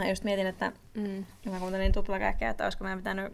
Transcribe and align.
Mä 0.00 0.08
just 0.08 0.24
mietin, 0.24 0.46
että 0.46 0.72
mm. 0.94 1.24
mä 1.50 1.58
kuuntelin 1.58 1.92
tuplakäkkeä, 1.92 2.50
että 2.50 2.64
olisiko 2.64 2.84
meidän 2.84 2.98
pitänyt 2.98 3.32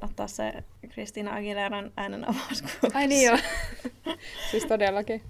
ottaa 0.00 0.28
se 0.28 0.52
Kristiina 0.88 1.34
Aguileran 1.34 1.92
äänen 1.96 2.28
avauskuvaus. 2.28 2.94
Ai 2.94 3.06
niin 3.06 3.26
joo. 3.26 3.38
siis 4.50 4.64
todellakin. 4.66 5.22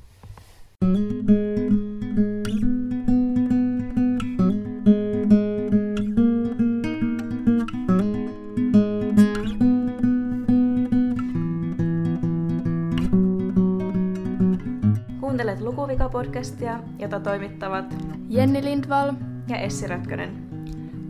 Kuuntelet 15.21 15.61
Lukuvika-podcastia, 15.61 16.79
jota 16.99 17.21
toimittavat 17.21 17.95
Jenni 18.29 18.64
Lindvall. 18.64 19.12
Ja 19.48 19.56
Essi 19.56 19.86
Rötkönen. 19.86 20.48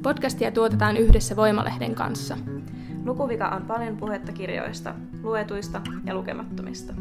Podcastia 0.02 0.50
tuotetaan 0.50 0.96
yhdessä 0.96 1.36
Voimalehden 1.36 1.95
kanssa. 1.95 2.38
Lukuvika 3.04 3.48
on 3.48 3.62
paljon 3.62 3.96
puhetta 3.96 4.32
kirjoista, 4.32 4.95
luetuista 5.23 5.80
ja 6.04 6.14
lukemattomista. 6.14 6.95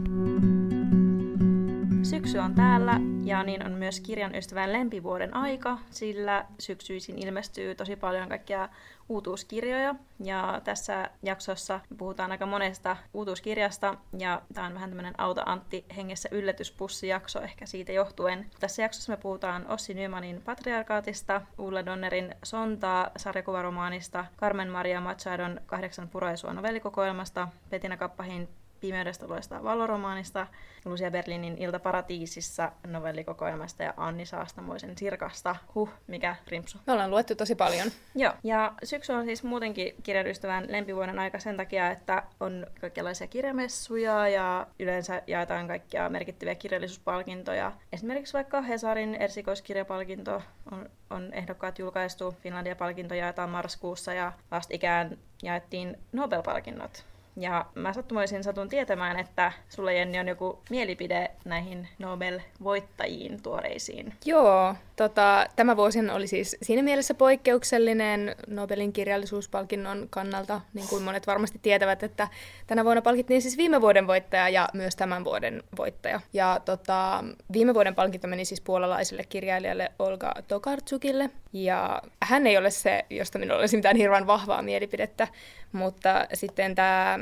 Syksy 2.03 2.37
on 2.37 2.55
täällä 2.55 2.99
ja 3.23 3.43
niin 3.43 3.65
on 3.65 3.71
myös 3.71 3.99
kirjan 3.99 4.35
ystävän 4.35 4.73
lempivuoden 4.73 5.35
aika, 5.35 5.77
sillä 5.89 6.45
syksyisin 6.59 7.19
ilmestyy 7.19 7.75
tosi 7.75 7.95
paljon 7.95 8.29
kaikkia 8.29 8.69
uutuuskirjoja. 9.09 9.95
Ja 10.23 10.61
tässä 10.63 11.09
jaksossa 11.23 11.79
puhutaan 11.97 12.31
aika 12.31 12.45
monesta 12.45 12.97
uutuuskirjasta 13.13 13.95
ja 14.17 14.41
tämä 14.53 14.67
on 14.67 14.73
vähän 14.73 14.89
tämmöinen 14.89 15.19
Auta 15.19 15.43
Antti 15.45 15.85
hengessä 15.95 16.29
yllätyspussijakso 16.31 17.41
ehkä 17.41 17.65
siitä 17.65 17.91
johtuen. 17.91 18.45
Tässä 18.59 18.81
jaksossa 18.81 19.13
me 19.13 19.17
puhutaan 19.17 19.67
Ossi 19.67 19.93
Nymanin 19.93 20.41
Patriarkaatista, 20.41 21.41
Ulla 21.57 21.85
Donnerin 21.85 22.35
Sontaa 22.43 23.11
sarjakuvaromaanista, 23.17 24.25
Carmen 24.37 24.69
Maria 24.69 25.01
Machadon 25.01 25.61
Kahdeksan 25.65 26.09
puraisua 26.09 26.53
novellikokoelmasta, 26.53 27.47
Petina 27.69 27.97
Kappahin 27.97 28.49
Pimeydestä 28.81 29.29
loistaa 29.29 29.63
valoromaanista, 29.63 30.47
Lucia 30.85 31.11
Berlinin 31.11 31.57
Ilta 31.57 31.79
paratiisissa 31.79 32.71
novellikokoelmasta 32.87 33.83
ja 33.83 33.93
Anni 33.97 34.25
Saastamoisen 34.25 34.97
Sirkasta. 34.97 35.55
Huh, 35.75 35.89
mikä 36.07 36.35
rimpsu. 36.47 36.77
Me 36.87 36.93
ollaan 36.93 37.11
luettu 37.11 37.35
tosi 37.35 37.55
paljon. 37.55 37.87
Joo, 38.15 38.33
ja 38.43 38.73
syksy 38.83 39.13
on 39.13 39.25
siis 39.25 39.43
muutenkin 39.43 39.95
kirjan 40.03 40.27
ystävän 40.27 40.65
lempivuoden 40.69 41.19
aika 41.19 41.39
sen 41.39 41.57
takia, 41.57 41.91
että 41.91 42.23
on 42.39 42.67
kaikenlaisia 42.81 43.27
kirjamessuja 43.27 44.27
ja 44.27 44.67
yleensä 44.79 45.21
jaetaan 45.27 45.67
kaikkia 45.67 46.09
merkittäviä 46.09 46.55
kirjallisuuspalkintoja. 46.55 47.71
Esimerkiksi 47.93 48.33
vaikka 48.33 48.61
Hesarin 48.61 49.15
ersikoiskirjapalkinto 49.15 50.41
on, 50.71 50.89
on 51.09 51.33
ehdokkaat 51.33 51.79
julkaistu, 51.79 52.35
Finlandia-palkinto 52.43 53.15
jaetaan 53.15 53.49
marraskuussa 53.49 54.13
ja 54.13 54.31
vastikään 54.51 55.17
jaettiin 55.43 55.97
Nobel-palkinnot. 56.11 57.05
Ja 57.35 57.65
mä 57.75 57.93
sattumoisin 57.93 58.43
satun 58.43 58.69
tietämään, 58.69 59.19
että 59.19 59.51
sulla 59.69 59.91
Jenni 59.91 60.19
on 60.19 60.27
joku 60.27 60.59
mielipide 60.69 61.31
näihin 61.45 61.87
Nobel-voittajiin 61.99 63.41
tuoreisiin. 63.43 64.13
Joo, 64.25 64.75
tota, 64.95 65.45
tämä 65.55 65.77
vuosi 65.77 66.09
oli 66.09 66.27
siis 66.27 66.57
siinä 66.61 66.83
mielessä 66.83 67.13
poikkeuksellinen 67.13 68.35
Nobelin 68.47 68.93
kirjallisuuspalkinnon 68.93 70.07
kannalta, 70.09 70.61
niin 70.73 70.87
kuin 70.87 71.03
monet 71.03 71.27
varmasti 71.27 71.59
tietävät, 71.61 72.03
että 72.03 72.27
tänä 72.67 72.85
vuonna 72.85 73.01
palkittiin 73.01 73.41
siis 73.41 73.57
viime 73.57 73.81
vuoden 73.81 74.07
voittaja 74.07 74.49
ja 74.49 74.69
myös 74.73 74.95
tämän 74.95 75.23
vuoden 75.23 75.63
voittaja. 75.77 76.21
Ja 76.33 76.61
tota, 76.65 77.23
viime 77.53 77.73
vuoden 77.73 77.95
palkinto 77.95 78.27
meni 78.27 78.45
siis 78.45 78.61
puolalaiselle 78.61 79.23
kirjailijalle 79.29 79.91
Olga 79.99 80.33
Tokarczukille, 80.47 81.29
ja 81.53 82.01
hän 82.23 82.47
ei 82.47 82.57
ole 82.57 82.71
se, 82.71 83.05
josta 83.09 83.39
minulla 83.39 83.59
olisi 83.59 83.75
mitään 83.77 83.95
hirveän 83.95 84.27
vahvaa 84.27 84.61
mielipidettä, 84.61 85.27
mutta 85.71 86.27
sitten 86.33 86.75
tämä 86.75 87.19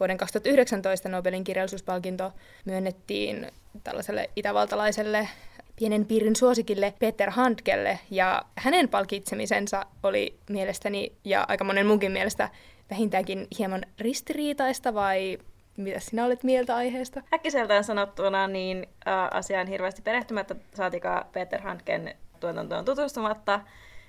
vuoden 0.00 0.16
2019 0.16 1.08
Nobelin 1.08 1.44
kirjallisuuspalkinto 1.44 2.32
myönnettiin 2.64 3.46
tällaiselle 3.84 4.30
itävaltalaiselle 4.36 5.28
pienen 5.76 6.06
piirin 6.06 6.36
suosikille 6.36 6.94
Peter 6.98 7.30
Handkelle, 7.30 7.98
ja 8.10 8.42
hänen 8.56 8.88
palkitsemisensa 8.88 9.86
oli 10.02 10.38
mielestäni, 10.50 11.12
ja 11.24 11.44
aika 11.48 11.64
monen 11.64 11.86
munkin 11.86 12.12
mielestä, 12.12 12.48
vähintäänkin 12.90 13.46
hieman 13.58 13.82
ristiriitaista, 13.98 14.94
vai 14.94 15.38
mitä 15.76 16.00
sinä 16.00 16.24
olet 16.24 16.44
mieltä 16.44 16.76
aiheesta? 16.76 17.22
Äkkiseltään 17.34 17.84
sanottuna 17.84 18.46
niin 18.46 18.86
asiaan 19.30 19.66
hirveästi 19.66 20.02
perehtymättä 20.02 20.56
saatikaan 20.74 21.26
Peter 21.32 21.60
Handken 21.60 22.14
tuotantoon 22.40 22.84
tutustumatta. 22.84 23.60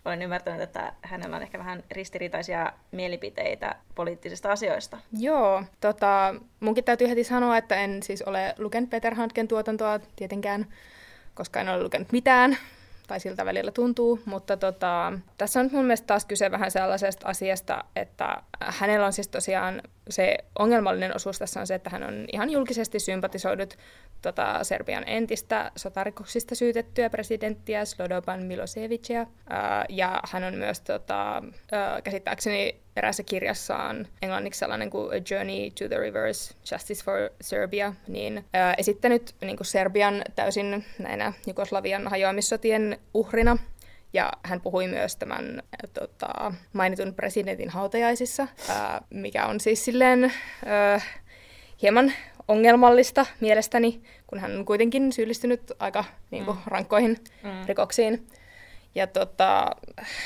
Olen 0.09 0.21
ymmärtänyt, 0.21 0.61
että 0.61 0.93
hänellä 1.01 1.35
on 1.35 1.41
ehkä 1.41 1.59
vähän 1.59 1.83
ristiriitaisia 1.91 2.73
mielipiteitä 2.91 3.75
poliittisista 3.95 4.51
asioista. 4.51 4.97
Joo, 5.19 5.63
tota, 5.81 6.35
munkin 6.59 6.83
täytyy 6.83 7.09
heti 7.09 7.23
sanoa, 7.23 7.57
että 7.57 7.75
en 7.75 8.03
siis 8.03 8.21
ole 8.21 8.55
lukenut 8.57 8.89
Peter 8.89 9.15
Handken 9.15 9.47
tuotantoa 9.47 9.99
tietenkään, 10.15 10.65
koska 11.33 11.61
en 11.61 11.69
ole 11.69 11.83
lukenut 11.83 12.11
mitään, 12.11 12.57
tai 13.07 13.19
siltä 13.19 13.45
välillä 13.45 13.71
tuntuu, 13.71 14.19
mutta 14.25 14.57
tota, 14.57 15.13
tässä 15.37 15.59
on 15.59 15.69
mun 15.71 15.85
mielestä 15.85 16.07
taas 16.07 16.25
kyse 16.25 16.51
vähän 16.51 16.71
sellaisesta 16.71 17.27
asiasta, 17.27 17.83
että 17.95 18.43
hänellä 18.59 19.05
on 19.05 19.13
siis 19.13 19.27
tosiaan 19.27 19.81
se 20.09 20.37
ongelmallinen 20.59 21.15
osuus 21.15 21.39
tässä 21.39 21.59
on 21.59 21.67
se, 21.67 21.75
että 21.75 21.89
hän 21.89 22.03
on 22.03 22.25
ihan 22.33 22.49
julkisesti 22.49 22.99
sympatisoidut 22.99 23.77
tota, 24.21 24.63
Serbian 24.63 25.03
entistä 25.07 25.71
sotarikoksista 25.75 26.55
syytettyä 26.55 27.09
presidenttiä 27.09 27.85
Slobodan 27.85 28.43
Milosevicia. 28.43 29.25
Ää, 29.49 29.85
ja 29.89 30.19
hän 30.31 30.43
on 30.43 30.55
myös 30.55 30.81
tota, 30.81 31.43
ää, 31.71 32.01
käsittääkseni 32.01 32.75
eräässä 32.95 33.23
kirjassaan 33.23 34.07
englanniksi 34.21 34.59
sellainen 34.59 34.89
kuin 34.89 35.09
A 35.11 35.21
Journey 35.31 35.71
to 35.71 35.87
the 35.87 35.97
Reverse 35.97 36.55
Justice 36.71 37.03
for 37.03 37.29
Serbia, 37.41 37.93
niin 38.07 38.45
ää, 38.53 38.73
esittänyt 38.77 39.35
niin 39.41 39.57
kuin 39.57 39.67
Serbian 39.67 40.21
täysin 40.35 40.85
näinä 40.99 41.33
Jugoslavian 41.47 42.07
hajoamissotien 42.07 42.99
uhrina. 43.13 43.57
Ja 44.13 44.31
hän 44.43 44.61
puhui 44.61 44.87
myös 44.87 45.15
tämän 45.15 45.63
tota, 45.93 46.53
mainitun 46.73 47.13
presidentin 47.13 47.69
hautajaisissa, 47.69 48.47
ää, 48.69 49.01
mikä 49.09 49.45
on 49.45 49.59
siis 49.59 49.85
silleen 49.85 50.33
ää, 50.65 51.01
hieman 51.81 52.13
ongelmallista 52.47 53.25
mielestäni, 53.39 54.01
kun 54.27 54.39
hän 54.39 54.57
on 54.57 54.65
kuitenkin 54.65 55.11
syyllistynyt 55.11 55.71
aika 55.79 56.03
niin 56.31 56.45
kuin, 56.45 56.57
mm. 56.57 56.63
rankkoihin 56.65 57.17
mm. 57.43 57.65
rikoksiin. 57.65 58.27
Ja 58.95 59.07
tota, 59.07 59.71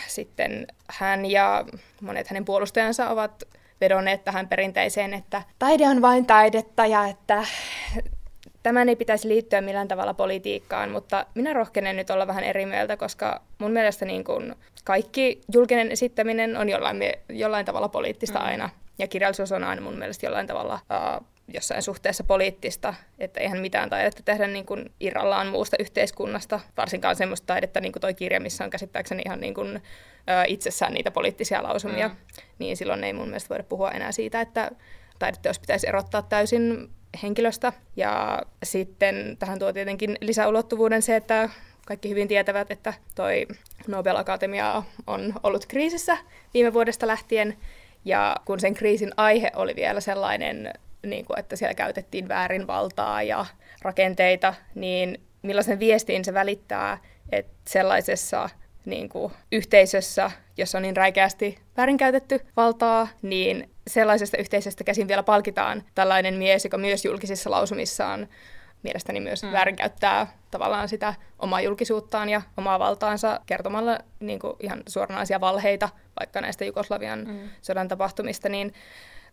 sitten 0.07 0.67
hän 0.87 1.25
ja 1.25 1.65
monet 2.01 2.27
hänen 2.27 2.45
puolustajansa 2.45 3.09
ovat 3.09 3.43
vedonneet 3.81 4.23
tähän 4.23 4.47
perinteiseen, 4.47 5.13
että 5.13 5.41
taide 5.59 5.87
on 5.87 6.01
vain 6.01 6.25
taidetta 6.25 6.85
ja 6.85 7.05
että 7.05 7.45
tämän 8.63 8.89
ei 8.89 8.95
pitäisi 8.95 9.27
liittyä 9.27 9.61
millään 9.61 9.87
tavalla 9.87 10.13
politiikkaan, 10.13 10.91
mutta 10.91 11.25
minä 11.35 11.53
rohkenen 11.53 11.95
nyt 11.95 12.09
olla 12.09 12.27
vähän 12.27 12.43
eri 12.43 12.65
mieltä, 12.65 12.97
koska 12.97 13.41
mun 13.57 13.71
mielestä 13.71 14.05
niin 14.05 14.23
kuin 14.23 14.55
kaikki 14.83 15.41
julkinen 15.53 15.91
esittäminen 15.91 16.57
on 16.57 16.69
jollain, 16.69 16.97
jollain 17.29 17.65
tavalla 17.65 17.89
poliittista 17.89 18.39
mm. 18.39 18.45
aina. 18.45 18.69
Ja 18.99 19.07
kirjallisuus 19.07 19.51
on 19.51 19.63
aina 19.63 19.81
mun 19.81 19.97
mielestä 19.97 20.25
jollain 20.25 20.47
tavalla 20.47 20.73
uh, 20.73 21.27
jossain 21.47 21.81
suhteessa 21.81 22.23
poliittista, 22.23 22.93
että 23.19 23.39
eihän 23.39 23.59
mitään 23.59 23.89
taidetta 23.89 24.23
tehdä 24.23 24.47
niin 24.47 24.65
kuin 24.65 24.91
irrallaan 24.99 25.47
muusta 25.47 25.77
yhteiskunnasta, 25.79 26.59
varsinkaan 26.77 27.15
semmoista 27.15 27.45
taidetta 27.45 27.81
niin 27.81 27.91
kuin 27.91 28.01
toi 28.01 28.13
kirja, 28.13 28.39
missä 28.39 28.63
on 28.63 28.69
käsittääkseni 28.69 29.21
ihan 29.25 29.39
niin 29.39 29.53
kuin, 29.53 29.75
ö, 29.75 29.81
itsessään 30.47 30.93
niitä 30.93 31.11
poliittisia 31.11 31.63
lausumia, 31.63 32.07
mm. 32.07 32.15
niin 32.59 32.77
silloin 32.77 33.03
ei 33.03 33.13
mun 33.13 33.27
mielestä 33.27 33.49
voida 33.49 33.63
puhua 33.63 33.91
enää 33.91 34.11
siitä, 34.11 34.41
että 34.41 34.71
taideteos 35.19 35.59
pitäisi 35.59 35.89
erottaa 35.89 36.21
täysin 36.21 36.89
henkilöstä. 37.23 37.73
Ja 37.95 38.41
sitten 38.63 39.37
tähän 39.39 39.59
tuo 39.59 39.73
tietenkin 39.73 40.17
lisäulottuvuuden 40.21 41.01
se, 41.01 41.15
että 41.15 41.49
kaikki 41.85 42.09
hyvin 42.09 42.27
tietävät, 42.27 42.71
että 42.71 42.93
toi 43.15 43.47
Nobel 43.87 44.15
Akatemia 44.15 44.83
on 45.07 45.33
ollut 45.43 45.65
kriisissä 45.65 46.17
viime 46.53 46.73
vuodesta 46.73 47.07
lähtien, 47.07 47.57
ja 48.05 48.35
kun 48.45 48.59
sen 48.59 48.73
kriisin 48.73 49.11
aihe 49.17 49.51
oli 49.55 49.75
vielä 49.75 49.99
sellainen 50.01 50.73
niin 51.05 51.25
kuin, 51.25 51.39
että 51.39 51.55
siellä 51.55 51.73
käytettiin 51.73 52.27
väärin 52.27 52.67
valtaa 52.67 53.23
ja 53.23 53.45
rakenteita, 53.81 54.53
niin 54.75 55.21
millaisen 55.41 55.79
viestin 55.79 56.25
se 56.25 56.33
välittää, 56.33 56.97
että 57.31 57.53
sellaisessa 57.67 58.49
niin 58.85 59.09
kuin, 59.09 59.33
yhteisössä, 59.51 60.31
jossa 60.57 60.77
on 60.77 60.81
niin 60.81 60.97
räikeästi 60.97 61.57
väärinkäytetty 61.77 62.39
valtaa, 62.57 63.07
niin 63.21 63.69
sellaisesta 63.87 64.37
yhteisöstä 64.37 64.83
käsin 64.83 65.07
vielä 65.07 65.23
palkitaan 65.23 65.83
tällainen 65.95 66.33
mies, 66.33 66.63
joka 66.63 66.77
myös 66.77 67.05
julkisissa 67.05 67.51
lausumissaan 67.51 68.27
mielestäni 68.83 69.19
myös 69.19 69.43
mm. 69.43 69.51
väärinkäyttää 69.51 70.27
tavallaan 70.51 70.89
sitä 70.89 71.13
omaa 71.39 71.61
julkisuuttaan 71.61 72.29
ja 72.29 72.41
omaa 72.57 72.79
valtaansa 72.79 73.39
kertomalla 73.45 73.99
niin 74.19 74.39
kuin 74.39 74.53
ihan 74.59 74.83
suoranaisia 74.87 75.41
valheita 75.41 75.89
vaikka 76.19 76.41
näistä 76.41 76.65
Jugoslavian 76.65 77.19
mm. 77.27 77.49
sodan 77.61 77.87
tapahtumista, 77.87 78.49
niin 78.49 78.73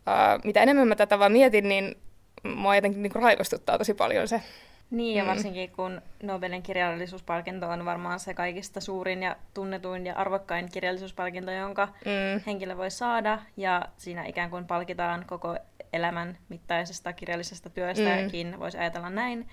Uh, 0.00 0.44
mitä 0.44 0.62
enemmän 0.62 0.88
mä 0.88 0.96
tätä 0.96 1.18
vaan 1.18 1.32
mietin, 1.32 1.68
niin 1.68 1.96
mua 2.42 2.74
jotenkin 2.74 3.02
niin 3.02 3.12
raivostuttaa 3.14 3.78
tosi 3.78 3.94
paljon 3.94 4.28
se, 4.28 4.42
Niin, 4.90 5.16
ja 5.16 5.24
mm. 5.24 5.28
varsinkin 5.28 5.70
kun 5.70 6.02
Nobelin 6.22 6.62
kirjallisuuspalkinto 6.62 7.68
on 7.68 7.84
varmaan 7.84 8.20
se 8.20 8.34
kaikista 8.34 8.80
suurin 8.80 9.22
ja 9.22 9.36
tunnetuin 9.54 10.06
ja 10.06 10.14
arvokkain 10.14 10.68
kirjallisuuspalkinto, 10.72 11.50
jonka 11.50 11.86
mm. 11.86 12.42
henkilö 12.46 12.76
voi 12.76 12.90
saada, 12.90 13.38
ja 13.56 13.82
siinä 13.96 14.24
ikään 14.24 14.50
kuin 14.50 14.66
palkitaan 14.66 15.24
koko 15.26 15.56
elämän 15.92 16.38
mittaisesta 16.48 17.12
kirjallisesta 17.12 17.70
työstäkin, 17.70 18.46
mm. 18.46 18.58
voisi 18.58 18.78
ajatella 18.78 19.10
näin, 19.10 19.48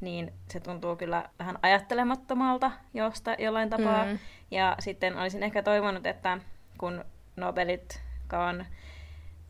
niin 0.00 0.32
se 0.50 0.60
tuntuu 0.60 0.96
kyllä 0.96 1.28
vähän 1.38 1.58
ajattelemattomalta 1.62 2.70
josta, 2.94 3.36
jollain 3.38 3.70
tapaa. 3.70 4.04
Mm. 4.04 4.18
Ja 4.50 4.76
sitten 4.78 5.18
olisin 5.18 5.42
ehkä 5.42 5.62
toivonut, 5.62 6.06
että 6.06 6.38
kun 6.78 7.04
Nobelitkaan 7.36 8.66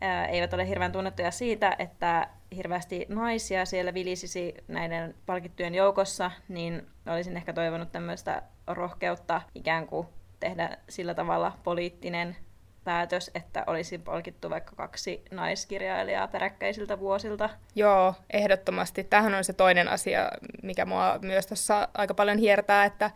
ää, 0.01 0.27
eivät 0.27 0.53
ole 0.53 0.67
hirveän 0.67 0.91
tunnettuja 0.91 1.31
siitä, 1.31 1.75
että 1.79 2.27
hirveästi 2.55 3.05
naisia 3.09 3.65
siellä 3.65 3.93
vilisisi 3.93 4.53
näiden 4.67 5.15
palkittujen 5.25 5.75
joukossa, 5.75 6.31
niin 6.47 6.87
olisin 7.07 7.37
ehkä 7.37 7.53
toivonut 7.53 7.91
tämmöistä 7.91 8.41
rohkeutta 8.67 9.41
ikään 9.55 9.87
kuin 9.87 10.07
tehdä 10.39 10.77
sillä 10.89 11.13
tavalla 11.13 11.57
poliittinen 11.63 12.35
päätös, 12.83 13.31
että 13.35 13.63
olisi 13.67 13.97
palkittu 13.97 14.49
vaikka 14.49 14.75
kaksi 14.75 15.25
naiskirjailijaa 15.31 16.27
peräkkäisiltä 16.27 16.99
vuosilta. 16.99 17.49
Joo, 17.75 18.13
ehdottomasti. 18.33 19.03
Tähän 19.03 19.33
on 19.33 19.43
se 19.43 19.53
toinen 19.53 19.87
asia, 19.87 20.31
mikä 20.63 20.85
mua 20.85 21.19
myös 21.21 21.47
tässä 21.47 21.87
aika 21.93 22.13
paljon 22.13 22.37
hiertää, 22.37 22.85
että 22.85 23.11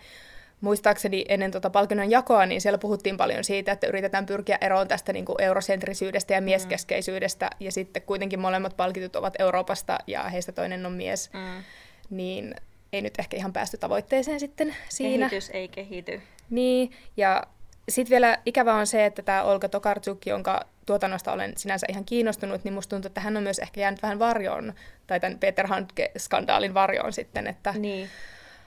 muistaakseni 0.64 1.26
ennen 1.30 1.52
tuota 1.52 1.70
palkinnon 1.70 2.12
jakoa, 2.12 2.46
niin 2.46 2.62
siellä 2.62 2.78
puhuttiin 2.78 3.18
paljon 3.18 3.44
siitä, 3.44 3.72
että 3.72 3.88
yritetään 3.88 4.26
pyrkiä 4.26 4.58
eroon 4.62 4.88
tästä 4.88 5.14
niin 5.14 5.26
kuin 5.26 5.42
eurosentrisyydestä 5.42 6.34
ja 6.34 6.42
mm. 6.42 6.46
mieskeskeisyydestä, 6.46 7.46
mm. 7.46 7.66
ja 7.66 7.72
sitten 7.72 8.02
kuitenkin 8.02 8.40
molemmat 8.40 8.78
palkitut 8.78 9.16
ovat 9.16 9.34
Euroopasta, 9.40 9.98
ja 10.08 10.24
heistä 10.24 10.52
toinen 10.52 10.86
on 10.86 10.92
mies. 10.92 11.30
Mm. 11.34 11.64
Niin 12.10 12.56
ei 12.94 13.02
nyt 13.02 13.14
ehkä 13.20 13.38
ihan 13.38 13.54
päästy 13.54 13.78
tavoitteeseen 13.78 14.40
sitten 14.40 14.76
siinä. 14.90 15.30
Kehitys 15.30 15.50
ei 15.50 15.68
kehity. 15.68 16.22
Niin, 16.50 16.92
ja 17.18 17.44
sitten 17.90 18.10
vielä 18.10 18.38
ikävä 18.46 18.74
on 18.74 18.88
se, 18.88 19.06
että 19.06 19.22
tämä 19.22 19.44
Olga 19.44 19.70
Tokarczuk, 19.70 20.26
jonka 20.26 20.62
tuotannosta 20.86 21.32
olen 21.32 21.54
sinänsä 21.58 21.88
ihan 21.90 22.06
kiinnostunut, 22.06 22.64
niin 22.64 22.74
musta 22.74 22.90
tuntuu, 22.90 23.08
että 23.08 23.22
hän 23.22 23.38
on 23.38 23.44
myös 23.44 23.60
ehkä 23.60 23.82
jäänyt 23.82 24.04
vähän 24.04 24.20
varjoon, 24.20 24.74
tai 25.08 25.20
tämän 25.20 25.40
Peter 25.40 25.68
Handke-skandaalin 25.68 26.74
varjoon 26.74 27.14
sitten. 27.14 27.48
Että, 27.48 27.74
niin, 27.78 28.10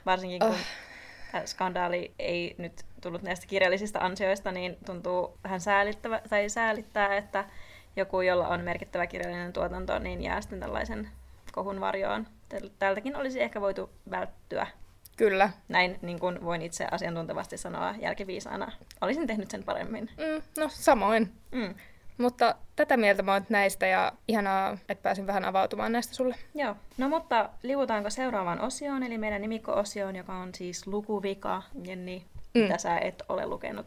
varsinkin 0.06 0.40
kun 0.40 0.49
oh. 0.49 0.56
Skandaali 1.44 2.14
ei 2.18 2.54
nyt 2.58 2.84
tullut 3.00 3.22
näistä 3.22 3.46
kirjallisista 3.46 3.98
ansioista, 3.98 4.52
niin 4.52 4.76
tuntuu 4.86 5.38
vähän 5.44 5.60
säälittävä, 5.60 6.20
tai 6.28 6.48
säälittää, 6.48 7.16
että 7.16 7.44
joku, 7.96 8.20
jolla 8.20 8.48
on 8.48 8.60
merkittävä 8.60 9.06
kirjallinen 9.06 9.52
tuotanto, 9.52 9.98
niin 9.98 10.22
jää 10.22 10.40
sitten 10.40 10.60
tällaisen 10.60 11.10
kohun 11.52 11.80
varjoon. 11.80 12.26
Tältäkin 12.78 13.16
olisi 13.16 13.42
ehkä 13.42 13.60
voitu 13.60 13.90
välttyä. 14.10 14.66
Kyllä. 15.16 15.50
Näin 15.68 15.98
niin 16.02 16.20
kuin 16.20 16.44
voin 16.44 16.62
itse 16.62 16.86
asiantuntevasti 16.90 17.58
sanoa 17.58 17.94
jälkiviisaana. 17.98 18.72
Olisin 19.00 19.26
tehnyt 19.26 19.50
sen 19.50 19.64
paremmin. 19.64 20.10
Mm, 20.16 20.42
no 20.58 20.68
samoin. 20.68 21.32
Mm. 21.52 21.74
Mutta 22.18 22.54
tätä 22.76 22.96
mieltä 22.96 23.22
mä 23.22 23.32
oon 23.32 23.46
näistä 23.48 23.86
ja 23.86 24.12
ihanaa, 24.28 24.78
että 24.88 25.02
pääsin 25.02 25.26
vähän 25.26 25.44
avautumaan 25.44 25.92
näistä 25.92 26.14
sulle. 26.14 26.34
Joo. 26.54 26.76
No 26.98 27.08
mutta 27.08 27.50
liuutaanko 27.62 28.10
seuraavaan 28.10 28.60
osioon, 28.60 29.02
eli 29.02 29.18
meidän 29.18 29.42
nimikko-osioon, 29.42 30.16
joka 30.16 30.34
on 30.34 30.54
siis 30.54 30.86
lukuvika. 30.86 31.62
Jenni, 31.84 32.24
mm. 32.54 32.60
mitä 32.60 32.78
sä 32.78 32.98
et 32.98 33.22
ole 33.28 33.46
lukenut? 33.46 33.86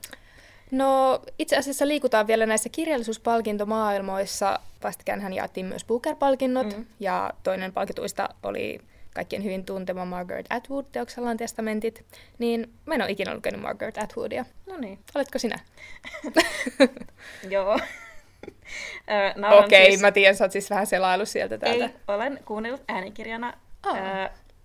No 0.72 1.22
itse 1.40 1.58
asiassa 1.58 1.88
liikutaan 1.88 2.28
vielä 2.28 2.46
näissä 2.46 2.70
kirjallisuuspalkintomaailmoissa. 2.70 4.60
Vastikään 4.84 5.22
hän 5.22 5.34
jaettiin 5.34 5.66
myös 5.66 5.86
Booker-palkinnot 5.86 6.78
mm. 6.78 6.86
ja 7.00 7.31
toinen 7.44 7.74
palkituista 7.74 8.30
oli 8.44 8.80
kaikkien 9.14 9.44
hyvin 9.44 9.66
tuntema 9.66 10.06
Margaret 10.06 10.46
Atwood 10.50 10.86
teoksellaan 10.92 11.38
testamentit, 11.38 12.06
niin 12.40 12.74
mä 12.86 12.96
en 12.96 13.02
ole 13.02 13.12
ikinä 13.12 13.36
lukenut 13.36 13.62
Margaret 13.62 13.98
Atwoodia. 13.98 14.46
No 14.66 14.78
niin. 14.78 15.00
Oletko 15.16 15.40
sinä? 15.40 15.60
Joo. 17.50 17.80
Okei, 18.48 19.82
okay, 19.82 19.86
siis... 19.86 20.02
mä 20.02 20.12
tiedän, 20.12 20.36
sä 20.36 20.44
oot 20.44 20.52
siis 20.52 20.70
vähän 20.70 20.88
selailu 20.88 21.26
sieltä 21.26 21.58
täältä. 21.58 21.86
Ei, 21.86 21.94
olen 22.08 22.40
kuunnellut 22.46 22.84
äänikirjana 22.88 23.54
oh. 23.88 23.98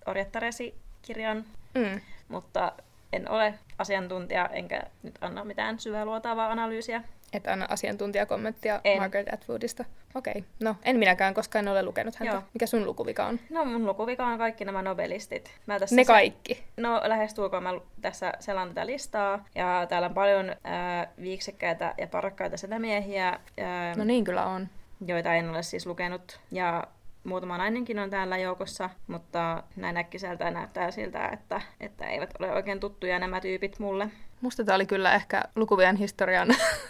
Orjattaresi-kirjan, 0.05 1.45
mm. 1.73 2.01
mutta 2.27 2.71
en 3.13 3.29
ole 3.29 3.53
asiantuntija, 3.77 4.49
enkä 4.53 4.83
nyt 5.03 5.15
anna 5.21 5.43
mitään 5.43 5.79
syvää 5.79 6.05
luotaavaa 6.05 6.51
analyysiä. 6.51 7.03
Et 7.35 7.47
anna 7.47 7.65
asiantuntijakommenttia 7.69 8.81
en. 8.83 8.99
Margaret 8.99 9.33
Atwoodista. 9.33 9.85
Okei, 10.15 10.31
okay. 10.31 10.43
no 10.59 10.75
en 10.83 10.97
minäkään, 10.97 11.33
koska 11.33 11.59
en 11.59 11.67
ole 11.67 11.83
lukenut 11.83 12.15
häntä. 12.15 12.33
Joo. 12.33 12.43
Mikä 12.53 12.65
sun 12.65 12.85
lukuvika 12.85 13.25
on? 13.25 13.39
No 13.49 13.65
mun 13.65 13.85
lukuvika 13.85 14.25
on 14.25 14.37
kaikki 14.37 14.65
nämä 14.65 14.81
nobelistit. 14.81 15.51
Mä 15.65 15.79
tässä 15.79 15.95
ne 15.95 16.05
kaikki? 16.05 16.53
Se... 16.53 16.81
No 16.81 17.01
lähestulkoon 17.03 17.63
mä 17.63 17.73
tässä 18.01 18.33
selaan 18.39 18.67
tätä 18.67 18.85
listaa. 18.85 19.45
Ja 19.55 19.85
täällä 19.89 20.07
on 20.07 20.13
paljon 20.13 20.49
äh, 20.49 21.07
viiksekkäitä 21.21 21.93
ja 21.97 22.07
parakkaita 22.07 22.57
setämiehiä. 22.57 23.27
Äh, 23.27 23.97
no 23.97 24.03
niin 24.03 24.23
kyllä 24.23 24.45
on. 24.45 24.67
Joita 25.05 25.33
en 25.33 25.49
ole 25.49 25.63
siis 25.63 25.85
lukenut. 25.85 26.39
Ja 26.51 26.87
muutama 27.23 27.57
nainenkin 27.57 27.99
on 27.99 28.09
täällä 28.09 28.37
joukossa, 28.37 28.89
mutta 29.07 29.63
näin 29.75 29.97
äkkiseltä 29.97 30.51
näyttää 30.51 30.91
siltä, 30.91 31.27
että, 31.27 31.61
että 31.79 32.05
eivät 32.05 32.29
ole 32.39 32.51
oikein 32.51 32.79
tuttuja 32.79 33.19
nämä 33.19 33.41
tyypit 33.41 33.79
mulle. 33.79 34.07
Musta 34.41 34.63
tämä 34.63 34.75
oli 34.75 34.85
kyllä 34.85 35.13
ehkä 35.13 35.43
lukuvien 35.55 35.95
historian 35.95 36.47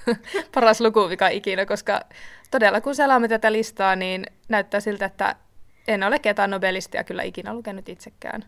paras 0.53 0.81
lukuvika 0.81 1.27
ikinä, 1.27 1.65
koska 1.65 2.01
todella 2.51 2.81
kun 2.81 2.95
selaamme 2.95 3.27
tätä 3.27 3.51
listaa, 3.51 3.95
niin 3.95 4.25
näyttää 4.50 4.80
siltä, 4.80 5.06
että 5.06 5.36
en 5.88 6.03
ole 6.03 6.19
ketään 6.19 6.50
nobelistia 6.50 7.03
kyllä 7.03 7.24
ikinä 7.24 7.53
lukenut 7.53 7.89
itsekään. 7.89 8.45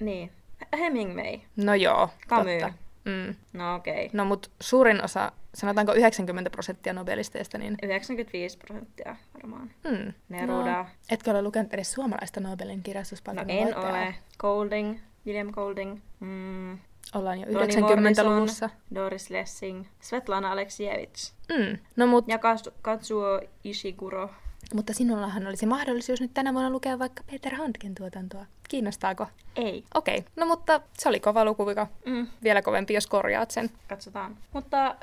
Niin. 0.00 0.32
Hemingway. 0.78 1.38
No 1.56 1.74
joo, 1.74 2.10
Camus. 2.28 2.46
totta. 2.46 2.72
Mm. 3.04 3.34
No 3.52 3.74
okei. 3.74 3.94
Okay. 4.06 4.08
No 4.12 4.24
mutta 4.24 4.48
suurin 4.60 5.04
osa, 5.04 5.32
sanotaanko 5.54 5.94
90 5.94 6.50
prosenttia 6.50 6.92
nobelisteista, 6.92 7.58
niin... 7.58 7.76
95 7.82 8.58
prosenttia 8.58 9.16
varmaan. 9.34 9.70
Mm. 9.84 10.12
Neruda. 10.28 10.78
No, 10.82 10.86
etkö 11.10 11.30
ole 11.30 11.42
lukenut 11.42 11.74
edes 11.74 11.92
suomalaista 11.92 12.40
Nobelin 12.40 12.82
kirjastuspalkinnon 12.82 13.56
No 13.56 13.62
en 13.62 13.64
voittajaa? 13.74 14.06
ole. 14.06 14.14
Golding, 14.38 14.98
William 15.26 15.50
Golding. 15.50 16.00
Mm. 16.20 16.78
Ollaan 17.14 17.40
jo 17.40 17.46
90-luvussa. 17.46 18.70
Doris 18.94 19.30
Lessing, 19.30 19.84
Svetlana 20.00 20.52
Aleksievich. 20.52 21.32
Mm. 21.48 21.78
No, 21.96 22.06
mut... 22.06 22.24
Ja 22.28 22.38
Katsuo 22.82 23.40
Ishiguro. 23.64 24.30
Mutta 24.74 24.92
sinullahan 24.92 25.46
olisi 25.46 25.66
mahdollisuus 25.66 26.20
nyt 26.20 26.34
tänä 26.34 26.52
vuonna 26.52 26.70
lukea 26.70 26.98
vaikka 26.98 27.22
Peter 27.30 27.54
Handken 27.54 27.94
tuotantoa. 27.94 28.46
Kiinnostaako? 28.68 29.26
Ei. 29.56 29.84
Okei, 29.94 30.18
okay. 30.18 30.30
no 30.36 30.46
mutta 30.46 30.80
se 30.98 31.08
oli 31.08 31.20
kova 31.20 31.44
lukuvika. 31.44 31.86
Mm. 32.06 32.26
Vielä 32.42 32.62
kovempi, 32.62 32.94
jos 32.94 33.06
korjaat 33.06 33.50
sen. 33.50 33.70
Katsotaan. 33.88 34.36
Mutta 34.52 34.96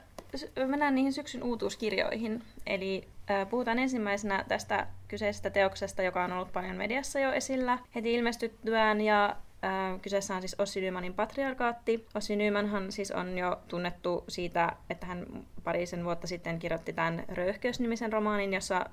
mennään 0.68 0.96
niihin 0.96 1.14
syksyn 1.14 1.44
uutuuskirjoihin. 1.44 2.44
Eli 2.68 3.08
äh, 3.32 3.50
puhutaan 3.50 3.80
ensimmäisenä 3.80 4.46
tästä 4.48 4.88
kyseisestä 5.08 5.50
teoksesta, 5.50 6.04
joka 6.04 6.24
on 6.24 6.32
ollut 6.32 6.54
paljon 6.54 6.76
mediassa 6.76 7.20
jo 7.20 7.32
esillä 7.32 7.78
heti 7.96 8.14
ilmestyttyään. 8.14 9.02
Ja 9.02 9.36
Kyseessä 10.02 10.36
on 10.36 10.42
siis 10.42 10.56
Ossi 10.60 10.82
Nymanin 10.82 11.14
patriarkaatti. 11.14 12.06
Ossi 12.16 12.36
Nymanhan 12.36 12.92
siis 12.92 13.12
on 13.12 13.38
jo 13.38 13.62
tunnettu 13.68 14.24
siitä, 14.28 14.76
että 14.90 15.06
hän 15.06 15.26
parisen 15.64 16.06
vuotta 16.06 16.28
sitten 16.28 16.60
kirjoitti 16.60 16.94
tämän 16.94 17.24
Röyhkeys-nimisen 17.28 18.14
romaanin, 18.14 18.54
jossa 18.54 18.86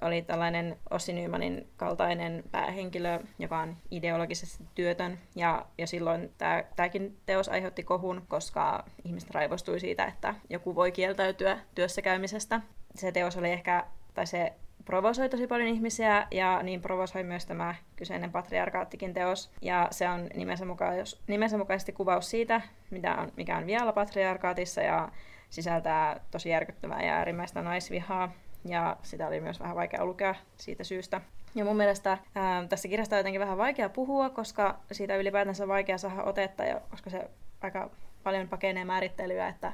oli 0.00 0.22
tällainen 0.22 0.78
Ossi 0.90 1.12
Nymanin 1.12 1.68
kaltainen 1.76 2.44
päähenkilö, 2.50 3.20
joka 3.38 3.58
on 3.58 3.76
ideologisesti 3.90 4.64
työtön. 4.74 5.18
Ja, 5.36 5.66
ja 5.78 5.86
silloin 5.86 6.32
tämäkin 6.76 7.16
teos 7.26 7.48
aiheutti 7.48 7.82
kohun, 7.82 8.22
koska 8.28 8.84
ihmiset 9.04 9.30
raivostui 9.30 9.80
siitä, 9.80 10.04
että 10.04 10.34
joku 10.50 10.74
voi 10.74 10.92
kieltäytyä 10.92 11.58
työssäkäymisestä. 11.74 12.60
Se 12.94 13.12
teos 13.12 13.36
oli 13.36 13.50
ehkä, 13.50 13.84
tai 14.14 14.26
se 14.26 14.52
provosoi 14.88 15.28
tosi 15.28 15.46
paljon 15.46 15.68
ihmisiä 15.68 16.26
ja 16.30 16.62
niin 16.62 16.82
provosoi 16.82 17.24
myös 17.24 17.46
tämä 17.46 17.74
kyseinen 17.96 18.32
patriarkaattikin 18.32 19.14
teos. 19.14 19.50
Ja 19.62 19.88
se 19.90 20.08
on 20.08 20.28
nimensä, 20.34 20.64
muka, 20.64 20.94
jos, 20.94 21.20
nimensä 21.26 21.58
mukaisesti 21.58 21.92
kuvaus 21.92 22.30
siitä, 22.30 22.60
mitä 22.90 23.14
on, 23.14 23.32
mikä 23.36 23.56
on 23.56 23.66
vielä 23.66 23.92
patriarkaatissa 23.92 24.80
ja 24.82 25.08
sisältää 25.50 26.20
tosi 26.30 26.48
järkyttävää 26.48 27.02
ja 27.02 27.14
äärimmäistä 27.14 27.62
naisvihaa. 27.62 28.32
Ja 28.64 28.96
sitä 29.02 29.26
oli 29.26 29.40
myös 29.40 29.60
vähän 29.60 29.76
vaikea 29.76 30.04
lukea 30.04 30.34
siitä 30.56 30.84
syystä. 30.84 31.20
Ja 31.54 31.64
mun 31.64 31.76
mielestä 31.76 32.18
ää, 32.34 32.66
tässä 32.68 32.88
kirjasta 32.88 33.16
on 33.16 33.20
jotenkin 33.20 33.40
vähän 33.40 33.58
vaikea 33.58 33.88
puhua, 33.88 34.30
koska 34.30 34.78
siitä 34.92 35.16
ylipäätänsä 35.16 35.64
on 35.64 35.68
vaikea 35.68 35.98
saada 35.98 36.22
otetta, 36.22 36.64
ja, 36.64 36.80
koska 36.90 37.10
se 37.10 37.30
aika 37.60 37.90
paljon 38.22 38.48
pakenee 38.48 38.84
määrittelyä, 38.84 39.48
että 39.48 39.72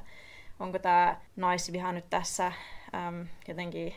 onko 0.59 0.79
tämä 0.79 1.17
naisviha 1.35 1.91
nyt 1.91 2.09
tässä 2.09 2.51
äm, 2.95 3.27
jotenkin 3.47 3.93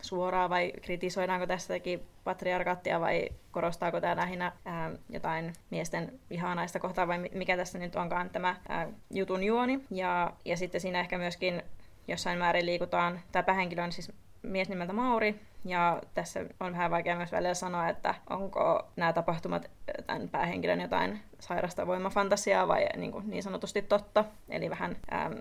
suoraan 0.00 0.50
vai 0.50 0.72
kritisoidaanko 0.82 1.46
tästäkin 1.46 2.02
patriarkaattia 2.24 3.00
vai 3.00 3.28
korostaako 3.50 4.00
tämä 4.00 4.16
lähinnä 4.16 4.52
ää, 4.64 4.90
jotain 5.10 5.52
miesten 5.70 6.20
vihaa 6.30 6.54
naista 6.54 6.80
kohtaan 6.80 7.08
vai 7.08 7.18
mikä 7.18 7.56
tässä 7.56 7.78
nyt 7.78 7.96
onkaan 7.96 8.30
tämä 8.30 8.56
ää, 8.68 8.88
jutun 9.10 9.44
juoni. 9.44 9.80
Ja, 9.90 10.32
ja 10.44 10.56
sitten 10.56 10.80
siinä 10.80 11.00
ehkä 11.00 11.18
myöskin 11.18 11.62
jossain 12.08 12.38
määrin 12.38 12.66
liikutaan, 12.66 13.20
tämä 13.32 13.42
päähenkilö 13.42 13.84
on 13.84 13.92
siis 13.92 14.12
mies 14.42 14.68
nimeltä 14.68 14.92
Mauri, 14.92 15.40
ja 15.64 16.02
tässä 16.14 16.40
on 16.60 16.72
vähän 16.72 16.90
vaikea 16.90 17.16
myös 17.16 17.32
välillä 17.32 17.54
sanoa, 17.54 17.88
että 17.88 18.14
onko 18.30 18.88
nämä 18.96 19.12
tapahtumat 19.12 19.70
tämän 20.06 20.28
päähenkilön 20.28 20.80
jotain 20.80 21.20
sairasta 21.40 21.86
voimafantasiaa 21.86 22.68
vai 22.68 22.86
niin, 22.96 23.12
kuin 23.12 23.30
niin 23.30 23.42
sanotusti 23.42 23.82
totta, 23.82 24.24
eli 24.48 24.70
vähän 24.70 24.96
äm, 25.12 25.34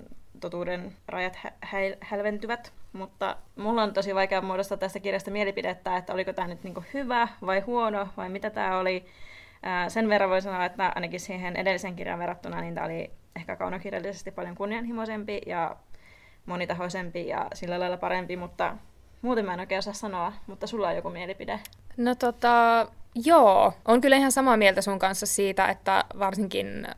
totuuden 0.44 0.94
rajat 1.08 1.36
hä- 1.36 1.52
hä- 1.62 1.98
hälventyvät. 2.02 2.74
Mutta 2.94 3.38
mulla 3.56 3.84
on 3.84 3.94
tosi 3.94 4.16
vaikea 4.16 4.42
muodostaa 4.42 4.78
tästä 4.78 5.00
kirjasta 5.00 5.32
mielipidettä, 5.32 5.98
että 5.98 6.14
oliko 6.14 6.34
tämä 6.34 6.48
nyt 6.48 6.64
niin 6.64 6.74
kuin 6.74 6.86
hyvä 6.94 7.28
vai 7.46 7.60
huono 7.60 8.08
vai 8.18 8.30
mitä 8.30 8.50
tämä 8.50 8.78
oli. 8.80 9.06
Ää, 9.64 9.90
sen 9.90 10.10
verran 10.10 10.30
voi 10.30 10.42
sanoa, 10.42 10.66
että 10.66 10.92
ainakin 10.96 11.20
siihen 11.20 11.56
edellisen 11.56 11.96
kirjan 11.96 12.20
verrattuna 12.20 12.62
niin 12.62 12.76
tämä 12.76 12.86
oli 12.86 13.12
ehkä 13.36 13.56
kaunokirjallisesti 13.56 14.32
paljon 14.32 14.56
kunnianhimoisempi 14.56 15.42
ja 15.46 15.76
monitahoisempi 16.46 17.28
ja 17.28 17.48
sillä 17.54 17.80
lailla 17.80 17.98
parempi, 17.98 18.38
mutta 18.38 18.78
muuten 19.22 19.46
mä 19.46 19.54
en 19.54 19.60
oikein 19.60 19.80
osaa 19.80 19.94
sanoa, 19.94 20.34
mutta 20.48 20.68
sulla 20.68 20.88
on 20.88 20.96
joku 20.96 21.10
mielipide. 21.10 21.60
No 21.98 22.16
tota, 22.16 22.88
joo, 23.16 23.74
on 23.86 24.02
kyllä 24.02 24.16
ihan 24.16 24.32
samaa 24.32 24.58
mieltä 24.58 24.82
sun 24.82 25.00
kanssa 25.00 25.26
siitä, 25.26 25.68
että 25.68 26.06
varsinkin 26.20 26.88
ä, 26.88 26.92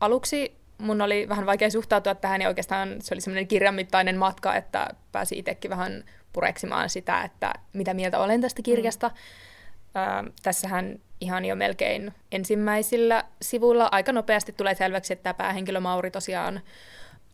aluksi 0.00 0.59
mun 0.80 1.00
oli 1.00 1.28
vähän 1.28 1.46
vaikea 1.46 1.70
suhtautua 1.70 2.14
tähän 2.14 2.42
ja 2.42 2.48
oikeastaan 2.48 2.96
se 3.02 3.14
oli 3.14 3.20
semmoinen 3.20 3.48
kirjanmittainen 3.48 4.16
matka, 4.16 4.56
että 4.56 4.88
pääsi 5.12 5.38
itsekin 5.38 5.70
vähän 5.70 6.04
pureksimaan 6.32 6.90
sitä, 6.90 7.22
että 7.22 7.52
mitä 7.72 7.94
mieltä 7.94 8.18
olen 8.18 8.40
tästä 8.40 8.62
kirjasta. 8.62 9.08
Mm. 9.08 10.00
Ä, 10.00 10.24
tässähän 10.42 10.98
ihan 11.20 11.44
jo 11.44 11.56
melkein 11.56 12.14
ensimmäisillä 12.32 13.24
sivuilla 13.42 13.88
aika 13.92 14.12
nopeasti 14.12 14.52
tulee 14.52 14.74
selväksi, 14.74 15.12
että 15.12 15.34
päähenkilö 15.34 15.80
Mauri 15.80 16.10
tosiaan 16.10 16.60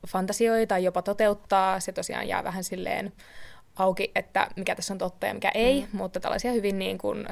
fantasioi 0.07 0.67
tai 0.67 0.85
jopa 0.85 1.03
toteuttaa. 1.03 1.81
Se 1.81 1.93
tosiaan 1.93 2.29
jää 2.29 2.45
vähän 2.45 2.65
silleen 2.65 3.13
auki, 3.77 4.11
että 4.15 4.49
mikä 4.57 4.75
tässä 4.75 4.95
on 4.95 4.99
totta 4.99 5.27
ja 5.27 5.35
mikä 5.35 5.51
ei, 5.55 5.81
mm. 5.81 5.99
mutta 5.99 6.21
tällaisia 6.21 6.53
hyvin 6.53 6.79
niin 6.79 6.99
kuin 6.99 7.27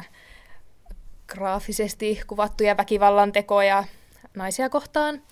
graafisesti 1.26 2.21
kuvattuja 2.26 2.76
väkivallan 2.76 3.33
tekoja 3.33 3.85
naisia 4.35 4.68
kohtaan. 4.68 5.23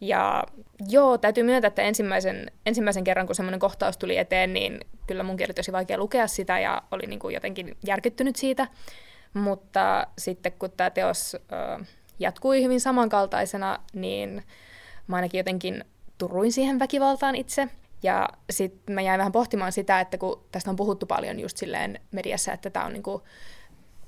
Ja 0.00 0.44
joo, 0.88 1.18
täytyy 1.18 1.44
myöntää, 1.44 1.68
että 1.68 1.82
ensimmäisen, 1.82 2.50
ensimmäisen 2.66 3.04
kerran, 3.04 3.26
kun 3.26 3.34
semmoinen 3.34 3.60
kohtaus 3.60 3.98
tuli 3.98 4.18
eteen, 4.18 4.52
niin 4.52 4.80
kyllä 5.06 5.22
mun 5.22 5.34
oli 5.34 5.54
tosi 5.54 5.72
vaikea 5.72 5.98
lukea 5.98 6.26
sitä 6.26 6.58
ja 6.58 6.82
oli 6.90 7.06
niin 7.06 7.18
kuin 7.18 7.34
jotenkin 7.34 7.76
järkyttynyt 7.86 8.36
siitä. 8.36 8.68
Mutta 9.34 10.06
sitten 10.18 10.52
kun 10.52 10.70
tämä 10.76 10.90
teos 10.90 11.34
ö, 11.34 11.84
jatkui 12.18 12.62
hyvin 12.62 12.80
samankaltaisena, 12.80 13.78
niin 13.92 14.42
mä 15.06 15.16
ainakin 15.16 15.38
jotenkin 15.38 15.84
turuin 16.18 16.52
siihen 16.52 16.78
väkivaltaan 16.78 17.34
itse. 17.34 17.68
Ja 18.02 18.28
sitten 18.50 18.94
mä 18.94 19.00
jäin 19.00 19.18
vähän 19.18 19.32
pohtimaan 19.32 19.72
sitä, 19.72 20.00
että 20.00 20.18
kun 20.18 20.44
tästä 20.52 20.70
on 20.70 20.76
puhuttu 20.76 21.06
paljon 21.06 21.40
just 21.40 21.56
silleen 21.56 22.00
mediassa, 22.12 22.52
että 22.52 22.70
tämä 22.70 22.84
on 22.84 22.92
niinku 22.92 23.22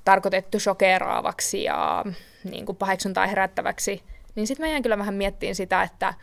tarkoitettu 0.05 0.59
shokeraavaksi 0.59 1.63
ja 1.63 2.05
niinku 2.43 2.73
paheksuntaa 2.73 3.27
herättäväksi, 3.27 4.03
niin 4.39 4.47
sitten 4.47 4.65
mä 4.65 4.69
jäin 4.69 4.83
kyllä 4.83 4.97
vähän 4.97 5.13
miettiin 5.13 5.55
sitä, 5.55 5.83
että 5.83 6.13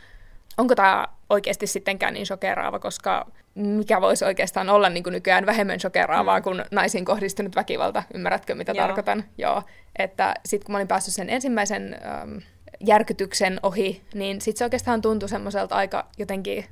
onko 0.58 0.74
tämä 0.74 1.06
oikeasti 1.30 1.66
sittenkään 1.66 2.14
niin 2.14 2.26
shokeraava, 2.26 2.78
koska 2.78 3.26
mikä 3.54 4.00
voisi 4.00 4.24
oikeastaan 4.24 4.68
olla 4.68 4.88
niin 4.88 5.02
kuin 5.02 5.12
nykyään 5.12 5.46
vähemmän 5.46 5.80
shokeraavaa 5.80 6.38
mm. 6.38 6.42
kuin 6.42 6.64
naisiin 6.70 7.04
kohdistunut 7.04 7.56
väkivalta. 7.56 8.02
Ymmärrätkö, 8.14 8.54
mitä 8.54 8.72
Joo. 8.72 8.86
tarkoitan? 8.86 9.24
Joo. 9.38 9.62
Että 9.98 10.34
sitten 10.44 10.66
kun 10.66 10.72
mä 10.72 10.78
olin 10.78 10.88
päässyt 10.88 11.14
sen 11.14 11.30
ensimmäisen 11.30 11.96
ähm, 12.06 12.38
järkytyksen 12.80 13.60
ohi, 13.62 14.02
niin 14.14 14.40
sitten 14.40 14.58
se 14.58 14.64
oikeastaan 14.64 15.02
tuntui 15.02 15.28
semmoiselta 15.28 15.74
aika 15.74 16.06
jotenkin 16.18 16.64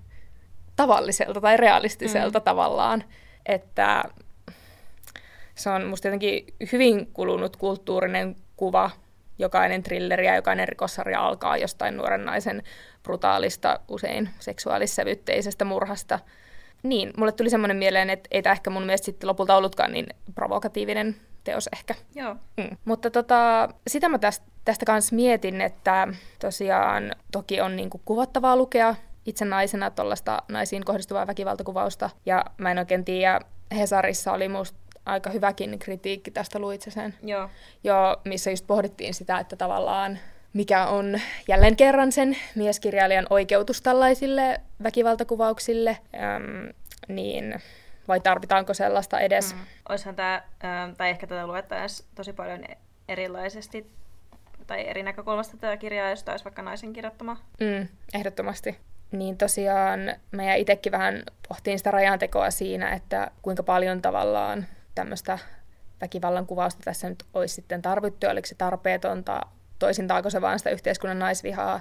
tavalliselta 0.76 1.40
tai 1.40 1.56
realistiselta 1.56 2.38
mm. 2.38 2.44
tavallaan. 2.44 3.04
Että 3.46 4.04
se 5.54 5.70
on 5.70 5.86
musta 5.86 6.08
jotenkin 6.08 6.46
hyvin 6.72 7.06
kulunut 7.06 7.56
kulttuurinen 7.56 8.36
kuva. 8.56 8.90
Jokainen 9.38 9.82
trilleri 9.82 10.26
ja 10.26 10.36
jokainen 10.36 10.68
rikossarja 10.68 11.20
alkaa 11.20 11.56
jostain 11.56 11.96
nuoren 11.96 12.24
naisen 12.24 12.62
brutaalista, 13.02 13.80
usein 13.88 14.30
seksuaalissävytteisestä 14.38 15.64
murhasta. 15.64 16.18
Niin, 16.82 17.12
mulle 17.16 17.32
tuli 17.32 17.50
semmoinen 17.50 17.76
mieleen, 17.76 18.10
että 18.10 18.28
ei 18.30 18.42
tämä 18.42 18.52
ehkä 18.52 18.70
mun 18.70 18.86
mielestä 18.86 19.04
sitten 19.04 19.28
lopulta 19.28 19.56
ollutkaan 19.56 19.92
niin 19.92 20.06
provokatiivinen 20.34 21.16
teos 21.44 21.68
ehkä. 21.72 21.94
Joo. 22.14 22.36
Mm. 22.56 22.76
Mutta 22.84 23.10
tota, 23.10 23.68
sitä 23.88 24.08
mä 24.08 24.18
tästä, 24.18 24.46
tästä 24.64 24.86
kanssa 24.86 25.16
mietin, 25.16 25.60
että 25.60 26.08
tosiaan 26.38 27.12
toki 27.32 27.60
on 27.60 27.76
niinku 27.76 28.00
kuvottavaa 28.04 28.56
lukea 28.56 28.94
itse 29.26 29.44
naisena 29.44 29.90
tuollaista 29.90 30.42
naisiin 30.48 30.84
kohdistuvaa 30.84 31.26
väkivaltakuvausta. 31.26 32.10
Ja 32.26 32.44
mä 32.58 32.70
en 32.70 32.78
oikein 32.78 33.04
tiedä, 33.04 33.40
Hesarissa 33.78 34.32
oli 34.32 34.48
musta 34.48 34.78
aika 35.06 35.30
hyväkin 35.30 35.78
kritiikki 35.78 36.30
tästä, 36.30 36.58
luitse 36.58 36.90
sen? 36.90 37.14
Joo. 37.22 37.50
Joo, 37.84 38.16
missä 38.24 38.50
just 38.50 38.66
pohdittiin 38.66 39.14
sitä, 39.14 39.38
että 39.38 39.56
tavallaan 39.56 40.18
mikä 40.52 40.86
on 40.86 41.20
jälleen 41.48 41.76
kerran 41.76 42.12
sen 42.12 42.36
mieskirjailijan 42.54 43.26
oikeutus 43.30 43.82
tällaisille 43.82 44.60
väkivaltakuvauksille, 44.82 45.98
äm, 46.14 46.72
niin 47.08 47.62
vai 48.08 48.20
tarvitaanko 48.20 48.74
sellaista 48.74 49.20
edes? 49.20 49.54
Mm. 49.54 49.60
Oishan 49.88 50.16
tämä, 50.16 50.42
tai 50.96 51.10
ehkä 51.10 51.26
tätä 51.26 51.46
luettaisiin 51.46 52.08
tosi 52.14 52.32
paljon 52.32 52.64
erilaisesti 53.08 53.86
tai 54.66 54.88
eri 54.88 55.02
näkökulmasta 55.02 55.56
tätä 55.56 55.76
kirjaa, 55.76 56.10
jos 56.10 56.24
olisi 56.28 56.44
vaikka 56.44 56.62
naisen 56.62 56.92
kirjoittama. 56.92 57.36
Mm, 57.60 57.88
ehdottomasti. 58.14 58.78
Niin 59.12 59.38
tosiaan 59.38 60.00
mä 60.30 60.54
itsekin 60.54 60.92
vähän 60.92 61.22
pohtiin 61.48 61.78
sitä 61.78 61.90
rajantekoa 61.90 62.50
siinä, 62.50 62.92
että 62.92 63.30
kuinka 63.42 63.62
paljon 63.62 64.02
tavallaan 64.02 64.66
tämmöistä 64.94 65.38
väkivallan 66.00 66.46
kuvausta 66.46 66.82
tässä 66.84 67.08
nyt 67.08 67.24
olisi 67.34 67.54
sitten 67.54 67.82
tarvittu, 67.82 68.26
oliko 68.26 68.46
se 68.46 68.54
tarpeetonta, 68.54 69.40
toisintaako 69.78 70.30
se 70.30 70.40
vaan 70.40 70.58
sitä 70.58 70.70
yhteiskunnan 70.70 71.18
naisvihaa. 71.18 71.80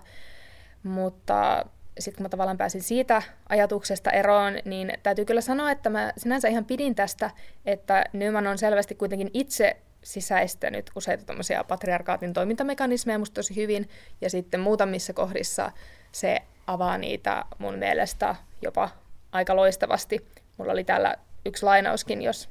Mutta 0.83 1.65
sitten 1.99 2.17
kun 2.17 2.23
mä 2.25 2.29
tavallaan 2.29 2.57
pääsin 2.57 2.83
siitä 2.83 3.21
ajatuksesta 3.49 4.11
eroon, 4.11 4.53
niin 4.65 4.93
täytyy 5.03 5.25
kyllä 5.25 5.41
sanoa, 5.41 5.71
että 5.71 5.89
mä 5.89 6.13
sinänsä 6.17 6.47
ihan 6.47 6.65
pidin 6.65 6.95
tästä, 6.95 7.31
että 7.65 8.03
Nyman 8.13 8.47
on 8.47 8.57
selvästi 8.57 8.95
kuitenkin 8.95 9.29
itse 9.33 9.77
sisäistänyt 10.03 10.91
useita 10.95 11.25
tämmöisiä 11.25 11.63
patriarkaatin 11.63 12.33
toimintamekanismeja 12.33 13.19
musta 13.19 13.35
tosi 13.35 13.55
hyvin, 13.55 13.89
ja 14.21 14.29
sitten 14.29 14.59
muutamissa 14.59 15.13
kohdissa 15.13 15.71
se 16.11 16.41
avaa 16.67 16.97
niitä 16.97 17.45
mun 17.57 17.75
mielestä 17.75 18.35
jopa 18.61 18.89
aika 19.31 19.55
loistavasti. 19.55 20.27
Mulla 20.57 20.71
oli 20.71 20.83
täällä 20.83 21.15
yksi 21.45 21.65
lainauskin, 21.65 22.21
jos 22.21 22.49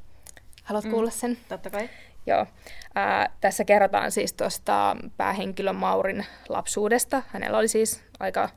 haluat 0.62 0.84
mm, 0.84 0.90
kuulla 0.90 1.10
sen. 1.10 1.38
Totta 1.48 1.70
kai. 1.70 1.88
Joo. 2.26 2.46
Ää, 2.94 3.30
tässä 3.40 3.64
kerrotaan 3.64 4.12
siis 4.12 4.32
tuosta 4.32 4.96
päähenkilön 5.16 5.76
Maurin 5.76 6.26
lapsuudesta. 6.48 7.22
Hänellä 7.28 7.58
oli 7.58 7.68
siis 7.68 8.02
aika 8.20 8.48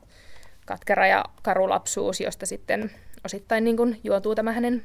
katkera 0.66 1.06
ja 1.06 1.24
karu 1.42 1.68
lapsuus, 1.68 2.20
josta 2.20 2.46
sitten 2.46 2.90
osittain 3.24 3.64
niin 3.64 3.76
kuin 3.76 4.00
juontuu 4.04 4.34
tämä 4.34 4.52
hänen 4.52 4.84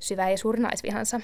syvä 0.00 0.30
ja 0.30 0.38
suuri 0.38 0.62
naisvihansa. 0.62 1.20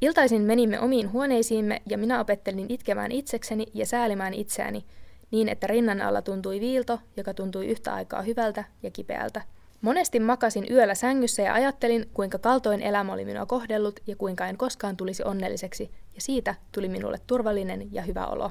Iltaisin 0.00 0.42
menimme 0.42 0.80
omiin 0.80 1.12
huoneisiimme 1.12 1.82
ja 1.86 1.98
minä 1.98 2.20
opettelin 2.20 2.66
itkemään 2.68 3.12
itsekseni 3.12 3.66
ja 3.74 3.86
säälimään 3.86 4.34
itseäni, 4.34 4.84
niin 5.30 5.48
että 5.48 5.66
rinnan 5.66 6.00
alla 6.00 6.22
tuntui 6.22 6.60
viilto, 6.60 7.00
joka 7.16 7.34
tuntui 7.34 7.66
yhtä 7.66 7.94
aikaa 7.94 8.22
hyvältä 8.22 8.64
ja 8.82 8.90
kipeältä. 8.90 9.42
Monesti 9.80 10.20
makasin 10.20 10.66
yöllä 10.70 10.94
sängyssä 10.94 11.42
ja 11.42 11.54
ajattelin, 11.54 12.10
kuinka 12.14 12.38
kaltoin 12.38 12.82
elämä 12.82 13.12
oli 13.12 13.24
minua 13.24 13.46
kohdellut 13.46 14.00
ja 14.06 14.16
kuinka 14.16 14.46
en 14.46 14.56
koskaan 14.56 14.96
tulisi 14.96 15.22
onnelliseksi, 15.22 15.90
ja 16.14 16.20
siitä 16.20 16.54
tuli 16.72 16.88
minulle 16.88 17.18
turvallinen 17.26 17.94
ja 17.94 18.02
hyvä 18.02 18.26
olo. 18.26 18.50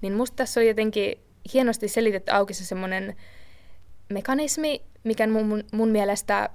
Niin 0.00 0.12
musta 0.12 0.36
tässä 0.36 0.60
oli 0.60 0.68
jotenkin 0.68 1.18
hienosti 1.52 1.88
selitetty 1.88 2.32
auki 2.32 2.54
se 2.54 2.64
semmoinen 2.64 3.16
mekanismi, 4.08 4.82
mikä 5.04 5.26
mun, 5.26 5.64
mun, 5.72 5.88
mielestä 5.88 6.50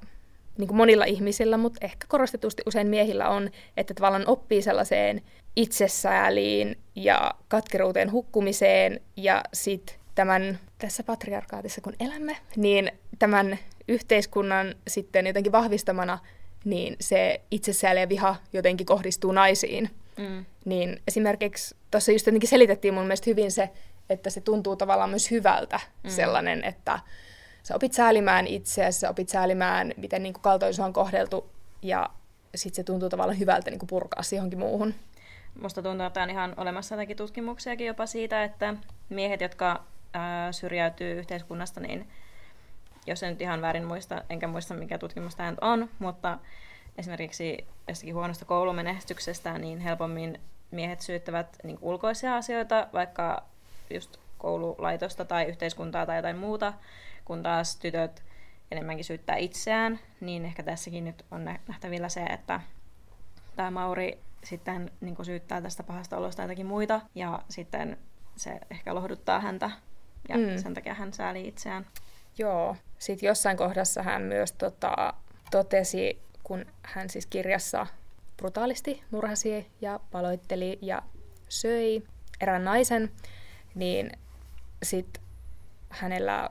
niin 0.57 0.67
kuin 0.67 0.77
monilla 0.77 1.05
ihmisillä, 1.05 1.57
mutta 1.57 1.85
ehkä 1.85 2.07
korostetusti 2.07 2.63
usein 2.65 2.87
miehillä 2.87 3.29
on, 3.29 3.49
että 3.77 3.93
tavallaan 3.93 4.27
oppii 4.27 4.61
sellaiseen 4.61 5.21
itsesääliin 5.55 6.77
ja 6.95 7.33
katkeruuteen 7.47 8.11
hukkumiseen 8.11 9.01
ja 9.17 9.43
sitten 9.53 9.95
tämän 10.15 10.59
tässä 10.77 11.03
patriarkaatissa 11.03 11.81
kun 11.81 11.93
elämme, 11.99 12.37
niin 12.55 12.91
tämän 13.19 13.59
yhteiskunnan 13.87 14.75
sitten 14.87 15.27
jotenkin 15.27 15.51
vahvistamana, 15.51 16.19
niin 16.65 16.95
se 16.99 17.41
itsesääli 17.51 17.99
ja 17.99 18.09
viha 18.09 18.35
jotenkin 18.53 18.85
kohdistuu 18.85 19.31
naisiin. 19.31 19.89
Mm. 20.17 20.45
Niin 20.65 21.01
esimerkiksi 21.07 21.75
tuossa 21.91 22.11
just 22.11 22.25
jotenkin 22.25 22.49
selitettiin 22.49 22.93
mun 22.93 23.03
mielestä 23.03 23.29
hyvin 23.29 23.51
se, 23.51 23.69
että 24.09 24.29
se 24.29 24.41
tuntuu 24.41 24.75
tavallaan 24.75 25.09
myös 25.09 25.31
hyvältä 25.31 25.79
mm. 26.03 26.09
sellainen, 26.09 26.63
että 26.63 26.99
sä 27.63 27.75
opit 27.75 27.93
säälimään 27.93 28.47
itseäsi, 28.47 28.99
sä 28.99 29.09
opit 29.09 29.29
säälimään, 29.29 29.93
miten 29.97 30.23
niin 30.23 30.33
kaltoin 30.33 30.81
on 30.81 30.93
kohdeltu, 30.93 31.49
ja 31.81 32.09
sitten 32.55 32.75
se 32.75 32.83
tuntuu 32.83 33.09
tavallaan 33.09 33.39
hyvältä 33.39 33.69
niin 33.69 33.79
kuin 33.79 33.87
purkaa 33.87 34.21
johonkin 34.31 34.59
muuhun. 34.59 34.93
Musta 35.61 35.81
tuntuu, 35.81 36.05
että 36.05 36.23
on 36.23 36.29
ihan 36.29 36.53
olemassa 36.57 36.95
jotakin 36.95 37.17
tutkimuksiakin 37.17 37.87
jopa 37.87 38.05
siitä, 38.05 38.43
että 38.43 38.75
miehet, 39.09 39.41
jotka 39.41 39.83
ää, 40.13 40.51
syrjäytyy 40.51 41.19
yhteiskunnasta, 41.19 41.79
niin 41.79 42.07
jos 43.07 43.23
en 43.23 43.29
nyt 43.29 43.41
ihan 43.41 43.61
väärin 43.61 43.85
muista, 43.85 44.23
enkä 44.29 44.47
muista 44.47 44.73
mikä 44.73 44.97
tutkimus 44.97 45.35
tämä 45.35 45.53
on, 45.61 45.89
mutta 45.99 46.37
esimerkiksi 46.97 47.67
jostakin 47.87 48.15
huonosta 48.15 48.45
koulumenestyksestä, 48.45 49.57
niin 49.57 49.79
helpommin 49.79 50.41
miehet 50.71 51.01
syyttävät 51.01 51.57
niin 51.63 51.77
ulkoisia 51.81 52.35
asioita, 52.35 52.87
vaikka 52.93 53.43
just 53.89 54.17
koululaitosta 54.37 55.25
tai 55.25 55.45
yhteiskuntaa 55.45 56.05
tai 56.05 56.15
jotain 56.15 56.37
muuta, 56.37 56.73
kun 57.25 57.43
taas 57.43 57.75
tytöt 57.75 58.23
enemmänkin 58.71 59.05
syyttää 59.05 59.35
itseään, 59.35 59.99
niin 60.19 60.45
ehkä 60.45 60.63
tässäkin 60.63 61.05
nyt 61.05 61.25
on 61.31 61.45
nähtävillä 61.67 62.09
se, 62.09 62.23
että 62.23 62.59
tämä 63.55 63.71
Mauri 63.71 64.19
sitten 64.43 64.91
niin 65.01 65.25
syyttää 65.25 65.61
tästä 65.61 65.83
pahasta 65.83 66.17
olosta 66.17 66.41
jotakin 66.41 66.65
muita, 66.65 67.01
ja 67.15 67.39
sitten 67.49 67.97
se 68.35 68.59
ehkä 68.71 68.95
lohduttaa 68.95 69.39
häntä, 69.39 69.71
ja 70.29 70.37
mm. 70.37 70.57
sen 70.57 70.73
takia 70.73 70.93
hän 70.93 71.13
sääli 71.13 71.47
itseään. 71.47 71.85
Joo. 72.37 72.75
Sitten 72.99 73.27
jossain 73.27 73.57
kohdassa 73.57 74.03
hän 74.03 74.21
myös 74.21 74.51
tota, 74.51 75.13
totesi, 75.51 76.21
kun 76.43 76.65
hän 76.83 77.09
siis 77.09 77.25
kirjassa 77.25 77.87
brutaalisti 78.37 79.03
murhasi 79.11 79.67
ja 79.81 79.99
paloitteli 80.11 80.79
ja 80.81 81.01
söi 81.49 82.03
erään 82.41 82.65
naisen, 82.65 83.11
niin 83.75 84.11
sitten 84.83 85.23
hänellä 85.89 86.49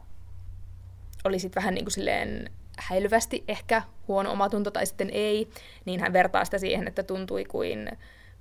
oli 1.24 1.38
sitten 1.38 1.62
vähän 1.62 1.74
niin 1.74 1.84
kuin 1.84 1.92
silleen 1.92 2.50
häilyvästi 2.78 3.44
ehkä 3.48 3.82
huono 4.08 4.32
omatunto 4.32 4.70
tai 4.70 4.86
sitten 4.86 5.10
ei, 5.12 5.48
niin 5.84 6.00
hän 6.00 6.12
vertaa 6.12 6.44
sitä 6.44 6.58
siihen, 6.58 6.88
että 6.88 7.02
tuntui 7.02 7.44
kuin 7.44 7.88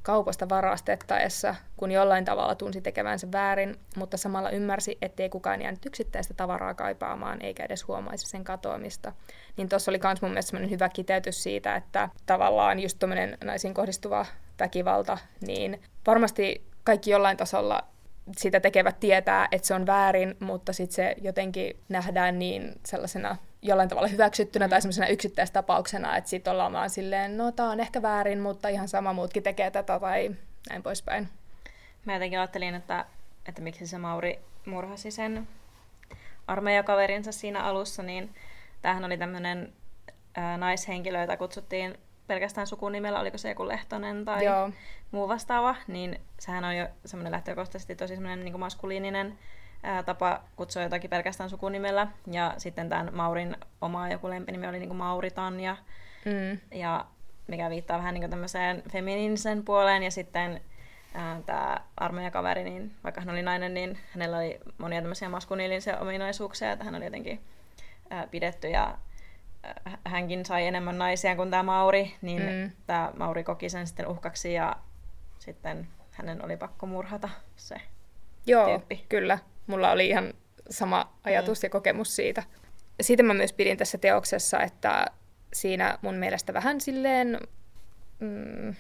kaupasta 0.03 0.49
varastettaessa, 0.49 1.55
kun 1.77 1.91
jollain 1.91 2.25
tavalla 2.25 2.55
tunsi 2.55 2.81
tekevänsä 2.81 3.27
väärin, 3.31 3.79
mutta 3.97 4.17
samalla 4.17 4.49
ymmärsi, 4.49 4.97
ettei 5.01 5.29
kukaan 5.29 5.61
jäänyt 5.61 5.85
yksittäistä 5.85 6.33
tavaraa 6.33 6.73
kaipaamaan 6.73 7.41
eikä 7.41 7.63
edes 7.63 7.87
huomaisi 7.87 8.27
sen 8.27 8.43
katoamista. 8.43 9.11
Niin 9.57 9.69
tuossa 9.69 9.91
oli 9.91 9.99
myös 10.03 10.21
mun 10.21 10.31
mielestä 10.31 10.57
hyvä 10.57 10.89
kiteytys 10.89 11.43
siitä, 11.43 11.75
että 11.75 12.09
tavallaan 12.25 12.79
just 12.79 12.99
tuommoinen 12.99 13.37
naisiin 13.43 13.73
kohdistuva 13.73 14.25
väkivalta, 14.59 15.17
niin 15.41 15.81
varmasti 16.07 16.67
kaikki 16.83 17.11
jollain 17.11 17.37
tasolla 17.37 17.92
sitä 18.37 18.59
tekevät 18.59 18.99
tietää, 18.99 19.47
että 19.51 19.67
se 19.67 19.73
on 19.73 19.85
väärin, 19.85 20.37
mutta 20.39 20.73
sitten 20.73 20.95
se 20.95 21.15
jotenkin 21.21 21.79
nähdään 21.89 22.39
niin 22.39 22.73
sellaisena 22.85 23.35
jollain 23.61 23.89
tavalla 23.89 24.07
hyväksyttynä 24.07 24.69
tai 24.69 24.81
semmoisena 24.81 25.07
yksittäistapauksena, 25.07 26.17
että 26.17 26.29
sitten 26.29 26.51
ollaan 26.51 26.73
vaan 26.73 26.89
silleen, 26.89 27.37
no 27.37 27.51
tämä 27.51 27.71
on 27.71 27.79
ehkä 27.79 28.01
väärin, 28.01 28.39
mutta 28.39 28.69
ihan 28.69 28.87
sama 28.87 29.13
muutkin 29.13 29.43
tekee 29.43 29.71
tätä 29.71 29.99
tai 29.99 30.35
näin 30.69 30.83
poispäin. 30.83 31.29
Mä 32.05 32.13
jotenkin 32.13 32.39
ajattelin, 32.39 32.75
että, 32.75 33.05
että 33.45 33.61
miksi 33.61 33.87
se 33.87 33.97
Mauri 33.97 34.39
murhasi 34.65 35.11
sen 35.11 35.47
armeijakaverinsa 36.47 37.31
siinä 37.31 37.63
alussa, 37.63 38.03
niin 38.03 38.35
tämähän 38.81 39.05
oli 39.05 39.17
tämmöinen 39.17 39.73
naishenkilö, 40.57 41.21
jota 41.21 41.37
kutsuttiin 41.37 41.97
pelkästään 42.27 42.67
sukunimellä, 42.67 43.19
oliko 43.19 43.37
se 43.37 43.49
joku 43.49 43.67
Lehtonen 43.67 44.25
tai 44.25 44.45
Joo. 44.45 44.69
muu 45.11 45.27
vastaava, 45.27 45.75
niin 45.87 46.21
sehän 46.39 46.65
on 46.65 46.77
jo 46.77 46.87
semmoinen 47.05 47.31
lähtökohtaisesti 47.31 47.95
tosi 47.95 48.15
semmoinen 48.15 48.45
niin 48.45 48.59
maskuliininen 48.59 49.39
ää, 49.83 50.03
tapa 50.03 50.41
kutsua 50.55 50.83
jotakin 50.83 51.09
pelkästään 51.09 51.49
sukunimellä. 51.49 52.07
Ja 52.31 52.53
sitten 52.57 52.89
tämän 52.89 53.09
Maurin 53.13 53.57
oma 53.81 54.09
joku 54.09 54.29
lempinimi 54.29 54.67
oli 54.67 54.79
niin 54.79 54.89
kuin 54.89 54.97
Mauritan, 54.97 55.59
ja, 55.59 55.77
mm. 56.25 56.59
ja 56.71 57.05
mikä 57.47 57.69
viittaa 57.69 57.97
vähän 57.97 58.13
niin 58.13 58.29
tämmöiseen 58.29 58.83
feminiinisen 58.91 59.65
puoleen. 59.65 60.03
Ja 60.03 60.11
sitten 60.11 60.61
tämä 61.45 61.77
armeijakaveri, 61.97 62.63
niin 62.63 62.91
vaikka 63.03 63.21
hän 63.21 63.29
oli 63.29 63.41
nainen, 63.41 63.73
niin 63.73 63.97
hänellä 64.13 64.37
oli 64.37 64.59
monia 64.77 65.01
tämmöisiä 65.01 65.29
maskuliinisia 65.29 65.99
ominaisuuksia, 65.99 66.71
että 66.71 66.85
hän 66.85 66.95
oli 66.95 67.05
jotenkin 67.05 67.39
ää, 68.09 68.27
pidetty 68.27 68.67
ja 68.67 68.97
hänkin 70.05 70.45
sai 70.45 70.67
enemmän 70.67 70.97
naisia 70.97 71.35
kuin 71.35 71.51
tämä 71.51 71.63
Mauri, 71.63 72.13
niin 72.21 72.41
mm. 72.41 72.71
tämä 72.87 73.11
Mauri 73.17 73.43
koki 73.43 73.69
sen 73.69 73.87
sitten 73.87 74.07
uhkaksi 74.07 74.53
ja 74.53 74.75
sitten 75.39 75.87
hänen 76.11 76.45
oli 76.45 76.57
pakko 76.57 76.85
murhata 76.85 77.29
se 77.55 77.75
Joo, 78.45 78.67
tyyppi. 78.69 79.05
kyllä. 79.09 79.39
Mulla 79.67 79.91
oli 79.91 80.07
ihan 80.07 80.33
sama 80.69 81.13
ajatus 81.23 81.61
mm. 81.61 81.65
ja 81.65 81.69
kokemus 81.69 82.15
siitä. 82.15 82.43
Siitä 83.01 83.23
mä 83.23 83.33
myös 83.33 83.53
pidin 83.53 83.77
tässä 83.77 83.97
teoksessa, 83.97 84.59
että 84.59 85.05
siinä 85.53 85.97
mun 86.01 86.15
mielestä 86.15 86.53
vähän 86.53 86.81
silleen... 86.81 87.39
Mm, 88.19 88.75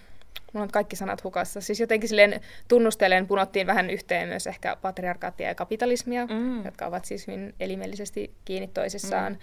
mulla 0.53 0.63
on 0.63 0.71
kaikki 0.71 0.95
sanat 0.95 1.23
hukassa. 1.23 1.61
Siis 1.61 1.79
jotenkin 1.79 2.09
silleen 2.09 2.41
tunnustellen 2.67 3.27
punottiin 3.27 3.67
vähän 3.67 3.89
yhteen 3.89 4.27
myös 4.27 4.47
ehkä 4.47 4.75
patriarkaattia 4.81 5.47
ja 5.47 5.55
kapitalismia, 5.55 6.25
mm. 6.25 6.65
jotka 6.65 6.85
ovat 6.85 7.05
siis 7.05 7.27
hyvin 7.27 7.55
elimellisesti 7.59 8.33
kiinni 8.45 8.67
toisissaan. 8.67 9.33
Mm 9.33 9.39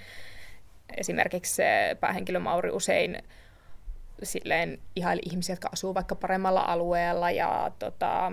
esimerkiksi 0.97 1.55
se 1.55 1.97
päähenkilö 2.01 2.39
Mauri 2.39 2.71
usein 2.71 3.23
silleen 4.23 4.79
ihaili 4.97 5.23
ihmisiä, 5.25 5.53
jotka 5.53 5.69
asuu 5.73 5.95
vaikka 5.95 6.15
paremmalla 6.15 6.61
alueella 6.61 7.31
ja 7.31 7.71
tota, 7.79 8.33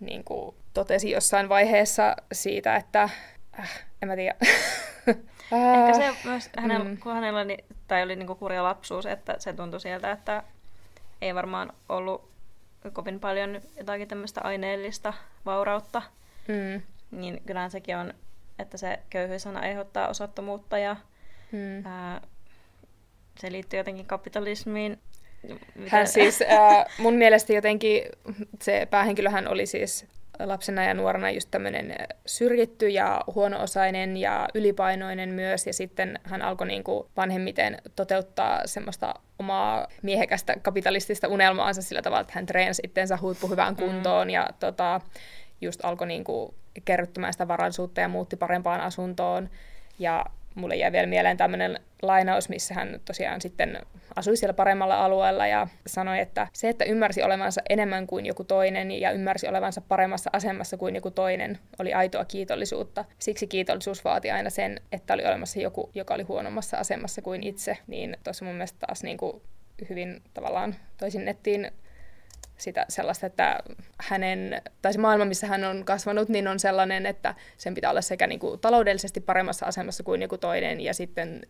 niin 0.00 0.24
kuin 0.24 0.54
totesi 0.74 1.10
jossain 1.10 1.48
vaiheessa 1.48 2.16
siitä, 2.32 2.76
että 2.76 3.02
äh, 3.58 3.84
en 4.02 4.08
mä 4.08 4.16
tiedä. 4.16 4.34
Ehkä 5.52 5.94
se 5.94 6.28
myös, 6.28 6.50
hänellä, 6.58 6.84
mm. 6.84 6.98
kun 6.98 7.12
hänellä 7.12 7.40
oli, 7.40 7.58
tai 7.88 8.02
oli 8.02 8.16
niin 8.16 8.36
kurja 8.36 8.62
lapsuus, 8.62 9.06
että 9.06 9.34
se 9.38 9.52
tuntui 9.52 9.80
sieltä, 9.80 10.12
että 10.12 10.42
ei 11.20 11.34
varmaan 11.34 11.72
ollut 11.88 12.30
kovin 12.92 13.20
paljon 13.20 13.60
jotakin 13.76 14.08
tämmöistä 14.08 14.40
aineellista 14.44 15.12
vaurautta. 15.46 16.02
Mm. 16.48 16.82
Niin 17.10 17.42
kyllähän 17.46 17.70
sekin 17.70 17.96
on, 17.96 18.14
että 18.58 18.76
se 18.76 18.98
köyhyys 19.10 19.46
aina 19.46 19.60
aiheuttaa 19.60 20.08
osattomuutta 20.08 20.78
ja 20.78 20.96
Hmm. 21.52 21.86
Ää, 21.86 22.20
se 23.38 23.52
liittyy 23.52 23.80
jotenkin 23.80 24.06
kapitalismiin. 24.06 24.98
Mitä... 25.74 25.90
Hän 25.90 26.06
siis, 26.06 26.42
ää, 26.42 26.86
mun 26.98 27.14
mielestä 27.14 27.52
jotenkin 27.52 28.02
se 28.62 28.86
päähenkilöhän 28.90 29.48
oli 29.48 29.66
siis 29.66 30.06
lapsena 30.46 30.84
ja 30.84 30.94
nuorena 30.94 31.30
just 31.30 31.48
tämmöinen 31.50 31.94
syrjitty 32.26 32.88
ja 32.88 33.20
huono-osainen 33.34 34.16
ja 34.16 34.48
ylipainoinen 34.54 35.28
myös, 35.28 35.66
ja 35.66 35.72
sitten 35.72 36.18
hän 36.22 36.42
alkoi 36.42 36.66
niin 36.66 36.84
kuin 36.84 37.08
vanhemmiten 37.16 37.78
toteuttaa 37.96 38.66
semmoista 38.66 39.14
omaa 39.38 39.86
miehekästä 40.02 40.56
kapitalistista 40.62 41.28
unelmaansa 41.28 41.82
sillä 41.82 42.02
tavalla, 42.02 42.20
että 42.20 42.32
hän 42.36 42.46
treenasi 42.46 42.82
itseensä 42.84 43.18
huippuhyvään 43.20 43.76
hmm. 43.76 43.86
kuntoon 43.86 44.26
mm. 44.26 44.30
ja 44.30 44.48
tota, 44.60 45.00
just 45.60 45.80
alkoi 45.84 46.06
niin 46.06 46.24
kuin 46.24 46.54
kerryttämään 46.84 47.32
sitä 47.32 47.48
varallisuutta 47.48 48.00
ja 48.00 48.08
muutti 48.08 48.36
parempaan 48.36 48.80
asuntoon. 48.80 49.50
Ja 49.98 50.24
mulle 50.54 50.76
jäi 50.76 50.92
vielä 50.92 51.06
mieleen 51.06 51.36
tämmöinen 51.36 51.80
lainaus, 52.02 52.48
missä 52.48 52.74
hän 52.74 53.00
tosiaan 53.04 53.40
sitten 53.40 53.78
asui 54.16 54.36
siellä 54.36 54.54
paremmalla 54.54 55.04
alueella 55.04 55.46
ja 55.46 55.66
sanoi, 55.86 56.18
että 56.18 56.46
se, 56.52 56.68
että 56.68 56.84
ymmärsi 56.84 57.22
olevansa 57.22 57.60
enemmän 57.68 58.06
kuin 58.06 58.26
joku 58.26 58.44
toinen 58.44 58.90
ja 58.90 59.10
ymmärsi 59.10 59.48
olevansa 59.48 59.80
paremmassa 59.80 60.30
asemassa 60.32 60.76
kuin 60.76 60.94
joku 60.94 61.10
toinen, 61.10 61.58
oli 61.78 61.94
aitoa 61.94 62.24
kiitollisuutta. 62.24 63.04
Siksi 63.18 63.46
kiitollisuus 63.46 64.04
vaati 64.04 64.30
aina 64.30 64.50
sen, 64.50 64.80
että 64.92 65.14
oli 65.14 65.26
olemassa 65.26 65.60
joku, 65.60 65.90
joka 65.94 66.14
oli 66.14 66.22
huonommassa 66.22 66.76
asemassa 66.76 67.22
kuin 67.22 67.42
itse. 67.42 67.78
Niin 67.86 68.16
tuossa 68.24 68.44
mun 68.44 68.54
mielestä 68.54 68.86
taas 68.86 69.02
niin 69.02 69.16
kuin 69.16 69.42
hyvin 69.90 70.22
tavallaan 70.34 70.74
toisin 70.96 71.24
nettiin 71.24 71.70
sitä 72.60 72.86
sellaista, 72.88 73.26
että 73.26 73.58
hänen, 73.98 74.62
tai 74.82 74.92
se 74.92 74.98
maailma, 74.98 75.24
missä 75.24 75.46
hän 75.46 75.64
on 75.64 75.84
kasvanut, 75.84 76.28
niin 76.28 76.48
on 76.48 76.60
sellainen, 76.60 77.06
että 77.06 77.34
sen 77.56 77.74
pitää 77.74 77.90
olla 77.90 78.00
sekä 78.00 78.26
niin 78.26 78.40
kuin 78.40 78.60
taloudellisesti 78.60 79.20
paremmassa 79.20 79.66
asemassa 79.66 80.02
kuin 80.02 80.22
joku 80.22 80.38
toinen, 80.38 80.80
ja 80.80 80.94
sitten 80.94 81.46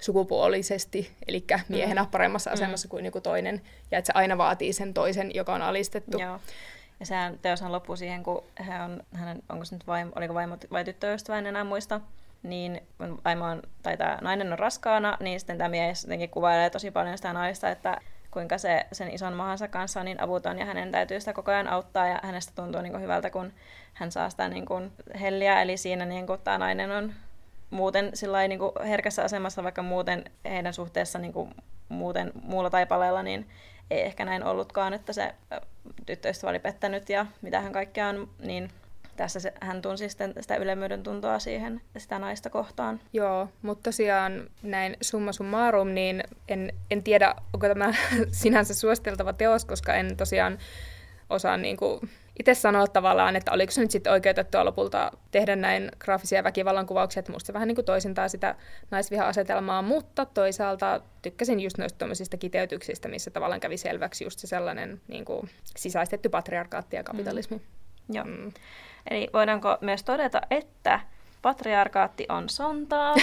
sukupuolisesti, 0.00 1.10
eli 1.28 1.44
miehenä 1.68 2.02
mm. 2.02 2.10
paremmassa 2.10 2.50
mm. 2.50 2.54
asemassa 2.54 2.88
kuin 2.88 3.04
joku 3.04 3.20
toinen, 3.20 3.60
ja 3.90 3.98
että 3.98 4.06
se 4.06 4.12
aina 4.14 4.38
vaatii 4.38 4.72
sen 4.72 4.94
toisen, 4.94 5.34
joka 5.34 5.54
on 5.54 5.62
alistettu. 5.62 6.18
Joo. 6.18 6.40
Ja 7.00 7.06
sehän 7.06 7.38
teoshan 7.42 7.72
loppuu 7.72 7.96
siihen, 7.96 8.22
kun 8.22 8.44
hän 8.54 8.90
on, 8.90 9.02
hänen, 9.12 9.42
onko 9.48 9.64
se 9.64 9.74
nyt 9.74 9.86
vaimo, 9.86 10.12
oliko 10.16 10.34
vaimo 10.34 10.56
vai 10.70 10.84
tyttöystävä, 10.84 11.38
en 11.38 11.46
enää 11.46 11.64
muista, 11.64 12.00
niin 12.42 12.82
kun 12.98 13.20
vaimo 13.24 13.44
on, 13.44 13.62
tai 13.82 13.96
tämä 13.96 14.18
nainen 14.20 14.52
on 14.52 14.58
raskaana, 14.58 15.16
niin 15.20 15.40
sitten 15.40 15.58
tämä 15.58 15.68
mies 15.68 16.04
jotenkin 16.04 16.30
kuvailee 16.30 16.70
tosi 16.70 16.90
paljon 16.90 17.18
sitä 17.18 17.32
naista, 17.32 17.70
että 17.70 18.00
kuinka 18.30 18.58
se 18.58 18.86
sen 18.92 19.14
ison 19.14 19.32
mahansa 19.32 19.68
kanssa 19.68 20.00
on 20.00 20.06
niin 20.06 20.22
avuton 20.22 20.58
ja 20.58 20.64
hänen 20.64 20.92
täytyy 20.92 21.20
sitä 21.20 21.32
koko 21.32 21.50
ajan 21.50 21.68
auttaa 21.68 22.06
ja 22.06 22.20
hänestä 22.22 22.52
tuntuu 22.54 22.82
niin 22.82 22.92
kuin 22.92 23.02
hyvältä, 23.02 23.30
kun 23.30 23.52
hän 23.94 24.12
saa 24.12 24.30
sitä 24.30 24.48
niin 24.48 24.66
kuin 24.66 24.92
helliä. 25.20 25.62
Eli 25.62 25.76
siinä 25.76 26.04
niin 26.04 26.26
kuin 26.26 26.40
tämä 26.40 26.58
nainen 26.58 26.90
on 26.90 27.12
muuten 27.70 28.12
niin 28.48 28.58
kuin 28.58 28.72
herkässä 28.84 29.24
asemassa, 29.24 29.62
vaikka 29.62 29.82
muuten 29.82 30.24
heidän 30.44 30.74
suhteessa 30.74 31.18
niin 31.18 31.32
kuin 31.32 31.54
muuten 31.88 32.32
muulla 32.42 32.70
taipaleella, 32.70 33.22
niin 33.22 33.48
ei 33.90 34.02
ehkä 34.02 34.24
näin 34.24 34.44
ollutkaan, 34.44 34.94
että 34.94 35.12
se 35.12 35.34
tyttöystävä 36.06 36.50
oli 36.50 36.58
pettänyt 36.58 37.08
ja 37.08 37.26
mitä 37.42 37.60
hän 37.60 37.72
kaikkea 37.72 38.08
on, 38.08 38.28
niin 38.38 38.70
tässä 39.20 39.40
se, 39.40 39.52
hän 39.60 39.82
tunsi 39.82 40.08
sitten 40.08 40.34
sitä 40.40 40.56
ylemmyyden 40.56 41.02
tuntoa 41.02 41.38
siihen 41.38 41.80
sitä 41.98 42.18
naista 42.18 42.50
kohtaan. 42.50 43.00
Joo, 43.12 43.48
mutta 43.62 43.82
tosiaan 43.82 44.50
näin 44.62 44.96
summa 45.00 45.32
summarum, 45.32 45.88
niin 45.94 46.24
en, 46.48 46.72
en 46.90 47.02
tiedä, 47.02 47.34
onko 47.52 47.68
tämä 47.68 47.94
sinänsä 48.42 48.74
suositeltava 48.74 49.32
teos, 49.32 49.64
koska 49.64 49.94
en 49.94 50.16
tosiaan 50.16 50.58
osaa 51.30 51.56
niin 51.56 51.76
kuin 51.76 52.00
itse 52.38 52.54
sanoa 52.54 52.86
tavallaan, 52.86 53.36
että 53.36 53.52
oliko 53.52 53.72
se 53.72 53.80
nyt 53.80 53.90
sitten 53.90 54.12
oikeutettua 54.12 54.64
lopulta 54.64 55.12
tehdä 55.30 55.56
näin 55.56 55.90
graafisia 55.98 56.44
väkivallankuvauksia, 56.44 57.20
että 57.20 57.32
musta 57.32 57.46
se 57.46 57.52
vähän 57.52 57.68
niin 57.68 57.76
kuin 57.76 57.84
toisintaa 57.84 58.28
sitä 58.28 58.54
naisviha-asetelmaa, 58.90 59.82
mutta 59.82 60.26
toisaalta 60.26 61.00
tykkäsin 61.22 61.60
just 61.60 61.78
noista 61.78 61.98
tuommoisista 61.98 62.36
kiteytyksistä, 62.36 63.08
missä 63.08 63.30
tavallaan 63.30 63.60
kävi 63.60 63.76
selväksi 63.76 64.24
just 64.24 64.38
se 64.38 64.46
sellainen 64.46 65.00
niin 65.08 65.24
kuin 65.24 65.50
sisäistetty 65.76 66.28
patriarkaatti 66.28 66.96
ja 66.96 67.04
kapitalismi. 67.04 67.56
Mm. 67.56 67.79
Joo. 68.10 68.24
Mm. 68.24 68.52
Eli 69.10 69.28
voidaanko 69.32 69.78
myös 69.80 70.02
todeta, 70.02 70.40
että 70.50 71.00
patriarkaatti 71.42 72.26
on 72.28 72.48
sontaa, 72.48 73.14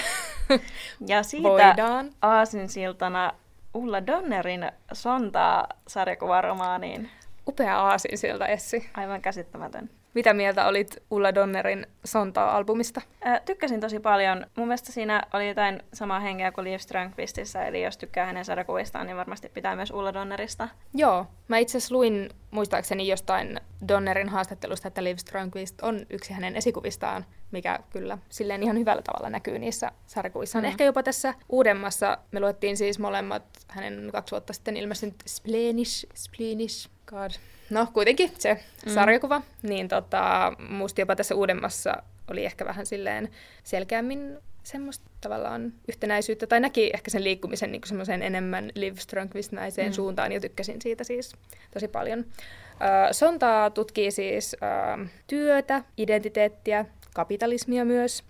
ja 1.07 1.23
siitä 1.23 1.49
Voidaan. 1.49 2.09
aasinsiltana 2.21 3.33
Ulla 3.73 4.07
Donnerin 4.07 4.71
sontaa 4.93 5.67
sarjakuvaromaaniin. 5.87 7.09
Upea 7.47 7.79
aasinsilta, 7.79 8.47
Essi. 8.47 8.89
Aivan 8.93 9.21
käsittämätön. 9.21 9.89
Mitä 10.13 10.33
mieltä 10.33 10.67
olit 10.67 11.03
Ulla 11.11 11.35
Donnerin 11.35 11.87
Sontaa-albumista? 12.05 13.01
Ää, 13.21 13.39
tykkäsin 13.39 13.79
tosi 13.79 13.99
paljon. 13.99 14.45
Mun 14.55 14.67
mielestä 14.67 14.91
siinä 14.91 15.23
oli 15.33 15.47
jotain 15.47 15.83
samaa 15.93 16.19
henkeä 16.19 16.51
kuin 16.51 16.65
Liv 16.65 16.77
Strömquistissä, 16.77 17.65
eli 17.65 17.83
jos 17.83 17.97
tykkää 17.97 18.25
hänen 18.25 18.45
sarjakuvistaan, 18.45 19.07
niin 19.07 19.17
varmasti 19.17 19.49
pitää 19.49 19.75
myös 19.75 19.91
Ulla 19.91 20.13
Donnerista. 20.13 20.67
Joo, 20.93 21.25
mä 21.47 21.57
itse 21.57 21.77
luin 21.91 22.29
muistaakseni 22.51 23.07
jostain 23.07 23.59
Donnerin 23.87 24.29
haastattelusta, 24.29 24.87
että 24.87 25.03
Liv 25.03 25.17
Strömquist 25.17 25.81
on 25.81 26.05
yksi 26.09 26.33
hänen 26.33 26.55
esikuvistaan, 26.55 27.25
mikä 27.51 27.79
kyllä 27.89 28.17
silleen 28.29 28.63
ihan 28.63 28.77
hyvällä 28.79 29.01
tavalla 29.01 29.29
näkyy 29.29 29.59
niissä 29.59 29.91
sarjakuvissaan. 30.07 30.63
Mm. 30.63 30.67
Ehkä 30.67 30.83
jopa 30.83 31.03
tässä 31.03 31.33
uudemmassa, 31.49 32.17
me 32.31 32.39
luettiin 32.39 32.77
siis 32.77 32.99
molemmat 32.99 33.43
hänen 33.67 34.09
kaksi 34.11 34.31
vuotta 34.31 34.53
sitten 34.53 34.77
ilmestynyt 34.77 35.15
Splenish, 35.25 36.05
Splenish, 36.13 36.89
God, 37.05 37.31
no 37.69 37.87
kuitenkin 37.93 38.31
se 38.39 38.53
mm. 38.85 38.93
sarjakuva, 38.93 39.41
niin 39.61 39.87
tota, 39.87 40.53
musta 40.69 41.01
jopa 41.01 41.15
tässä 41.15 41.35
uudemmassa 41.35 42.03
oli 42.31 42.45
ehkä 42.45 42.65
vähän 42.65 42.85
silleen 42.85 43.29
selkeämmin 43.63 44.37
semmoista 44.67 45.09
tavallaan 45.21 45.73
yhtenäisyyttä, 45.87 46.47
tai 46.47 46.59
näki 46.59 46.91
ehkä 46.93 47.11
sen 47.11 47.23
liikkumisen 47.23 47.71
niin 47.71 47.81
semmoiseen 47.85 48.21
enemmän 48.21 48.71
Liv 48.75 48.95
Strömquist-näiseen 48.95 49.87
mm. 49.87 49.93
suuntaan, 49.93 50.31
ja 50.31 50.39
tykkäsin 50.39 50.81
siitä 50.81 51.03
siis 51.03 51.33
tosi 51.71 51.87
paljon. 51.87 52.19
Äh, 52.19 53.11
Sontaa 53.11 53.69
tutkii 53.69 54.11
siis 54.11 54.55
äh, 54.63 55.09
työtä, 55.27 55.83
identiteettiä, 55.97 56.85
kapitalismia 57.13 57.85
myös. 57.85 58.23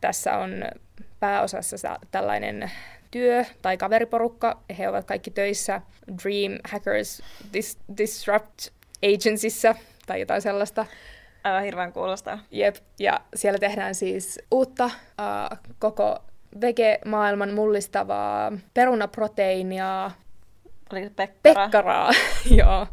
Tässä 0.00 0.38
on 0.38 0.64
pääosassa 1.20 1.98
tällainen 2.10 2.70
työ- 3.10 3.44
tai 3.62 3.76
kaveriporukka. 3.76 4.62
He 4.78 4.88
ovat 4.88 5.04
kaikki 5.04 5.30
töissä 5.30 5.80
Dream 6.22 6.58
Hackers 6.64 7.22
Dis- 7.56 7.96
Disrupt 7.98 8.68
Agencyssä 9.02 9.74
tai 10.06 10.20
jotain 10.20 10.42
sellaista. 10.42 10.86
Aivan 11.46 11.64
hirveän 11.64 11.92
kuulostaa. 11.92 12.38
Jep, 12.50 12.76
ja 12.98 13.20
siellä 13.34 13.58
tehdään 13.58 13.94
siis 13.94 14.40
uutta 14.50 14.84
uh, 14.84 15.58
koko 15.78 16.18
vege-maailman 16.60 17.54
mullistavaa 17.54 18.52
perunaproteiinia. 18.74 20.10
Oliko 20.92 21.06
se 21.06 21.12
pekkara? 21.16 21.64
Pekkaraa, 21.64 22.10
joo. 22.58 22.86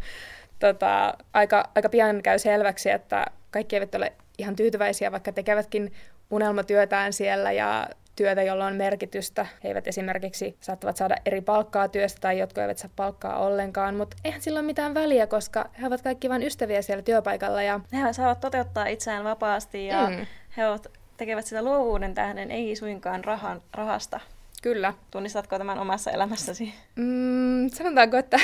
Tota, 0.60 1.13
aika, 1.34 1.70
aika 1.76 1.89
pian 1.89 2.22
käy 2.22 2.39
selväksi, 2.39 2.89
että 2.89 3.26
kaikki 3.52 3.76
eivät 3.76 3.96
ole 3.96 4.13
ihan 4.38 4.56
tyytyväisiä, 4.56 5.12
vaikka 5.12 5.32
tekevätkin 5.32 5.94
unelmatyötään 6.32 7.13
siellä 7.13 7.52
ja 7.52 7.88
työtä, 8.15 8.43
jolla 8.43 8.65
on 8.65 8.76
merkitystä. 8.76 9.47
He 9.63 9.67
eivät 9.67 9.88
esimerkiksi 9.88 10.58
saattavat 10.60 10.97
saada 10.97 11.15
eri 11.26 11.41
palkkaa 11.41 11.88
työstä 11.88 12.21
tai 12.21 12.39
jotkut 12.39 12.62
eivät 12.62 12.78
saa 12.78 12.89
palkkaa 12.95 13.39
ollenkaan, 13.39 13.95
mutta 13.95 14.17
eihän 14.23 14.41
sillä 14.41 14.60
ole 14.60 14.65
mitään 14.65 14.93
väliä, 14.93 15.28
koska 15.28 15.69
he 15.82 15.88
ovat 15.88 16.02
kaikki 16.02 16.30
vain 16.30 16.43
ystäviä 16.43 16.82
siellä 16.82 17.04
työpaikalla. 17.04 17.63
Ja... 17.63 17.80
He 17.93 18.13
saavat 18.13 18.39
toteuttaa 18.39 18.86
itseään 18.86 19.23
vapaasti 19.23 19.88
ja 19.88 20.10
mm. 20.10 20.26
he 20.58 20.67
ovat, 20.67 20.88
tekevät 21.17 21.45
sitä 21.45 21.62
luovuuden 21.62 22.13
tähden, 22.13 22.52
ei 22.52 22.76
suinkaan 22.76 23.23
rahan, 23.23 23.62
rahasta. 23.73 24.19
Kyllä. 24.62 24.93
Tunnistatko 25.12 25.58
tämän 25.58 25.80
omassa 25.80 26.12
elämässäsi? 26.12 26.73
Mm, 26.95 27.69
sanotaanko, 27.69 28.17
että 28.17 28.38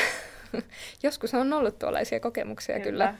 joskus 1.03 1.33
on 1.33 1.53
ollut 1.53 1.79
tuollaisia 1.79 2.19
kokemuksia 2.19 2.79
kyllä. 2.79 3.07
kyllä. 3.07 3.19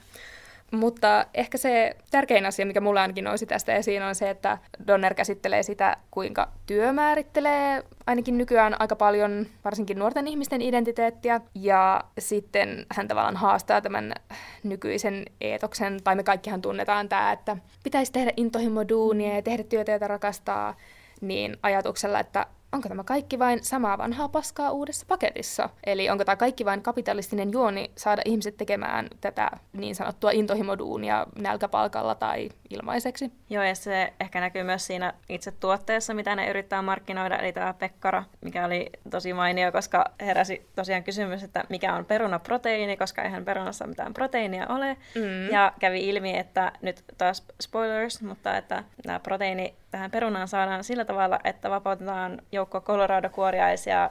Mutta 0.70 1.26
ehkä 1.34 1.58
se 1.58 1.96
tärkein 2.10 2.46
asia, 2.46 2.66
mikä 2.66 2.80
mulla 2.80 3.02
ainakin 3.02 3.24
nousi 3.24 3.46
tästä 3.46 3.74
esiin, 3.74 4.02
on 4.02 4.14
se, 4.14 4.30
että 4.30 4.58
Donner 4.86 5.14
käsittelee 5.14 5.62
sitä, 5.62 5.96
kuinka 6.10 6.48
työ 6.66 6.92
määrittelee 6.92 7.82
ainakin 8.06 8.38
nykyään 8.38 8.80
aika 8.80 8.96
paljon 8.96 9.46
varsinkin 9.64 9.98
nuorten 9.98 10.28
ihmisten 10.28 10.62
identiteettiä. 10.62 11.40
Ja 11.54 12.04
sitten 12.18 12.86
hän 12.94 13.08
tavallaan 13.08 13.36
haastaa 13.36 13.80
tämän 13.80 14.14
nykyisen 14.62 15.24
eetoksen, 15.40 16.00
tai 16.04 16.16
me 16.16 16.22
kaikkihan 16.22 16.62
tunnetaan 16.62 17.08
tämä, 17.08 17.32
että 17.32 17.56
pitäisi 17.84 18.12
tehdä 18.12 18.32
intohimo 18.36 18.88
duunia 18.88 19.34
ja 19.34 19.42
tehdä 19.42 19.62
työtä, 19.62 19.92
jota 19.92 20.08
rakastaa, 20.08 20.76
niin 21.20 21.56
ajatuksella, 21.62 22.20
että 22.20 22.46
onko 22.72 22.88
tämä 22.88 23.04
kaikki 23.04 23.38
vain 23.38 23.64
samaa 23.64 23.98
vanhaa 23.98 24.28
paskaa 24.28 24.70
uudessa 24.70 25.06
paketissa? 25.08 25.70
Eli 25.86 26.10
onko 26.10 26.24
tämä 26.24 26.36
kaikki 26.36 26.64
vain 26.64 26.82
kapitalistinen 26.82 27.52
juoni 27.52 27.90
saada 27.96 28.22
ihmiset 28.24 28.56
tekemään 28.56 29.08
tätä 29.20 29.50
niin 29.72 29.94
sanottua 29.94 30.30
intohimoduunia 30.30 31.26
nälkäpalkalla 31.38 32.14
tai 32.14 32.48
ilmaiseksi? 32.70 33.32
Joo, 33.50 33.64
ja 33.64 33.74
se 33.74 34.12
ehkä 34.20 34.40
näkyy 34.40 34.62
myös 34.62 34.86
siinä 34.86 35.14
itse 35.28 35.50
tuotteessa, 35.50 36.14
mitä 36.14 36.36
ne 36.36 36.50
yrittää 36.50 36.82
markkinoida, 36.82 37.38
eli 37.38 37.52
tämä 37.52 37.74
pekkara, 37.74 38.24
mikä 38.40 38.64
oli 38.64 38.90
tosi 39.10 39.32
mainio, 39.32 39.72
koska 39.72 40.04
heräsi 40.20 40.66
tosiaan 40.76 41.04
kysymys, 41.04 41.42
että 41.42 41.64
mikä 41.68 41.94
on 41.94 42.04
perunaproteiini, 42.04 42.96
koska 42.96 43.22
eihän 43.22 43.44
perunassa 43.44 43.86
mitään 43.86 44.14
proteiinia 44.14 44.66
ole. 44.68 44.96
Mm. 45.14 45.50
Ja 45.50 45.72
kävi 45.78 46.08
ilmi, 46.08 46.38
että 46.38 46.72
nyt 46.82 47.04
taas 47.18 47.44
spoilers, 47.62 48.22
mutta 48.22 48.56
että 48.56 48.84
nämä 49.06 49.20
proteiini 49.20 49.74
tähän 49.90 50.10
perunaan 50.10 50.48
saadaan 50.48 50.84
sillä 50.84 51.04
tavalla, 51.04 51.38
että 51.44 51.70
vapautetaan 51.70 52.42
joukko 52.52 52.80
Colorado-kuoriaisia 52.80 54.10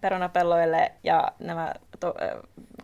perunapelloille 0.00 0.92
ja 1.04 1.32
nämä 1.38 1.74
to- 2.00 2.14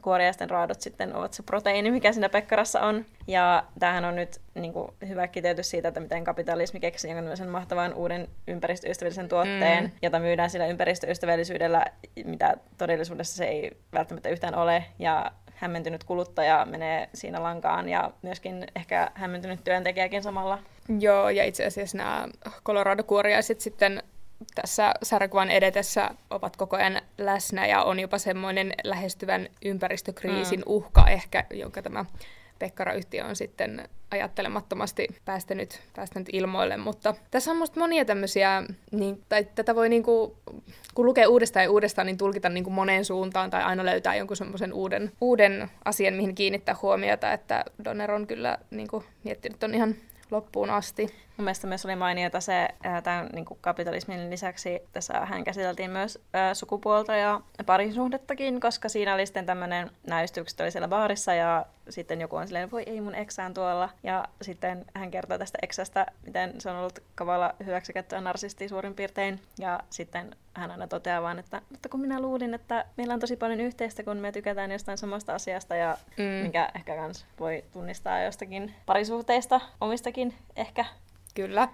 kuoriaisten 0.03 0.51
raadot 0.51 0.81
sitten 0.81 1.17
ovat 1.17 1.33
se 1.33 1.43
proteiini, 1.43 1.91
mikä 1.91 2.13
siinä 2.13 2.29
pekkarassa 2.29 2.81
on. 2.81 3.05
Ja 3.27 3.65
tämähän 3.79 4.05
on 4.05 4.17
nyt 4.17 4.41
niin 4.55 4.73
kuin, 4.73 4.93
hyvä 5.09 5.29
kiteytys 5.29 5.71
siitä, 5.71 5.89
että 5.89 6.01
miten 6.01 6.25
kapitalismi 6.25 6.81
keksi 6.81 7.09
jonkinlaisen 7.09 7.49
mahtavan 7.49 7.95
uuden 7.95 8.29
ympäristöystävällisen 8.49 9.29
tuotteen, 9.29 9.85
mm. 9.85 9.91
jota 10.03 10.19
myydään 10.19 10.51
sillä 10.51 10.67
ympäristöystävällisyydellä, 10.67 11.85
mitä 12.25 12.57
todellisuudessa 12.79 13.37
se 13.37 13.45
ei 13.45 13.77
välttämättä 13.93 14.29
yhtään 14.29 14.55
ole. 14.55 14.85
Ja 14.99 15.31
hämmentynyt 15.55 16.05
kuluttaja 16.05 16.67
menee 16.71 17.09
siinä 17.15 17.43
lankaan 17.43 17.89
ja 17.89 18.11
myöskin 18.23 18.67
ehkä 18.77 19.11
hämmentynyt 19.15 19.65
työntekijäkin 19.65 20.23
samalla. 20.23 20.59
Joo, 20.99 21.29
ja 21.29 21.45
itse 21.45 21.67
asiassa 21.67 21.99
nämä 21.99 22.29
Colorado-kuoriaiset 22.65 23.61
sitten 23.61 24.03
tässä 24.55 24.95
sarjakuvan 25.03 25.51
edetessä 25.51 26.11
ovat 26.31 26.57
koko 26.57 26.77
ajan 26.77 27.01
läsnä 27.19 27.67
ja 27.67 27.83
on 27.83 28.01
jopa 28.01 28.19
semmoinen 28.19 28.73
lähestyvän 28.85 29.49
ympäristökriisin 29.65 30.61
mm. 30.61 30.65
uhka 30.67 31.09
ehkä, 31.09 31.45
jonka 31.51 31.83
tämä 31.83 32.05
Pekkara-yhtiö 32.59 33.25
on 33.25 33.37
sitten 33.37 33.89
ajattelemattomasti 34.11 35.09
päästänyt, 35.25 35.81
päästänyt 35.97 36.29
ilmoille, 36.33 36.77
mutta 36.77 37.15
tässä 37.31 37.51
on 37.51 37.57
musta 37.57 37.81
monia 37.81 38.05
tämmöisiä, 38.05 38.63
niin, 38.93 39.23
tai 39.29 39.47
tätä 39.55 39.75
voi 39.75 39.89
niinku, 39.89 40.37
kun 40.95 41.07
lukee 41.07 41.27
uudestaan 41.27 41.65
ja 41.65 41.71
uudestaan, 41.71 42.07
niin 42.07 42.19
tulkita 42.19 42.49
niinku 42.49 42.71
moneen 42.71 43.05
suuntaan 43.05 43.51
tai 43.51 43.63
aina 43.63 43.85
löytää 43.85 44.15
jonkun 44.15 44.37
semmoisen 44.37 44.73
uuden, 44.73 45.13
uuden 45.21 45.71
asian, 45.85 46.15
mihin 46.15 46.35
kiinnittää 46.35 46.77
huomiota, 46.83 47.33
että 47.33 47.65
Donner 47.85 48.13
on 48.13 48.27
kyllä 48.27 48.59
niinku, 48.71 49.05
miettinyt 49.25 49.63
on 49.63 49.75
ihan 49.75 49.95
loppuun 50.35 50.71
asti. 50.71 51.07
Mun 51.37 51.45
mielestä 51.45 51.67
myös 51.67 51.85
oli 51.85 51.97
mainiota 51.97 52.41
se, 52.41 52.69
tämän 53.03 53.29
niin 53.33 53.45
kapitalismin 53.61 54.31
lisäksi 54.31 54.83
tässä 54.93 55.27
hän 55.27 55.45
käsiteltiin 55.45 55.91
myös 55.91 56.19
ää, 56.33 56.55
sukupuolta 56.55 57.17
ja 57.17 57.41
parisuhdettakin, 57.67 58.61
koska 58.61 58.89
siinä 58.89 59.15
oli 59.15 59.27
sitten 59.27 59.47
tämmöinen, 59.47 59.91
nämä 60.07 60.23
ystävykset 60.23 60.61
oli 60.61 60.71
siellä 60.71 60.89
baarissa 60.89 61.35
ja 61.35 61.67
sitten 61.89 62.21
joku 62.21 62.37
on 62.37 62.47
silleen, 62.47 62.71
voi 62.71 62.83
ei 62.87 63.01
mun 63.01 63.15
eksään 63.15 63.55
tuolla. 63.55 63.89
Ja 64.03 64.25
sitten 64.43 64.85
hän 64.95 65.11
kertoo 65.11 65.39
tästä 65.39 65.59
eksästä, 65.63 66.07
miten 66.27 66.61
se 66.61 66.71
on 66.71 66.77
ollut 66.77 66.99
kavalla 67.15 67.55
hyväksikäyttöä 67.67 68.21
narsisti 68.21 68.69
suurin 68.69 68.95
piirtein. 68.95 69.41
Ja 69.59 69.81
sitten 69.91 70.37
hän 70.55 70.71
aina 70.71 70.87
toteaa 70.87 71.23
vaan, 71.23 71.39
että 71.39 71.63
mutta 71.71 71.89
kun 71.89 72.01
minä 72.01 72.21
luulin, 72.21 72.55
että 72.55 72.85
meillä 72.97 73.15
on 73.15 73.21
tosi 73.21 73.37
paljon 73.37 73.61
yhteistä, 73.61 74.03
kun 74.03 74.17
me 74.17 74.33
tykätään 74.33 74.73
jostain 74.73 74.99
samasta 74.99 75.35
asiasta 75.35 75.75
ja 75.75 75.99
mm. 76.19 76.25
mikä 76.25 76.71
ehkä 76.75 76.97
kans 76.97 77.27
voi 77.41 77.65
tunnistaa 77.73 78.23
jostakin 78.23 78.75
parisuhteista, 78.87 79.61
omistakin 79.81 80.35
ehkä. 80.57 80.85
Kyllä. 81.35 81.69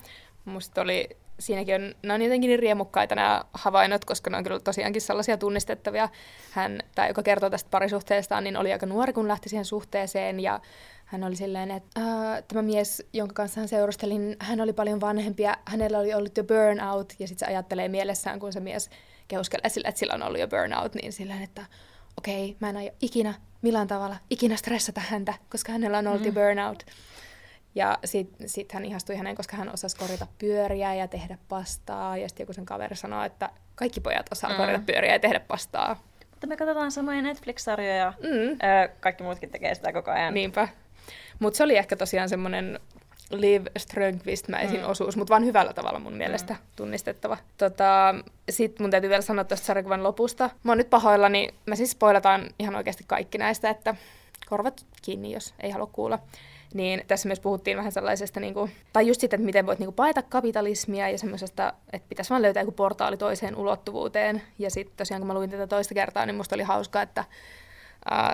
Musta 0.44 0.81
oli 0.81 1.09
siinäkin 1.40 1.75
on, 1.75 1.94
ne 2.03 2.14
on 2.14 2.23
jotenkin 2.23 2.49
niin 2.49 2.59
riemukkaita 2.59 3.14
nämä 3.14 3.44
havainnot, 3.53 4.05
koska 4.05 4.31
ne 4.31 4.37
on 4.37 4.44
kyllä 4.44 4.61
tosiaankin 4.61 5.03
sellaisia 5.03 5.37
tunnistettavia. 5.37 6.09
Hän, 6.51 6.79
tai 6.94 7.09
joka 7.09 7.23
kertoo 7.23 7.51
tästä 7.51 7.70
parisuhteestaan, 7.70 8.44
niin 8.44 8.57
oli 8.57 8.73
aika 8.73 8.87
nuori, 8.87 9.12
kun 9.12 9.29
lähti 9.29 9.49
siihen 9.49 9.64
suhteeseen 9.64 10.40
ja 10.40 10.61
hän 11.05 11.25
oli 11.25 11.37
silleen, 11.37 11.70
että 11.70 12.01
äh, 12.01 12.42
tämä 12.49 12.62
mies, 12.62 13.07
jonka 13.12 13.35
kanssa 13.35 13.61
hän 13.61 13.68
seurusteli, 13.68 14.18
niin 14.18 14.37
hän 14.40 14.61
oli 14.61 14.73
paljon 14.73 15.01
vanhempi 15.01 15.42
ja 15.42 15.57
hänellä 15.64 15.99
oli 15.99 16.14
ollut 16.14 16.37
jo 16.37 16.44
burnout 16.44 17.12
ja 17.18 17.29
sitten 17.29 17.46
se 17.46 17.53
ajattelee 17.53 17.88
mielessään, 17.88 18.40
kun 18.40 18.53
se 18.53 18.61
mies 18.61 18.90
keuskelee 19.29 19.68
sillä, 19.68 19.88
että 19.88 19.99
sillä 19.99 20.14
on 20.14 20.23
ollut 20.23 20.40
jo 20.40 20.49
burnout, 20.49 20.94
niin 20.94 21.12
silleen, 21.12 21.42
että 21.42 21.66
okei, 22.16 22.44
okay, 22.44 22.57
mä 22.61 22.70
en 22.70 22.77
aio 22.77 22.90
ikinä 23.01 23.35
millään 23.62 23.88
tavalla 23.88 24.16
ikinä 24.31 24.57
stressata 24.57 25.01
häntä, 25.01 25.35
koska 25.51 25.73
hänellä 25.73 25.99
on 25.99 26.07
ollut 26.07 26.25
mm. 26.25 26.35
burnout. 26.35 26.87
Ja 27.74 27.98
sitten 28.04 28.48
sit 28.48 28.72
hän 28.72 28.85
ihastui 28.85 29.16
häneen, 29.16 29.37
koska 29.37 29.56
hän 29.56 29.74
osasi 29.74 29.96
korjata 29.96 30.26
pyöriä 30.38 30.94
ja 30.94 31.09
tehdä 31.09 31.38
pastaa. 31.48 32.16
Ja 32.16 32.28
sitten 32.28 32.44
joku 32.44 32.52
sen 32.52 32.66
kaveri 32.66 32.96
sanoi, 32.96 33.26
että 33.26 33.50
kaikki 33.74 34.00
pojat 34.00 34.26
osaa 34.33 34.50
mm. 34.50 34.56
korjata 34.56 34.85
pyöriä 34.87 35.12
ja 35.12 35.18
tehdä 35.18 35.40
pastaa. 35.40 35.96
Mutta 36.30 36.46
me 36.46 36.56
katsotaan 36.56 36.92
samoja 36.92 37.22
Netflix-sarjoja. 37.22 38.12
Mm. 38.22 38.68
Öö, 38.68 38.88
kaikki 39.00 39.22
muutkin 39.22 39.50
tekee 39.50 39.74
sitä 39.74 39.92
koko 39.92 40.11
ajan. 40.11 40.35
Niinpä. 40.35 40.68
Mutta 41.38 41.56
se 41.56 41.64
oli 41.64 41.76
ehkä 41.76 41.96
tosiaan 41.96 42.28
semmoinen 42.28 42.80
Liv 43.30 43.66
Strömqvist-mäisin 43.78 44.80
mm. 44.80 44.90
osuus, 44.90 45.16
mutta 45.16 45.30
vaan 45.30 45.44
hyvällä 45.44 45.72
tavalla 45.72 45.98
mun 45.98 46.12
mielestä 46.12 46.52
mm. 46.52 46.61
tunnistettava. 46.76 47.37
Tota, 47.59 48.14
Sitten 48.50 48.85
mun 48.85 48.90
täytyy 48.90 49.11
vielä 49.11 49.22
sanoa 49.22 49.44
tästä 49.44 49.66
sarjakuvan 49.66 50.02
lopusta. 50.02 50.50
Mä 50.62 50.70
oon 50.70 50.78
nyt 50.78 50.90
pahoillani, 50.90 51.48
mä 51.66 51.76
siis 51.76 51.90
spoilataan 51.90 52.50
ihan 52.59 52.76
oikeasti 52.76 53.04
kaikki 53.06 53.38
näistä, 53.38 53.70
että 53.70 53.94
korvat 54.46 54.87
kiinni, 55.02 55.33
jos 55.33 55.54
ei 55.61 55.70
halua 55.70 55.90
kuulla. 55.92 56.18
Niin 56.74 57.04
tässä 57.09 57.28
myös 57.28 57.40
puhuttiin 57.40 57.76
vähän 57.76 57.92
sellaisesta, 57.92 58.40
niin 58.40 58.54
kuin, 58.54 58.70
tai 58.92 59.06
just 59.06 59.20
sitten, 59.20 59.38
että 59.38 59.46
miten 59.46 59.66
voit 59.66 59.78
niin 59.78 59.87
kuin, 59.87 59.94
paeta 59.94 60.22
kapitalismia 60.22 61.09
ja 61.09 61.18
semmoisesta, 61.18 61.72
että 61.92 62.09
pitäisi 62.09 62.30
vaan 62.30 62.42
löytää 62.42 62.62
joku 62.62 62.72
portaali 62.72 63.16
toiseen 63.16 63.56
ulottuvuuteen. 63.56 64.42
Ja 64.59 64.70
sitten 64.70 64.96
tosiaan, 64.96 65.20
kun 65.20 65.26
mä 65.26 65.35
luin 65.35 65.50
tätä 65.50 65.66
toista 65.66 65.94
kertaa, 65.94 66.26
niin 66.26 66.37
musta 66.37 66.54
oli 66.54 66.62
hauskaa, 66.62 67.02
että 67.02 67.24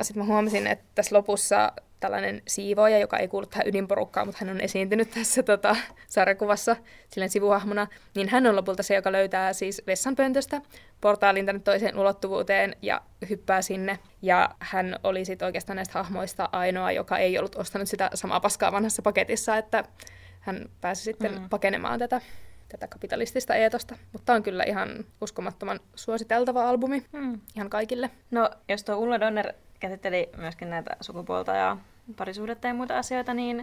Sitten 0.02 0.22
mä 0.22 0.32
huomasin, 0.32 0.66
että 0.66 0.84
tässä 0.94 1.16
lopussa 1.16 1.72
tällainen 2.00 2.42
siivoja, 2.48 2.98
joka 2.98 3.18
ei 3.18 3.28
kuulu 3.28 3.46
tähän 3.46 3.68
ydinporukkaan, 3.68 4.26
mutta 4.26 4.44
hän 4.44 4.54
on 4.54 4.60
esiintynyt 4.60 5.10
tässä 5.10 5.42
tota, 5.42 5.76
sarjakuvassa 6.08 6.76
silleen 7.08 7.30
sivuhahmona, 7.30 7.86
niin 8.14 8.28
hän 8.28 8.46
on 8.46 8.56
lopulta 8.56 8.82
se, 8.82 8.94
joka 8.94 9.12
löytää 9.12 9.52
siis 9.52 9.82
vessanpöntöstä 9.86 10.60
portaalin 11.00 11.46
tänne 11.46 11.60
toiseen 11.60 11.98
ulottuvuuteen 11.98 12.76
ja 12.82 13.00
hyppää 13.30 13.62
sinne. 13.62 13.98
Ja 14.22 14.50
hän 14.58 14.98
oli 15.04 15.24
sitten 15.24 15.46
oikeastaan 15.46 15.76
näistä 15.76 15.98
hahmoista 15.98 16.48
ainoa, 16.52 16.92
joka 16.92 17.18
ei 17.18 17.38
ollut 17.38 17.56
ostanut 17.56 17.88
sitä 17.88 18.10
samaa 18.14 18.40
paskaa 18.40 18.72
vanhassa 18.72 19.02
paketissa, 19.02 19.56
että 19.56 19.84
hän 20.40 20.68
pääsi 20.80 21.02
sitten 21.02 21.38
mm. 21.38 21.48
pakenemaan 21.48 21.98
tätä 21.98 22.20
tätä 22.68 22.88
kapitalistista 22.88 23.54
eetosta. 23.54 23.98
Mutta 24.12 24.32
on 24.32 24.42
kyllä 24.42 24.64
ihan 24.64 25.04
uskomattoman 25.20 25.80
suositeltava 25.94 26.68
albumi 26.68 27.04
mm. 27.12 27.40
ihan 27.56 27.70
kaikille. 27.70 28.10
No, 28.30 28.50
jos 28.68 28.84
tuo 28.84 28.96
Ulla 28.96 29.20
Donner 29.20 29.52
käsitteli 29.80 30.28
myöskin 30.36 30.70
näitä 30.70 30.96
sukupuolta 31.00 31.54
ja 31.54 31.76
parisuhdetta 32.16 32.68
ja 32.68 32.74
muita 32.74 32.98
asioita, 32.98 33.34
niin 33.34 33.58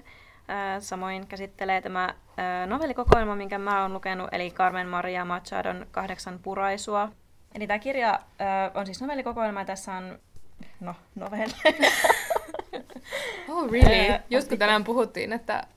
äh, 0.49 0.81
samoin 0.81 1.27
käsittelee 1.27 1.81
tämä 1.81 2.05
äh, 2.05 2.67
novellikokoelma, 2.67 3.35
minkä 3.35 3.57
mä 3.57 3.81
oon 3.81 3.93
lukenut, 3.93 4.29
eli 4.31 4.51
Carmen 4.51 4.87
Maria 4.87 5.25
Machadon 5.25 5.87
Kahdeksan 5.91 6.39
puraisua. 6.39 7.09
Eli 7.55 7.67
tämä 7.67 7.79
kirja 7.79 8.13
äh, 8.13 8.71
on 8.73 8.85
siis 8.85 9.01
novellikokoelma 9.01 9.59
ja 9.59 9.65
tässä 9.65 9.93
on, 9.93 10.19
no, 10.79 10.95
novelli. 11.15 11.53
oh 13.49 13.71
really? 13.71 14.19
Just 14.29 14.49
kun 14.49 14.57
tänään 14.57 14.83
puhuttiin, 14.83 15.33
että 15.33 15.67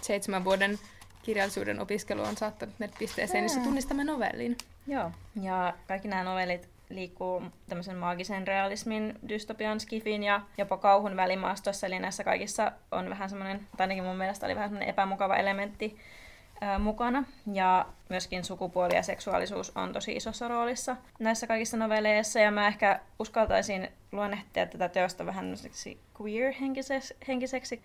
seitsemän 0.00 0.44
vuoden 0.44 0.78
kirjallisuuden 1.22 1.80
opiskelu 1.80 2.22
on 2.22 2.36
saattanut 2.36 2.74
meidät 2.78 2.98
pisteeseen, 2.98 3.42
niin 3.44 3.50
se 3.50 3.60
tunnistamme 3.60 4.04
novellin. 4.04 4.56
Joo, 4.86 5.10
ja 5.42 5.74
kaikki 5.88 6.08
nämä 6.08 6.24
novellit 6.24 6.73
liikkuu 6.88 7.42
tämmöisen 7.68 7.96
maagisen 7.96 8.46
realismin, 8.46 9.18
dystopian, 9.28 9.80
skifin 9.80 10.22
ja 10.22 10.40
jopa 10.58 10.76
kauhun 10.76 11.16
välimaastossa. 11.16 11.86
Eli 11.86 11.98
näissä 11.98 12.24
kaikissa 12.24 12.72
on 12.90 13.10
vähän 13.10 13.28
semmoinen, 13.28 13.68
tai 13.76 13.84
ainakin 13.84 14.04
mun 14.04 14.16
mielestä 14.16 14.46
oli 14.46 14.54
vähän 14.54 14.68
semmoinen 14.68 14.88
epämukava 14.88 15.36
elementti 15.36 15.98
ää, 16.60 16.78
mukana. 16.78 17.24
Ja 17.52 17.86
myöskin 18.08 18.44
sukupuoli 18.44 18.94
ja 18.94 19.02
seksuaalisuus 19.02 19.72
on 19.76 19.92
tosi 19.92 20.16
isossa 20.16 20.48
roolissa 20.48 20.96
näissä 21.18 21.46
kaikissa 21.46 21.76
novelleissa. 21.76 22.40
Ja 22.40 22.50
mä 22.50 22.66
ehkä 22.66 23.00
uskaltaisin 23.18 23.88
luonnehtia 24.12 24.66
tätä 24.66 24.88
teosta 24.88 25.26
vähän 25.26 25.54
queer-henkiseksi. 26.20 27.82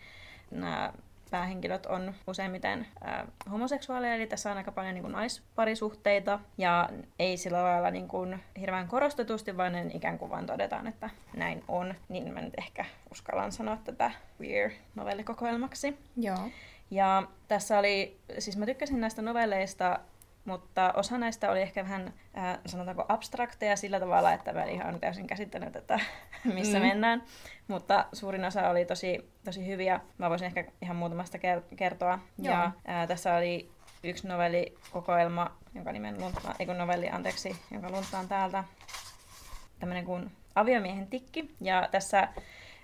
Nämä 0.51 0.93
päähenkilöt 1.31 1.85
on 1.85 2.13
useimmiten 2.27 2.87
äh, 3.07 3.27
homoseksuaaleja, 3.51 4.15
eli 4.15 4.27
tässä 4.27 4.51
on 4.51 4.57
aika 4.57 4.71
paljon 4.71 4.93
niin 4.93 5.01
kuin, 5.03 5.11
naisparisuhteita, 5.11 6.39
ja 6.57 6.89
ei 7.19 7.37
sillä 7.37 7.63
lailla 7.63 7.91
niin 7.91 8.07
kuin, 8.07 8.43
hirveän 8.59 8.87
korostetusti, 8.87 9.57
vaan 9.57 9.71
ne 9.71 9.85
ikään 9.93 10.19
kuin 10.19 10.31
vain 10.31 10.45
todetaan, 10.45 10.87
että 10.87 11.09
näin 11.35 11.63
on, 11.67 11.95
niin 12.09 12.33
mä 12.33 12.41
nyt 12.41 12.53
ehkä 12.57 12.85
uskallan 13.11 13.51
sanoa 13.51 13.77
tätä 13.83 14.11
queer-novellikokoelmaksi. 14.41 15.97
Joo. 16.17 16.49
Ja 16.91 17.23
tässä 17.47 17.79
oli, 17.79 18.19
siis 18.39 18.57
mä 18.57 18.65
tykkäsin 18.65 19.01
näistä 19.01 19.21
novelleista 19.21 19.99
mutta 20.45 20.93
osa 20.95 21.17
näistä 21.17 21.51
oli 21.51 21.61
ehkä 21.61 21.83
vähän, 21.83 22.13
äh, 22.37 22.57
sanotaanko, 22.65 23.05
abstrakteja 23.09 23.75
sillä 23.75 23.99
tavalla, 23.99 24.33
että 24.33 24.53
mä 24.53 24.63
en 24.63 24.69
ihan 24.69 24.99
täysin 24.99 25.27
käsittänyt, 25.27 25.75
että 25.75 25.99
missä 26.53 26.79
mm. 26.79 26.85
mennään. 26.85 27.23
Mutta 27.67 28.05
suurin 28.13 28.45
osa 28.45 28.69
oli 28.69 28.85
tosi, 28.85 29.31
tosi 29.45 29.67
hyviä. 29.67 29.99
Mä 30.17 30.29
voisin 30.29 30.45
ehkä 30.45 30.65
ihan 30.81 30.95
muutamasta 30.95 31.37
kertoa. 31.75 32.19
Joo. 32.37 32.53
Ja 32.53 32.71
äh, 32.89 33.07
tässä 33.07 33.35
oli 33.35 33.71
yksi 34.03 34.27
novellikokoelma, 34.27 35.51
jonka 35.75 35.91
nimen 35.91 36.21
luntaan, 36.21 36.55
ei 36.59 36.65
kun 36.65 36.77
novelli, 36.77 37.09
anteeksi, 37.09 37.55
jonka 37.71 37.89
luntaan 37.89 38.27
täältä. 38.27 38.63
Tämmöinen 39.79 40.05
kuin 40.05 40.31
Aviomiehen 40.55 41.07
tikki. 41.07 41.55
Ja 41.61 41.87
tässä 41.91 42.27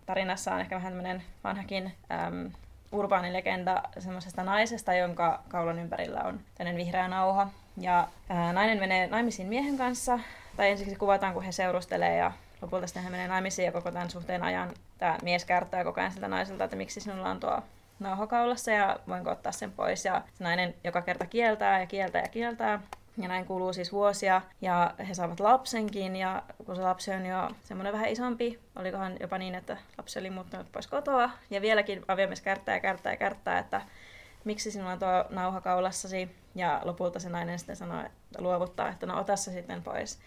tarinassa 0.05 0.53
on 0.53 0.59
ehkä 0.59 0.75
vähän 0.75 0.93
tämmöinen 0.93 1.23
vanhakin 1.43 1.93
äm, 2.11 2.51
urbaani 2.91 3.33
legenda 3.33 3.83
semmoisesta 3.99 4.43
naisesta, 4.43 4.93
jonka 4.93 5.43
kaulon 5.47 5.79
ympärillä 5.79 6.21
on 6.21 6.39
tämmöinen 6.57 6.85
vihreä 6.85 7.07
nauha. 7.07 7.47
Ja 7.77 8.07
ää, 8.29 8.53
nainen 8.53 8.79
menee 8.79 9.07
naimisiin 9.07 9.47
miehen 9.47 9.77
kanssa, 9.77 10.19
tai 10.57 10.69
ensiksi 10.69 10.95
kuvataan, 10.95 11.33
kun 11.33 11.43
he 11.43 11.51
seurustelee 11.51 12.17
ja 12.17 12.31
lopulta 12.61 12.87
sitten 12.87 13.03
hän 13.03 13.11
menee 13.11 13.27
naimisiin 13.27 13.65
ja 13.65 13.71
koko 13.71 13.91
tämän 13.91 14.09
suhteen 14.09 14.43
ajan 14.43 14.73
tämä 14.97 15.17
mies 15.23 15.45
kertoo 15.45 15.83
koko 15.83 16.01
ajan 16.01 16.11
siltä 16.11 16.27
naiselta, 16.27 16.63
että 16.63 16.75
miksi 16.75 17.01
sinulla 17.01 17.29
on 17.29 17.39
tuo 17.39 17.61
nauhakaulassa 17.99 18.71
ja 18.71 18.99
voinko 19.07 19.31
ottaa 19.31 19.51
sen 19.51 19.71
pois. 19.71 20.05
Ja 20.05 20.21
se 20.33 20.43
nainen 20.43 20.75
joka 20.83 21.01
kerta 21.01 21.25
kieltää 21.25 21.79
ja 21.79 21.85
kieltää 21.85 22.21
ja 22.21 22.27
kieltää. 22.27 22.81
Ja 23.17 23.27
näin 23.27 23.45
kuluu 23.45 23.73
siis 23.73 23.91
vuosia 23.91 24.41
ja 24.61 24.93
he 25.07 25.13
saavat 25.13 25.39
lapsenkin 25.39 26.15
ja 26.15 26.43
kun 26.65 26.75
se 26.75 26.81
lapsi 26.81 27.11
on 27.11 27.25
jo 27.25 27.49
semmoinen 27.63 27.93
vähän 27.93 28.09
isompi, 28.09 28.59
olikohan 28.75 29.17
jopa 29.19 29.37
niin, 29.37 29.55
että 29.55 29.77
lapsi 29.97 30.19
oli 30.19 30.29
muuttunut 30.29 30.71
pois 30.71 30.87
kotoa 30.87 31.29
ja 31.49 31.61
vieläkin 31.61 32.05
aviomies 32.07 32.41
kärttää 32.41 32.75
ja 32.75 32.79
kärttää 32.79 33.13
ja 33.13 33.17
kärttää, 33.17 33.59
että 33.59 33.81
miksi 34.43 34.71
sinulla 34.71 34.91
on 34.91 34.99
tuo 34.99 35.25
nauha 35.29 35.61
kaulassasi 35.61 36.35
ja 36.55 36.81
lopulta 36.83 37.19
se 37.19 37.29
nainen 37.29 37.59
sitten 37.59 37.75
sanoo, 37.75 38.05
että 38.05 38.41
luovuttaa, 38.41 38.89
että 38.89 39.05
no 39.05 39.19
ota 39.19 39.35
se 39.35 39.51
sitten 39.51 39.83
pois. 39.83 40.19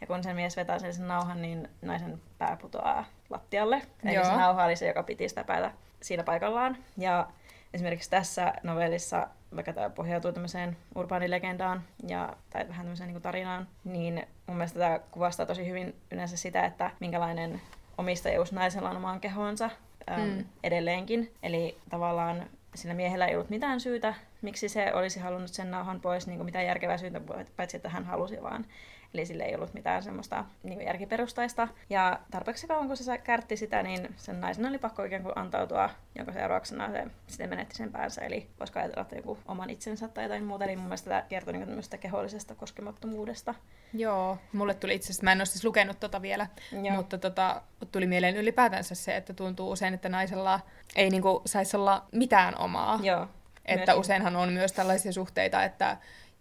Ja 0.00 0.06
kun 0.06 0.22
sen 0.22 0.36
mies 0.36 0.56
vetää 0.56 0.78
sen, 0.78 0.94
sen 0.94 1.08
nauhan, 1.08 1.42
niin 1.42 1.68
naisen 1.82 2.20
pää 2.38 2.56
putoaa 2.60 3.04
lattialle. 3.30 3.82
Eli 4.04 4.24
se 4.24 4.32
nauha 4.32 4.64
oli 4.64 4.76
se, 4.76 4.86
joka 4.88 5.02
piti 5.02 5.28
sitä 5.28 5.44
päätä 5.44 5.70
siinä 6.00 6.22
paikallaan. 6.22 6.76
Ja 6.98 7.26
esimerkiksi 7.74 8.10
tässä 8.10 8.54
novellissa, 8.62 9.28
vaikka 9.56 9.72
tämä 9.72 9.90
pohjautuu 9.90 10.32
tämmöiseen 10.32 10.76
urbaanilegendaan 10.94 11.82
ja, 12.08 12.36
tai 12.50 12.68
vähän 12.68 12.84
tämmöiseen 12.86 13.12
niin 13.12 13.22
tarinaan, 13.22 13.68
niin 13.84 14.26
mun 14.46 14.56
mielestä 14.56 14.78
tämä 14.78 14.98
kuvastaa 15.10 15.46
tosi 15.46 15.66
hyvin 15.66 15.94
yleensä 16.10 16.36
sitä, 16.36 16.64
että 16.64 16.90
minkälainen 17.00 17.60
omistajuus 17.98 18.52
naisella 18.52 18.90
on 18.90 18.96
omaan 18.96 19.20
kehoonsa 19.20 19.70
äm, 20.10 20.20
mm. 20.20 20.44
edelleenkin. 20.64 21.32
Eli 21.42 21.78
tavallaan 21.90 22.46
sillä 22.74 22.94
miehellä 22.94 23.26
ei 23.26 23.34
ollut 23.34 23.50
mitään 23.50 23.80
syytä, 23.80 24.14
miksi 24.42 24.68
se 24.68 24.94
olisi 24.94 25.20
halunnut 25.20 25.50
sen 25.50 25.70
nauhan 25.70 26.00
pois, 26.00 26.26
niin 26.26 26.36
kuin 26.36 26.44
mitään 26.44 26.66
järkevää 26.66 26.98
syytä, 26.98 27.20
paitsi 27.56 27.76
että 27.76 27.88
hän 27.88 28.04
halusi 28.04 28.42
vaan. 28.42 28.66
Eli 29.16 29.26
sille 29.26 29.44
ei 29.44 29.54
ollut 29.54 29.74
mitään 29.74 30.02
semmoista 30.02 30.44
niin 30.62 30.82
järkiperustaista. 30.82 31.68
Ja 31.90 32.20
tarpeeksi 32.30 32.66
kauan 32.66 32.86
kun 32.86 32.96
se 32.96 33.18
kärtti 33.18 33.56
sitä, 33.56 33.82
niin 33.82 34.14
sen 34.16 34.40
naisen 34.40 34.66
oli 34.66 34.78
pakko 34.78 35.04
ikään 35.04 35.22
kuin 35.22 35.38
antautua, 35.38 35.90
jonka 36.14 36.32
seurauksena 36.32 36.90
se 36.90 37.04
sitten 37.26 37.48
menetti 37.48 37.76
sen 37.76 37.92
päänsä. 37.92 38.20
Eli 38.20 38.46
voisiko 38.60 38.78
ajatella, 38.78 39.02
että 39.02 39.16
joku 39.16 39.38
oman 39.48 39.70
itsensä 39.70 40.08
tai 40.08 40.24
jotain 40.24 40.44
muuta. 40.44 40.64
Eli 40.64 40.76
mun 40.76 40.84
mielestä 40.84 41.10
tämä 41.10 41.22
kertoo 41.22 41.52
niin 41.52 41.66
tämmöistä 41.66 41.98
kehollisesta 41.98 42.54
koskemattomuudesta. 42.54 43.54
Joo, 43.94 44.38
mulle 44.52 44.74
tuli 44.74 44.94
itse 44.94 45.06
asiassa, 45.06 45.24
mä 45.24 45.32
en 45.32 45.38
ole 45.38 45.46
siis 45.46 45.64
lukenut 45.64 46.00
tota 46.00 46.22
vielä, 46.22 46.46
Joo. 46.72 46.96
mutta 46.96 47.18
tota, 47.18 47.62
tuli 47.92 48.06
mieleen 48.06 48.36
ylipäätänsä 48.36 48.94
se, 48.94 49.16
että 49.16 49.34
tuntuu 49.34 49.70
usein, 49.70 49.94
että 49.94 50.08
naisella 50.08 50.60
ei 50.96 51.10
niinku 51.10 51.42
saisi 51.46 51.76
olla 51.76 52.04
mitään 52.12 52.58
omaa. 52.58 53.00
Joo. 53.02 53.28
Että 53.64 53.92
myöskin. 53.92 54.00
useinhan 54.00 54.36
on 54.36 54.52
myös 54.52 54.72
tällaisia 54.72 55.12
suhteita, 55.12 55.64
että 55.64 55.96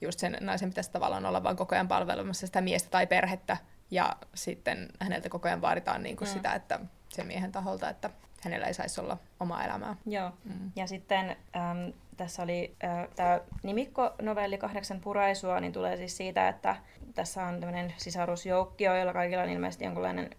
just 0.06 0.20
sen 0.20 0.38
naisen 0.42 0.70
pitäisi 0.70 0.92
tavallaan 0.92 1.26
olla 1.26 1.44
vain 1.44 1.58
koko 1.58 1.76
ajan 1.76 1.88
palvelemassa 1.88 2.48
sitä 2.48 2.62
miestä 2.62 2.90
tai 2.90 3.08
perhettä, 3.08 3.58
ja 3.92 4.16
sitten 4.34 4.90
häneltä 5.00 5.30
koko 5.30 5.48
ajan 5.48 5.62
vaaditaan 5.62 6.04
niin 6.04 6.16
kuin 6.16 6.28
mm. 6.28 6.34
sitä, 6.34 6.54
että 6.54 6.80
sen 7.10 7.28
miehen 7.28 7.52
taholta, 7.52 7.90
että 7.90 8.10
hänellä 8.42 8.68
ei 8.68 8.74
saisi 8.74 9.02
olla 9.02 9.18
omaa 9.40 9.66
elämää. 9.66 9.96
Joo, 10.06 10.32
mm. 10.44 10.72
ja 10.76 10.88
sitten 10.88 11.30
äm, 11.30 11.94
tässä 12.18 12.44
oli 12.44 12.76
äh, 12.84 13.08
tämä 13.16 13.40
nimikko-novelli 13.64 14.58
Kahdeksan 14.58 15.00
puraisua, 15.00 15.60
niin 15.60 15.74
tulee 15.74 15.98
siis 15.98 16.18
siitä, 16.18 16.50
että 16.50 16.76
tässä 17.14 17.46
on 17.46 17.60
tämmöinen 17.60 17.94
sisarusjoukkio, 17.98 18.96
jolla 18.96 19.14
kaikilla 19.14 19.44
on 19.44 19.50
ilmeisesti 19.50 19.86
jonkunlainen 19.86 20.30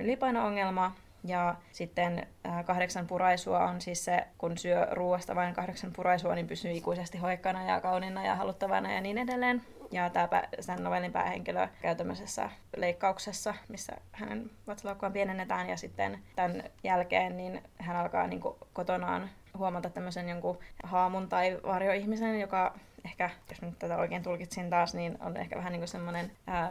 ylipaino-ongelma, 0.00 0.94
ja 1.24 1.54
sitten 1.72 2.26
äh, 2.46 2.64
kahdeksan 2.64 3.06
puraisua 3.06 3.64
on 3.64 3.80
siis 3.80 4.04
se, 4.04 4.26
kun 4.38 4.58
syö 4.58 4.86
ruoasta 4.90 5.34
vain 5.34 5.54
kahdeksan 5.54 5.92
puraisua, 5.92 6.34
niin 6.34 6.46
pysyy 6.46 6.70
ikuisesti 6.70 7.18
hoikkana 7.18 7.64
ja 7.64 7.80
kauniina 7.80 8.26
ja 8.26 8.34
haluttavana 8.34 8.92
ja 8.92 9.00
niin 9.00 9.18
edelleen. 9.18 9.62
Ja 9.90 10.10
tämä 10.10 10.42
sen 10.60 10.84
novellin 10.84 11.12
päähenkilö 11.12 11.68
käy 11.82 11.94
tämmöisessä 11.94 12.50
leikkauksessa, 12.76 13.54
missä 13.68 13.92
hänen 14.12 14.50
vatsalaukkua 14.66 15.10
pienennetään 15.10 15.68
ja 15.68 15.76
sitten 15.76 16.18
tämän 16.36 16.64
jälkeen 16.84 17.36
niin 17.36 17.62
hän 17.78 17.96
alkaa 17.96 18.26
niin 18.26 18.40
kuin 18.40 18.56
kotonaan 18.72 19.30
huomata 19.58 19.90
tämmöisen 19.90 20.28
jonkun 20.28 20.58
haamun 20.82 21.28
tai 21.28 21.60
varjoihmisen, 21.66 22.40
joka 22.40 22.74
ehkä, 23.04 23.30
jos 23.50 23.62
nyt 23.62 23.78
tätä 23.78 23.96
oikein 23.96 24.22
tulkitsin 24.22 24.70
taas, 24.70 24.94
niin 24.94 25.18
on 25.20 25.36
ehkä 25.36 25.56
vähän 25.56 25.72
niin 25.72 25.80
kuin 25.80 25.88
semmoinen 25.88 26.32
ää, 26.46 26.70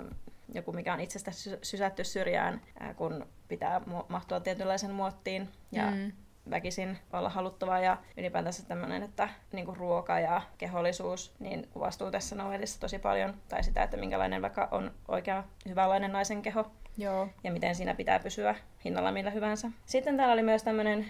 joku, 0.57 0.71
mikä 0.71 0.93
on 0.93 0.99
itsestä 0.99 1.31
sysätty 1.61 2.03
syrjään, 2.03 2.61
ää, 2.79 2.93
kun 2.93 3.25
pitää 3.47 3.81
mahtua 4.07 4.39
tietynlaisen 4.39 4.91
muottiin 4.91 5.49
ja 5.71 5.91
mm. 5.91 6.11
väkisin 6.49 6.97
olla 7.13 7.29
haluttava 7.29 7.79
ja 7.79 7.97
ylipäätänsä 8.17 8.65
tämmöinen, 8.65 9.03
että 9.03 9.29
niin 9.51 9.65
kuin 9.65 9.77
ruoka 9.77 10.19
ja 10.19 10.41
kehollisuus 10.57 11.35
niin 11.39 11.67
kuvastuu 11.73 12.11
tässä 12.11 12.35
novellissa 12.35 12.79
tosi 12.79 12.99
paljon, 12.99 13.33
tai 13.49 13.63
sitä, 13.63 13.83
että 13.83 13.97
minkälainen 13.97 14.41
vaikka 14.41 14.67
on 14.71 14.91
oikea 15.07 15.43
hyvänlainen 15.67 16.11
naisen 16.11 16.41
keho, 16.41 16.71
Joo. 16.97 17.29
ja 17.43 17.51
miten 17.51 17.75
siinä 17.75 17.93
pitää 17.93 18.19
pysyä 18.19 18.55
hinnalla 18.85 19.11
millä 19.11 19.31
hyvänsä. 19.31 19.71
Sitten 19.85 20.17
täällä 20.17 20.33
oli 20.33 20.43
myös 20.43 20.63
tämmöinen 20.63 21.05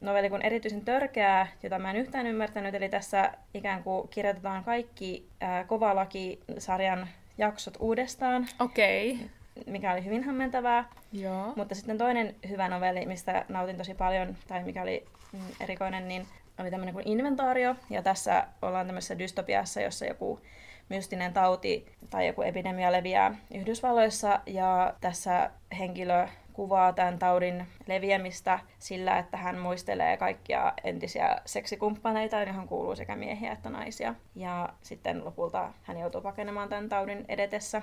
novelli 0.00 0.30
kuin 0.30 0.42
erityisen 0.42 0.84
törkeää, 0.84 1.46
jota 1.62 1.78
mä 1.78 1.90
en 1.90 1.96
yhtään 1.96 2.26
ymmärtänyt, 2.26 2.74
eli 2.74 2.88
tässä 2.88 3.32
ikään 3.54 3.82
kuin 3.82 4.08
kirjoitetaan 4.08 4.64
kaikki 4.64 5.28
Kovalaki-sarjan 5.66 7.08
jaksot 7.38 7.76
uudestaan. 7.80 8.48
Okei. 8.60 9.12
Okay. 9.12 9.28
Mikä 9.66 9.92
oli 9.92 10.04
hyvin 10.04 10.24
hämmentävää. 10.24 10.88
Joo. 11.12 11.52
Mutta 11.56 11.74
sitten 11.74 11.98
toinen 11.98 12.34
hyvä 12.48 12.68
novelli, 12.68 13.06
mistä 13.06 13.44
nautin 13.48 13.76
tosi 13.76 13.94
paljon, 13.94 14.36
tai 14.48 14.64
mikä 14.64 14.82
oli 14.82 15.04
mm, 15.32 15.40
erikoinen, 15.60 16.08
niin 16.08 16.26
oli 16.58 16.70
tämmöinen 16.70 16.94
kuin 16.94 17.08
inventaario. 17.08 17.76
Ja 17.90 18.02
tässä 18.02 18.46
ollaan 18.62 18.86
tämmöisessä 18.86 19.18
dystopiassa, 19.18 19.80
jossa 19.80 20.06
joku 20.06 20.40
mystinen 20.88 21.32
tauti 21.32 21.86
tai 22.10 22.26
joku 22.26 22.42
epidemia 22.42 22.92
leviää 22.92 23.34
Yhdysvalloissa. 23.54 24.40
Ja 24.46 24.94
tässä 25.00 25.50
henkilö 25.78 26.28
kuvaa 26.54 26.92
tämän 26.92 27.18
taudin 27.18 27.66
leviämistä 27.86 28.58
sillä, 28.78 29.18
että 29.18 29.36
hän 29.36 29.58
muistelee 29.58 30.16
kaikkia 30.16 30.72
entisiä 30.84 31.36
seksikumppaneita, 31.44 32.42
johon 32.42 32.68
kuuluu 32.68 32.96
sekä 32.96 33.16
miehiä 33.16 33.52
että 33.52 33.70
naisia. 33.70 34.14
Ja 34.34 34.68
sitten 34.82 35.24
lopulta 35.24 35.72
hän 35.82 35.98
joutuu 35.98 36.20
pakenemaan 36.20 36.68
tämän 36.68 36.88
taudin 36.88 37.24
edetessä. 37.28 37.82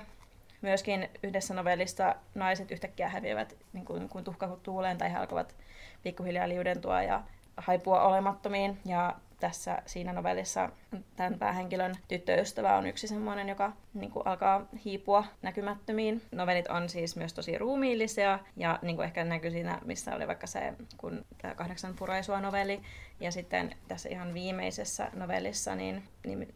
Myöskin 0.62 1.08
yhdessä 1.22 1.54
novellista 1.54 2.14
naiset 2.34 2.70
yhtäkkiä 2.70 3.08
häviävät 3.08 3.56
niin 3.72 3.84
kuin, 3.84 4.08
kuin 4.08 4.24
tuhka 4.24 4.48
tuuleen 4.62 4.98
tai 4.98 5.12
he 5.12 5.16
alkavat 5.16 5.54
pikkuhiljaa 6.02 6.48
liudentua 6.48 7.02
ja 7.02 7.22
haipua 7.56 8.02
olemattomiin. 8.02 8.78
Ja 8.84 9.14
tässä 9.42 9.82
siinä 9.86 10.12
novellissa 10.12 10.70
tämän 11.16 11.38
päähenkilön 11.38 11.94
tyttöystävä 12.08 12.76
on 12.76 12.86
yksi 12.86 13.08
semmoinen, 13.08 13.48
joka 13.48 13.72
niin 13.94 14.10
kuin 14.10 14.26
alkaa 14.26 14.66
hiipua 14.84 15.24
näkymättömiin. 15.42 16.22
Novellit 16.32 16.68
on 16.68 16.88
siis 16.88 17.16
myös 17.16 17.32
tosi 17.32 17.58
ruumiillisia 17.58 18.38
ja 18.56 18.78
niin 18.82 18.96
kuin 18.96 19.06
ehkä 19.06 19.24
näkyy 19.24 19.50
siinä, 19.50 19.78
missä 19.84 20.14
oli 20.14 20.26
vaikka 20.26 20.46
se 20.46 20.74
kun 20.96 21.24
tämä 21.42 21.54
kahdeksan 21.54 21.94
puraisua 21.98 22.40
novelli. 22.40 22.80
Ja 23.20 23.32
sitten 23.32 23.76
tässä 23.88 24.08
ihan 24.08 24.34
viimeisessä 24.34 25.10
novellissa, 25.12 25.74
niin 25.74 26.02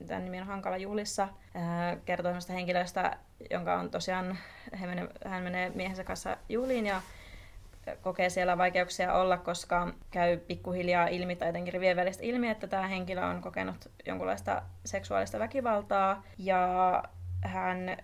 tämän 0.06 0.24
nimi 0.24 0.40
on 0.40 0.46
Hankala 0.46 0.76
juhlissa, 0.76 1.28
kertoo 2.04 2.32
henkilöstä, 2.48 3.16
jonka 3.50 3.74
on 3.74 3.90
tosiaan, 3.90 4.38
hän 4.74 4.88
menee, 4.88 5.08
hän 5.26 5.42
menee 5.42 5.70
miehensä 5.70 6.04
kanssa 6.04 6.36
juhliin 6.48 6.86
ja 6.86 7.02
kokee 8.02 8.30
siellä 8.30 8.58
vaikeuksia 8.58 9.14
olla, 9.14 9.36
koska 9.36 9.88
käy 10.10 10.36
pikkuhiljaa 10.36 11.08
ilmi 11.08 11.36
tai 11.36 11.48
jotenkin 11.48 11.72
rivien 11.72 11.96
välistä 11.96 12.24
ilmi, 12.24 12.48
että 12.48 12.66
tämä 12.66 12.86
henkilö 12.86 13.24
on 13.26 13.42
kokenut 13.42 13.90
jonkunlaista 14.06 14.62
seksuaalista 14.84 15.38
väkivaltaa 15.38 16.22
ja 16.38 17.02
hän 17.44 17.96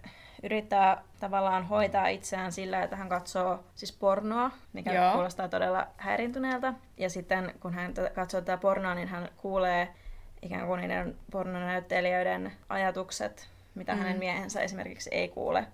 yrittää 0.42 1.02
tavallaan 1.20 1.66
hoitaa 1.66 2.08
itseään 2.08 2.52
sillä, 2.52 2.82
että 2.82 2.96
hän 2.96 3.08
katsoo 3.08 3.64
siis 3.74 3.92
pornoa, 3.92 4.50
mikä 4.72 4.92
Joo. 4.92 5.12
kuulostaa 5.12 5.48
todella 5.48 5.86
häirintyneeltä. 5.96 6.74
Ja 6.96 7.10
sitten 7.10 7.54
kun 7.60 7.74
hän 7.74 7.94
katsoo 8.14 8.40
tätä 8.40 8.56
pornoa, 8.56 8.94
niin 8.94 9.08
hän 9.08 9.28
kuulee 9.36 9.88
ikään 10.42 10.66
kuin 10.66 10.80
niiden 10.80 11.16
pornonäyttelijöiden 11.30 12.52
ajatukset, 12.68 13.48
mitä 13.74 13.92
mm. 13.92 13.98
hänen 13.98 14.18
miehensä 14.18 14.60
esimerkiksi 14.60 15.10
ei 15.12 15.28
kuule. 15.28 15.66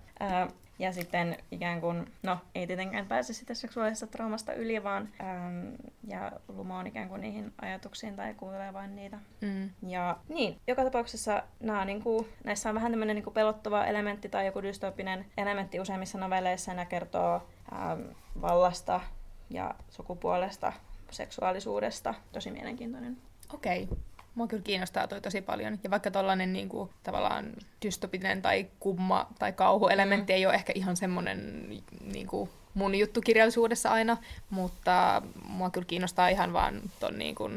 Ja 0.79 0.93
sitten 0.93 1.37
ikään 1.51 1.81
kuin, 1.81 2.11
no 2.23 2.37
ei 2.55 2.67
tietenkään 2.67 3.07
pääse 3.07 3.33
sitä 3.33 3.53
seksuaalisesta 3.53 4.07
traumasta 4.07 4.53
yli, 4.53 4.83
vaan 4.83 5.09
äm, 5.21 5.75
ja 6.07 6.31
lumoon 6.47 6.87
ikään 6.87 7.09
kuin 7.09 7.21
niihin 7.21 7.53
ajatuksiin 7.61 8.15
tai 8.15 8.33
kuuntelee 8.33 8.73
vain 8.73 8.95
niitä. 8.95 9.17
Mm. 9.41 9.69
Ja 9.89 10.17
niin, 10.29 10.57
joka 10.67 10.83
tapauksessa 10.83 11.43
nämä, 11.59 11.85
niin 11.85 12.03
kuin, 12.03 12.27
näissä 12.43 12.69
on 12.69 12.75
vähän 12.75 12.91
tämmöinen 12.91 13.15
niin 13.15 13.33
pelottava 13.33 13.85
elementti 13.85 14.29
tai 14.29 14.45
joku 14.45 14.61
dystopinen 14.61 15.25
elementti 15.37 15.79
useimmissa 15.79 16.17
novelleissa. 16.17 16.73
Nämä 16.73 16.85
kertoo 16.85 17.47
äm, 17.73 18.03
vallasta 18.41 19.01
ja 19.49 19.75
sukupuolesta, 19.89 20.73
seksuaalisuudesta. 21.11 22.13
Tosi 22.31 22.51
mielenkiintoinen. 22.51 23.17
Okei. 23.53 23.83
Okay. 23.83 23.97
Mua 24.39 24.47
kyllä 24.47 24.63
kiinnostaa 24.63 25.07
toi 25.07 25.21
tosi 25.21 25.41
paljon. 25.41 25.79
Ja 25.83 25.89
vaikka 25.89 26.11
tollanen 26.11 26.53
niinku, 26.53 26.89
tavallaan 27.03 27.53
dystopinen 27.85 28.41
tai 28.41 28.67
kumma 28.79 29.27
tai 29.39 29.53
kauhuelementti 29.53 30.33
mm. 30.33 30.35
ei 30.35 30.45
ole 30.45 30.53
ehkä 30.53 30.73
ihan 30.75 30.97
semmoinen 30.97 31.69
niinku, 32.13 32.49
mun 32.73 32.95
juttu 32.95 33.21
kirjallisuudessa 33.21 33.89
aina, 33.89 34.17
mutta 34.49 35.21
mua 35.47 35.69
kyllä 35.69 35.85
kiinnostaa 35.85 36.29
ihan 36.29 36.53
vaan 36.53 36.81
ton 36.99 37.17
niinku, 37.17 37.49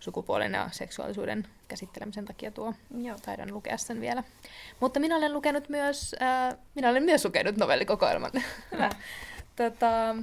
sukupuolen 0.00 0.52
ja 0.52 0.68
seksuaalisuuden 0.72 1.46
käsittelemisen 1.68 2.24
takia 2.24 2.50
tuo. 2.50 2.74
Joo. 2.98 3.16
Taidan 3.24 3.54
lukea 3.54 3.78
sen 3.78 4.00
vielä. 4.00 4.24
Mutta 4.80 5.00
minä 5.00 5.16
olen 5.16 5.32
lukenut 5.32 5.68
myös, 5.68 6.16
äh, 6.22 6.58
minä 6.74 6.90
olen 6.90 7.02
myös 7.02 7.24
lukenut 7.24 7.56
novellikokoelman. 7.56 8.32
tota, 9.56 10.16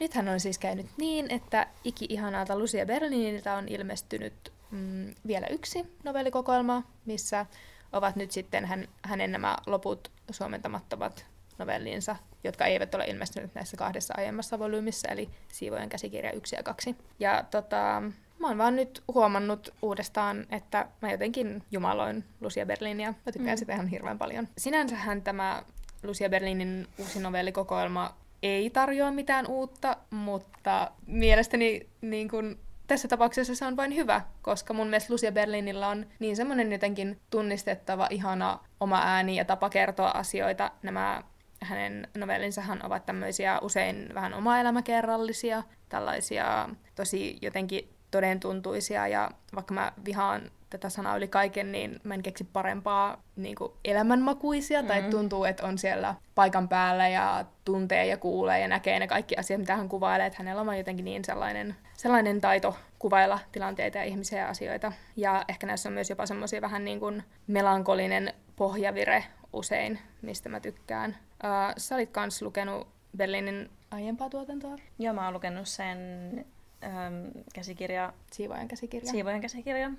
nythän 0.00 0.28
on 0.28 0.40
siis 0.40 0.58
käynyt 0.58 0.86
niin, 0.96 1.26
että 1.30 1.66
iki-ihanaalta 1.84 2.58
Lucia 2.58 2.86
Berliniltä 2.86 3.54
on 3.54 3.68
ilmestynyt 3.68 4.55
mm, 4.76 5.14
vielä 5.26 5.46
yksi 5.46 5.86
novellikokoelma, 6.04 6.82
missä 7.06 7.46
ovat 7.92 8.16
nyt 8.16 8.30
sitten 8.30 8.64
hän, 8.64 8.88
hänen 9.02 9.32
nämä 9.32 9.56
loput 9.66 10.10
suomentamattomat 10.30 11.26
novellinsa, 11.58 12.16
jotka 12.44 12.64
eivät 12.64 12.94
ole 12.94 13.04
ilmestyneet 13.04 13.54
näissä 13.54 13.76
kahdessa 13.76 14.14
aiemmassa 14.16 14.58
volyymissa, 14.58 15.08
eli 15.08 15.30
Siivojen 15.52 15.88
käsikirja 15.88 16.32
1 16.32 16.56
ja 16.56 16.62
2. 16.62 16.96
Ja 17.18 17.44
tota, 17.50 18.02
mä 18.38 18.48
oon 18.48 18.58
vaan 18.58 18.76
nyt 18.76 19.02
huomannut 19.14 19.74
uudestaan, 19.82 20.46
että 20.50 20.88
mä 21.02 21.10
jotenkin 21.10 21.62
jumaloin 21.70 22.24
Lucia 22.40 22.66
Berlinia. 22.66 23.14
Mä 23.26 23.32
tykkään 23.32 23.56
mm. 23.56 23.58
sitä 23.58 23.74
ihan 23.74 23.88
hirveän 23.88 24.18
paljon. 24.18 24.48
Sinänsähän 24.58 25.22
tämä 25.22 25.62
Lucia 26.02 26.28
Berlinin 26.28 26.88
uusi 26.98 27.20
novellikokoelma 27.20 28.14
ei 28.42 28.70
tarjoa 28.70 29.10
mitään 29.10 29.46
uutta, 29.46 29.96
mutta 30.10 30.90
mielestäni 31.06 31.86
niin 32.00 32.28
kun, 32.28 32.58
tässä 32.86 33.08
tapauksessa 33.08 33.54
se 33.54 33.64
on 33.64 33.76
vain 33.76 33.94
hyvä, 33.94 34.20
koska 34.42 34.74
mun 34.74 34.86
mielestä 34.86 35.12
Lucia 35.12 35.32
Berlinillä 35.32 35.88
on 35.88 36.06
niin 36.18 36.36
semmoinen 36.36 36.72
jotenkin 36.72 37.20
tunnistettava, 37.30 38.06
ihana 38.10 38.58
oma 38.80 39.02
ääni 39.04 39.36
ja 39.36 39.44
tapa 39.44 39.70
kertoa 39.70 40.10
asioita. 40.10 40.70
Nämä 40.82 41.22
hänen 41.62 42.08
novellinsahan 42.18 42.86
ovat 42.86 43.06
tämmöisiä 43.06 43.58
usein 43.60 44.10
vähän 44.14 44.34
oma-elämäkerrallisia, 44.34 45.62
tällaisia 45.88 46.68
tosi 46.94 47.38
jotenkin 47.42 47.96
todentuntuisia 48.10 49.08
ja 49.08 49.30
vaikka 49.54 49.74
mä 49.74 49.92
vihaan 50.04 50.50
tätä 50.70 50.90
sanaa 50.90 51.16
yli 51.16 51.28
kaiken, 51.28 51.72
niin 51.72 52.00
mä 52.04 52.14
en 52.14 52.22
keksi 52.22 52.44
parempaa 52.44 53.22
niin 53.36 53.56
kuin 53.56 53.72
elämänmakuisia, 53.84 54.82
mm. 54.82 54.88
tai 54.88 55.02
tuntuu, 55.02 55.44
että 55.44 55.66
on 55.66 55.78
siellä 55.78 56.14
paikan 56.34 56.68
päällä 56.68 57.08
ja 57.08 57.44
tuntee 57.64 58.06
ja 58.06 58.16
kuulee 58.16 58.60
ja 58.60 58.68
näkee 58.68 58.98
ne 58.98 59.06
kaikki 59.06 59.36
asiat, 59.36 59.60
mitä 59.60 59.76
hän 59.76 59.88
kuvailee, 59.88 60.26
että 60.26 60.38
hänellä 60.38 60.60
on 60.60 60.78
jotenkin 60.78 61.04
niin 61.04 61.24
sellainen, 61.24 61.76
sellainen 61.96 62.40
taito 62.40 62.76
kuvailla 62.98 63.38
tilanteita 63.52 63.98
ja 63.98 64.04
ihmisiä 64.04 64.38
ja 64.38 64.48
asioita. 64.48 64.92
Ja 65.16 65.44
ehkä 65.48 65.66
näissä 65.66 65.88
on 65.88 65.92
myös 65.92 66.10
jopa 66.10 66.26
semmoisia 66.26 66.60
vähän 66.60 66.84
niin 66.84 67.00
kuin 67.00 67.22
melankolinen 67.46 68.34
pohjavire 68.56 69.24
usein, 69.52 69.98
mistä 70.22 70.48
mä 70.48 70.60
tykkään. 70.60 71.16
Uh, 71.44 71.74
sä 71.76 71.94
olit 71.94 72.10
kans 72.10 72.42
lukenut 72.42 72.88
Berliinin 73.16 73.70
aiempaa 73.90 74.30
tuotantoa? 74.30 74.76
Joo, 74.98 75.14
mä 75.14 75.24
oon 75.24 75.34
lukenut 75.34 75.68
sen 75.68 75.98
äm, 76.84 77.30
käsikirja... 77.54 78.12
Siivojen 78.32 78.68
käsikirja. 78.68 79.10
Siivojen 79.10 79.40
käsikirja. 79.40 79.90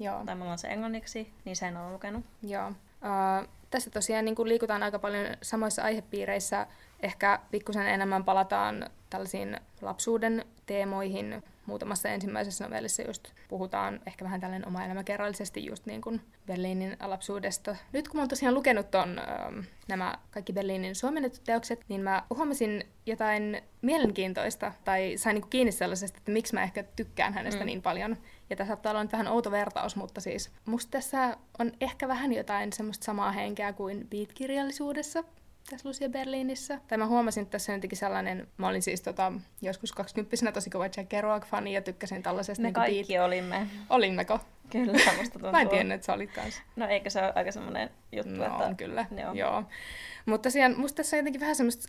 Joo. 0.00 0.24
Tai 0.26 0.36
mulla 0.36 0.52
on 0.52 0.58
se 0.58 0.68
englanniksi, 0.68 1.32
niin 1.44 1.56
sen 1.56 1.76
olen 1.76 1.92
lukenut. 1.92 2.24
Joo. 2.42 2.68
Uh, 2.68 3.48
tässä 3.70 3.90
tosiaan 3.90 4.24
niin 4.24 4.36
liikutaan 4.44 4.82
aika 4.82 4.98
paljon 4.98 5.26
samoissa 5.42 5.82
aihepiireissä. 5.82 6.66
Ehkä 7.00 7.40
pikkusen 7.50 7.88
enemmän 7.88 8.24
palataan 8.24 8.90
tällaisiin 9.10 9.60
lapsuuden 9.80 10.44
teemoihin, 10.66 11.42
muutamassa 11.66 12.08
ensimmäisessä 12.08 12.64
novellissa 12.64 13.02
just 13.02 13.28
puhutaan 13.48 14.00
ehkä 14.06 14.24
vähän 14.24 14.40
tällainen 14.40 14.68
oma 14.68 14.84
elämäkerrallisesti 14.84 15.66
just 15.66 15.86
niin 15.86 16.00
kuin 16.00 16.20
Berliinin 16.46 16.96
lapsuudesta. 17.04 17.76
Nyt 17.92 18.08
kun 18.08 18.16
mä 18.18 18.22
oon 18.22 18.28
tosiaan 18.28 18.54
lukenut 18.54 18.90
ton, 18.90 19.18
ähm, 19.18 19.58
nämä 19.88 20.14
kaikki 20.30 20.52
Berliinin 20.52 20.94
suomennetut 20.94 21.44
teokset, 21.44 21.84
niin 21.88 22.00
mä 22.00 22.22
huomasin 22.34 22.84
jotain 23.06 23.62
mielenkiintoista 23.82 24.72
tai 24.84 25.12
sain 25.16 25.34
niin 25.34 25.42
kuin 25.42 25.50
kiinni 25.50 25.72
sellaisesta, 25.72 26.18
että 26.18 26.32
miksi 26.32 26.54
mä 26.54 26.62
ehkä 26.62 26.82
tykkään 26.82 27.34
hänestä 27.34 27.60
mm. 27.60 27.66
niin 27.66 27.82
paljon. 27.82 28.16
Ja 28.50 28.56
tässä 28.56 28.68
saattaa 28.68 28.90
olla 28.90 29.02
nyt 29.02 29.12
vähän 29.12 29.28
outo 29.28 29.50
vertaus, 29.50 29.96
mutta 29.96 30.20
siis 30.20 30.50
musta 30.64 30.90
tässä 30.90 31.36
on 31.58 31.72
ehkä 31.80 32.08
vähän 32.08 32.32
jotain 32.32 32.72
semmoista 32.72 33.04
samaa 33.04 33.32
henkeä 33.32 33.72
kuin 33.72 34.08
Beat-kirjallisuudessa, 34.10 35.24
tässä 35.70 35.88
Lucia 35.88 36.08
Berliinissä. 36.08 36.78
Tai 36.88 36.98
mä 36.98 37.06
huomasin, 37.06 37.42
että 37.42 37.52
tässä 37.52 37.72
on 37.72 37.76
jotenkin 37.76 37.98
sellainen, 37.98 38.48
mä 38.56 38.68
olin 38.68 38.82
siis 38.82 39.00
tota, 39.00 39.32
joskus 39.62 39.92
20 39.92 40.52
tosi 40.52 40.70
kova 40.70 40.84
Jack 40.84 41.08
Kerouac-fani 41.08 41.74
ja 41.74 41.82
tykkäsin 41.82 42.22
tällaisesta. 42.22 42.62
Me 42.62 42.66
niin 42.66 42.74
kaikki 42.74 43.12
beat... 43.12 43.24
olimme. 43.24 43.66
Olimmeko? 43.90 44.40
Kyllä, 44.70 44.92
musta 44.92 45.32
tuntuu. 45.32 45.52
mä 45.52 45.60
en 45.60 45.68
tiennyt, 45.68 45.94
että 45.94 46.04
sä 46.06 46.12
olit 46.12 46.32
kanssa. 46.32 46.62
No 46.76 46.86
eikö 46.86 47.10
se 47.10 47.22
ole 47.22 47.32
aika 47.34 47.52
semmoinen 47.52 47.90
juttu, 48.12 48.34
no, 48.34 48.44
että... 48.44 48.66
on 48.66 48.76
kyllä, 48.76 49.06
joo. 49.22 49.34
joo. 49.34 49.64
Mutta 50.26 50.46
tosiaan 50.46 50.74
musta 50.80 50.96
tässä 50.96 51.16
on 51.16 51.18
jotenkin 51.18 51.40
vähän 51.40 51.56
semmoista, 51.56 51.88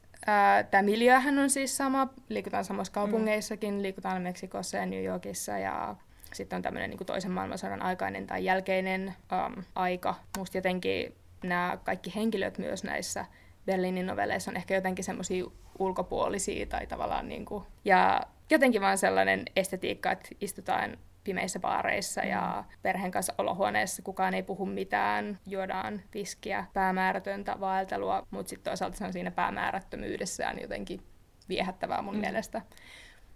tämä 0.72 0.82
miljöhän 0.82 1.40
on 1.40 1.50
siis 1.50 1.78
sama, 1.78 2.08
liikutaan 2.30 2.66
samassa 2.66 2.94
kaupungeissakin, 2.94 3.74
mm. 3.74 3.82
liikutaan 3.82 4.22
Meksikossa 4.22 4.78
ja 4.78 4.86
New 4.86 5.04
Yorkissa 5.04 5.58
ja 5.58 5.96
sitten 6.34 6.58
on 6.58 6.62
tämmöinen 6.62 6.90
niin 6.90 7.06
toisen 7.06 7.32
maailmansodan 7.32 7.82
aikainen 7.82 8.28
tai 8.28 8.46
jälkeinen 8.46 9.14
um, 9.32 9.64
aika. 9.76 10.16
Musta 10.38 10.58
jotenkin 10.58 11.16
nämä 11.44 11.78
kaikki 11.84 12.14
henkilöt 12.16 12.58
myös 12.58 12.84
näissä 12.84 13.26
Berliinin 13.66 14.06
novelleissa 14.06 14.52
on 14.52 14.58
ehkä 14.58 14.76
jotenkin 14.76 15.06
semmoisia 15.06 15.46
ulkopuolisia 15.80 16.66
tai 16.66 16.88
tavallaan 16.88 17.30
niin 17.30 17.46
kuin, 17.46 17.64
ja 17.86 18.22
jotenkin 18.50 18.82
vaan 18.82 18.98
sellainen 18.98 19.46
estetiikka, 19.56 20.12
että 20.12 20.30
istutaan 20.42 20.98
pimeissä 21.24 21.60
baareissa 21.60 22.22
mm. 22.22 22.30
ja 22.30 22.64
perheen 22.82 23.12
kanssa 23.12 23.34
olohuoneessa 23.38 24.02
kukaan 24.02 24.34
ei 24.34 24.44
puhu 24.44 24.66
mitään, 24.66 25.40
juodaan 25.48 26.02
viskiä, 26.14 26.66
päämäärätöntä 26.74 27.60
vaeltelua, 27.60 28.28
mutta 28.32 28.50
sitten 28.50 28.72
toisaalta 28.72 28.98
se 28.98 29.06
on 29.06 29.14
siinä 29.14 29.32
päämäärättömyydessään 29.32 30.60
jotenkin 30.62 31.02
viehättävää 31.50 32.02
mun 32.02 32.16
mm. 32.16 32.22
mielestä. 32.22 32.62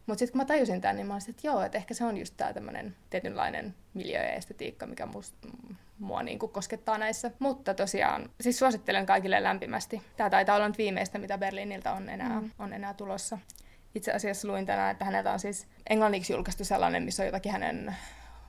Mutta 0.06 0.20
sitten 0.20 0.32
kun 0.32 0.41
mä 0.41 0.45
tajusin 0.45 0.82
tämän, 0.82 0.95
niin 0.95 1.08
mä 1.08 1.14
olisin, 1.14 1.30
että 1.30 1.47
joo, 1.47 1.62
että 1.62 1.78
ehkä 1.78 1.93
se 1.93 2.06
on 2.06 2.18
just 2.18 2.34
tämä 2.38 2.53
tämmöinen 2.53 2.95
tietynlainen 3.10 3.76
miljö 3.93 4.24
ja 4.24 4.34
estetiikka, 4.34 4.86
mikä 4.86 5.06
must, 5.06 5.36
mua 5.99 6.24
niin 6.24 6.39
kuin 6.39 6.51
koskettaa 6.51 6.97
näissä. 6.97 7.32
Mutta 7.39 7.74
tosiaan, 7.74 8.30
siis 8.41 8.60
suosittelen 8.60 9.06
kaikille 9.06 9.43
lämpimästi. 9.43 10.01
Tämä 10.18 10.30
taitaa 10.30 10.56
olla 10.56 10.68
nyt 10.68 10.78
viimeistä, 10.78 11.20
mitä 11.20 11.38
Berliiniltä 11.38 11.93
on 11.93 12.10
enää, 12.10 12.41
mm. 12.41 12.51
on 12.60 12.74
enää 12.74 12.93
tulossa. 12.93 13.38
Itse 13.95 14.12
asiassa 14.12 14.47
luin 14.47 14.66
tänään, 14.66 14.91
että 14.91 15.06
häneltä 15.06 15.32
on 15.32 15.39
siis 15.39 15.68
englanniksi 15.89 16.34
julkaistu 16.34 16.66
sellainen, 16.66 17.03
missä 17.03 17.24
on 17.24 17.28
jotakin 17.28 17.51
hänen 17.51 17.95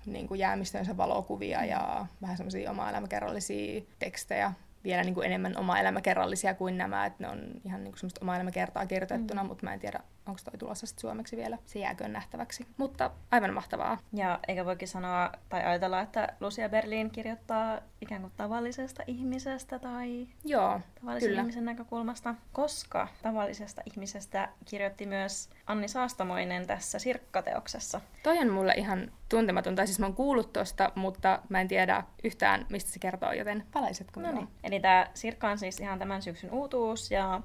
niin 0.07 0.29
kuin 0.29 0.41
jäämistönsä 0.41 0.97
valokuvia 0.97 1.65
ja 1.65 2.07
vähän 2.23 2.37
semmoisia 2.37 2.71
oma 2.71 2.91
elämäkerrallisia 2.91 3.83
tekstejä 3.99 4.53
vielä 4.85 5.03
niin 5.03 5.15
kuin 5.15 5.27
enemmän 5.27 5.59
oma 5.59 5.79
elämäkerrallisia 5.79 6.55
kuin 6.55 6.79
nämä, 6.79 7.07
että 7.07 7.25
ne 7.25 7.29
on 7.29 7.39
ihan 7.65 7.85
niin 7.85 7.93
kuin 7.93 8.01
semmoista 8.01 8.21
oma 8.23 8.37
elämäkertaa 8.37 8.87
kirjoitettuna, 8.87 9.43
mm. 9.43 9.49
mutta 9.49 9.65
mä 9.65 9.75
en 9.75 9.81
tiedä, 9.81 10.01
onko 10.27 10.41
toi 10.45 10.59
tulossa 10.59 10.87
sitten 10.87 11.01
suomeksi 11.01 11.37
vielä, 11.37 11.59
se 11.65 11.79
jääköön 11.79 12.13
nähtäväksi. 12.13 12.67
Mutta 12.77 13.11
aivan 13.31 13.55
mahtavaa. 13.55 13.99
Ja 14.13 14.39
eikä 14.49 14.65
voikin 14.65 14.89
sanoa 14.89 15.33
tai 15.49 15.65
ajatella, 15.65 16.01
että 16.01 16.29
Lucia 16.41 16.69
Berlin 16.69 17.11
kirjoittaa 17.11 17.81
ikään 18.01 18.21
kuin 18.21 18.33
tavallisesta 18.37 19.03
ihmisestä 19.07 19.79
tai 19.79 20.29
Joo, 20.45 20.81
tavallisen 21.01 21.29
kyllä. 21.29 21.41
ihmisen 21.41 21.65
näkökulmasta, 21.65 22.35
koska 22.53 23.09
tavallisesta 23.23 23.83
ihmisestä 23.87 24.49
kirjoitti 24.65 25.07
myös 25.07 25.51
Anni 25.67 25.89
Saastamoinen 25.89 26.67
tässä 26.67 26.99
Sirkkateoksessa. 26.99 28.01
Toi 28.23 28.39
on 28.39 28.51
mulle 28.51 28.73
ihan 28.77 29.13
tuntematon, 29.29 29.75
tai 29.75 29.87
siis 29.87 29.99
mä 29.99 30.07
oon 30.07 30.15
kuullut 30.15 30.53
tosta, 30.53 30.93
mutta 30.95 31.43
mä 31.49 31.61
en 31.61 31.69
tiedä 31.69 32.05
yhtään, 32.25 32.67
mistä 32.71 32.91
se 32.91 32.99
kertoo, 32.99 33.33
joten 33.33 33.65
palaisetko 33.73 34.21
no 34.21 34.33
niin. 34.33 34.49
Eli 34.65 34.81
tämä 34.81 35.07
Sirkka 35.15 35.51
on 35.51 35.59
siis 35.59 35.81
ihan 35.81 35.99
tämän 35.99 36.23
syksyn 36.23 36.51
uutuus, 36.51 37.11
ja 37.11 37.41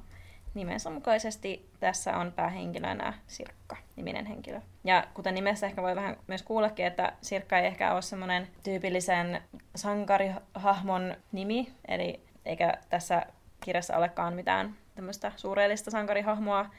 nimensä 0.54 0.89
mukaisesti 0.89 1.70
tässä 1.80 2.18
on 2.18 2.32
päähenkilönä 2.32 3.14
Sirkka, 3.28 3.78
niminen 3.95 4.26
henkilö. 4.26 4.62
Ja 4.84 5.08
kuten 5.14 5.36
nimessä 5.36 5.66
ehkä 5.66 5.82
voi 5.82 5.95
vähän 5.95 6.18
myös 6.28 6.43
kuullakin, 6.43 6.86
että 6.86 7.14
Sirkka 7.22 7.58
ei 7.58 7.68
ehkä 7.68 7.93
ole 7.93 8.02
semmoinen 8.02 8.47
tyypillisen 8.64 9.41
sankarihahmon 9.76 11.16
nimi, 11.32 11.74
eli 11.88 12.20
eikä 12.45 12.74
tässä 12.89 13.26
kirjassa 13.60 13.97
olekaan 13.97 14.34
mitään 14.34 14.76
tämmöistä 14.95 15.32
suureellista 15.36 15.91
sankarihahmoa, 15.91 16.70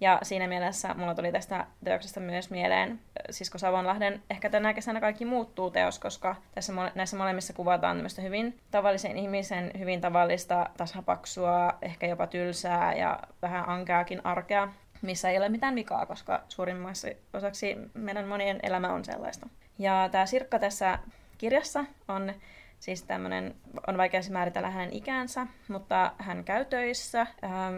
ja 0.00 0.18
siinä 0.22 0.48
mielessä 0.48 0.94
mulla 0.94 1.14
tuli 1.14 1.32
tästä 1.32 1.66
teoksesta 1.84 2.20
myös 2.20 2.50
mieleen 2.50 3.00
Sisko 3.30 3.58
Savonlahden 3.58 4.22
Ehkä 4.30 4.50
tänä 4.50 4.74
kesänä 4.74 5.00
kaikki 5.00 5.24
muuttuu 5.24 5.70
teos, 5.70 5.98
koska 5.98 6.36
tässä 6.54 6.72
näissä 6.94 7.16
molemmissa 7.16 7.52
kuvataan 7.52 7.96
tämmöistä 7.96 8.22
hyvin 8.22 8.58
tavallisen 8.70 9.16
ihmisen, 9.16 9.70
hyvin 9.78 10.00
tavallista, 10.00 10.70
tasapaksua, 10.76 11.78
ehkä 11.82 12.06
jopa 12.06 12.26
tylsää 12.26 12.94
ja 12.94 13.20
vähän 13.42 13.68
ankeakin 13.68 14.26
arkea, 14.26 14.68
missä 15.02 15.30
ei 15.30 15.38
ole 15.38 15.48
mitään 15.48 15.74
vikaa, 15.74 16.06
koska 16.06 16.42
suurimmaksi 16.48 17.16
osaksi 17.34 17.76
meidän 17.94 18.28
monien 18.28 18.60
elämä 18.62 18.92
on 18.92 19.04
sellaista. 19.04 19.48
Ja 19.78 20.08
tämä 20.12 20.26
Sirkka 20.26 20.58
tässä 20.58 20.98
kirjassa 21.38 21.84
on 22.08 22.32
siis 22.80 23.02
tämmöinen, 23.02 23.54
on 23.86 23.96
vaikea 23.96 24.20
määritellä 24.30 24.70
hänen 24.70 24.92
ikäänsä, 24.92 25.46
mutta 25.68 26.12
hän 26.18 26.44
käy 26.44 26.64
töissä, 26.64 27.26
ähm, 27.44 27.76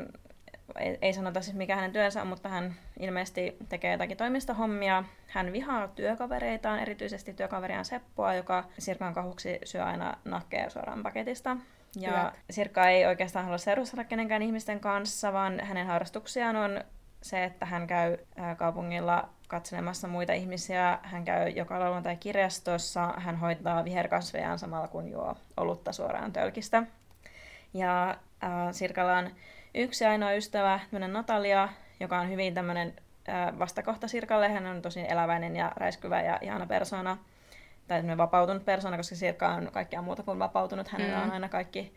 ei, 0.79 0.99
ei 1.03 1.13
sanota 1.13 1.41
siis 1.41 1.57
mikä 1.57 1.77
hänen 1.77 1.93
työnsä 1.93 2.23
on, 2.23 2.27
mutta 2.27 2.49
hän 2.49 2.75
ilmeisesti 3.01 3.57
tekee 3.69 3.93
jotakin 3.93 4.17
toimistohommia. 4.17 5.05
Hän 5.27 5.53
vihaa 5.53 5.89
työkavereitaan, 5.89 6.79
erityisesti 6.79 7.35
työkaveriaan 7.35 7.85
Seppoa, 7.85 8.35
joka 8.35 8.65
Sirkan 8.79 9.15
kahuksi 9.15 9.59
syö 9.65 9.85
aina 9.85 10.17
nakkeja 10.25 10.71
suoraan 10.71 11.03
paketista. 11.03 11.57
Ja 11.97 12.11
Hyvä. 12.11 12.33
Sirkka 12.51 12.89
ei 12.89 13.07
oikeastaan 13.07 13.45
halua 13.45 13.59
seurustella 13.59 14.05
kenenkään 14.05 14.43
ihmisten 14.43 14.81
kanssa, 14.81 15.33
vaan 15.33 15.61
hänen 15.61 15.87
harrastuksiaan 15.87 16.57
on 16.57 16.85
se, 17.23 17.45
että 17.45 17.67
hän 17.67 17.87
käy 17.87 18.17
kaupungilla 18.57 19.29
katselemassa 19.49 20.09
muita 20.09 20.33
ihmisiä, 20.33 20.99
hän 21.03 21.25
käy 21.25 21.49
joka 21.49 21.81
lauantai 21.81 22.17
kirjastossa, 22.17 23.15
hän 23.17 23.37
hoitaa 23.37 23.85
viherkasvejaan 23.85 24.59
samalla 24.59 24.89
kun 24.89 25.09
juo 25.09 25.37
olutta 25.57 25.93
suoraan 25.93 26.33
tölkistä. 26.33 26.83
Ja 27.75 28.11
äh, 28.45 28.51
Sirkalla 28.73 29.19
on 29.19 29.31
yksi 29.75 30.05
ainoa 30.05 30.33
ystävä, 30.33 30.81
Natalia, 31.09 31.69
joka 32.01 32.19
on 32.19 32.31
hyvin 32.31 32.55
tämmöinen 32.55 32.95
vastakohta 33.59 34.09
Sirkalle. 34.09 34.49
Hän 34.49 34.67
on 34.67 34.83
tosi 34.83 35.01
eläväinen 35.09 35.57
ja 35.57 35.73
räiskyvä 35.77 36.23
ja 36.23 36.39
ihana 36.41 36.67
persona. 36.67 37.17
Tai 37.89 38.17
vapautunut 38.17 38.65
persona, 38.65 38.97
koska 38.97 39.15
Sirka 39.15 39.49
on 39.49 39.69
kaikkea 39.73 40.03
muuta 40.03 40.23
kuin 40.23 40.39
vapautunut. 40.39 40.89
Hänellä 40.89 41.19
mm. 41.19 41.25
on 41.25 41.31
aina 41.31 41.49
kaikki... 41.49 41.95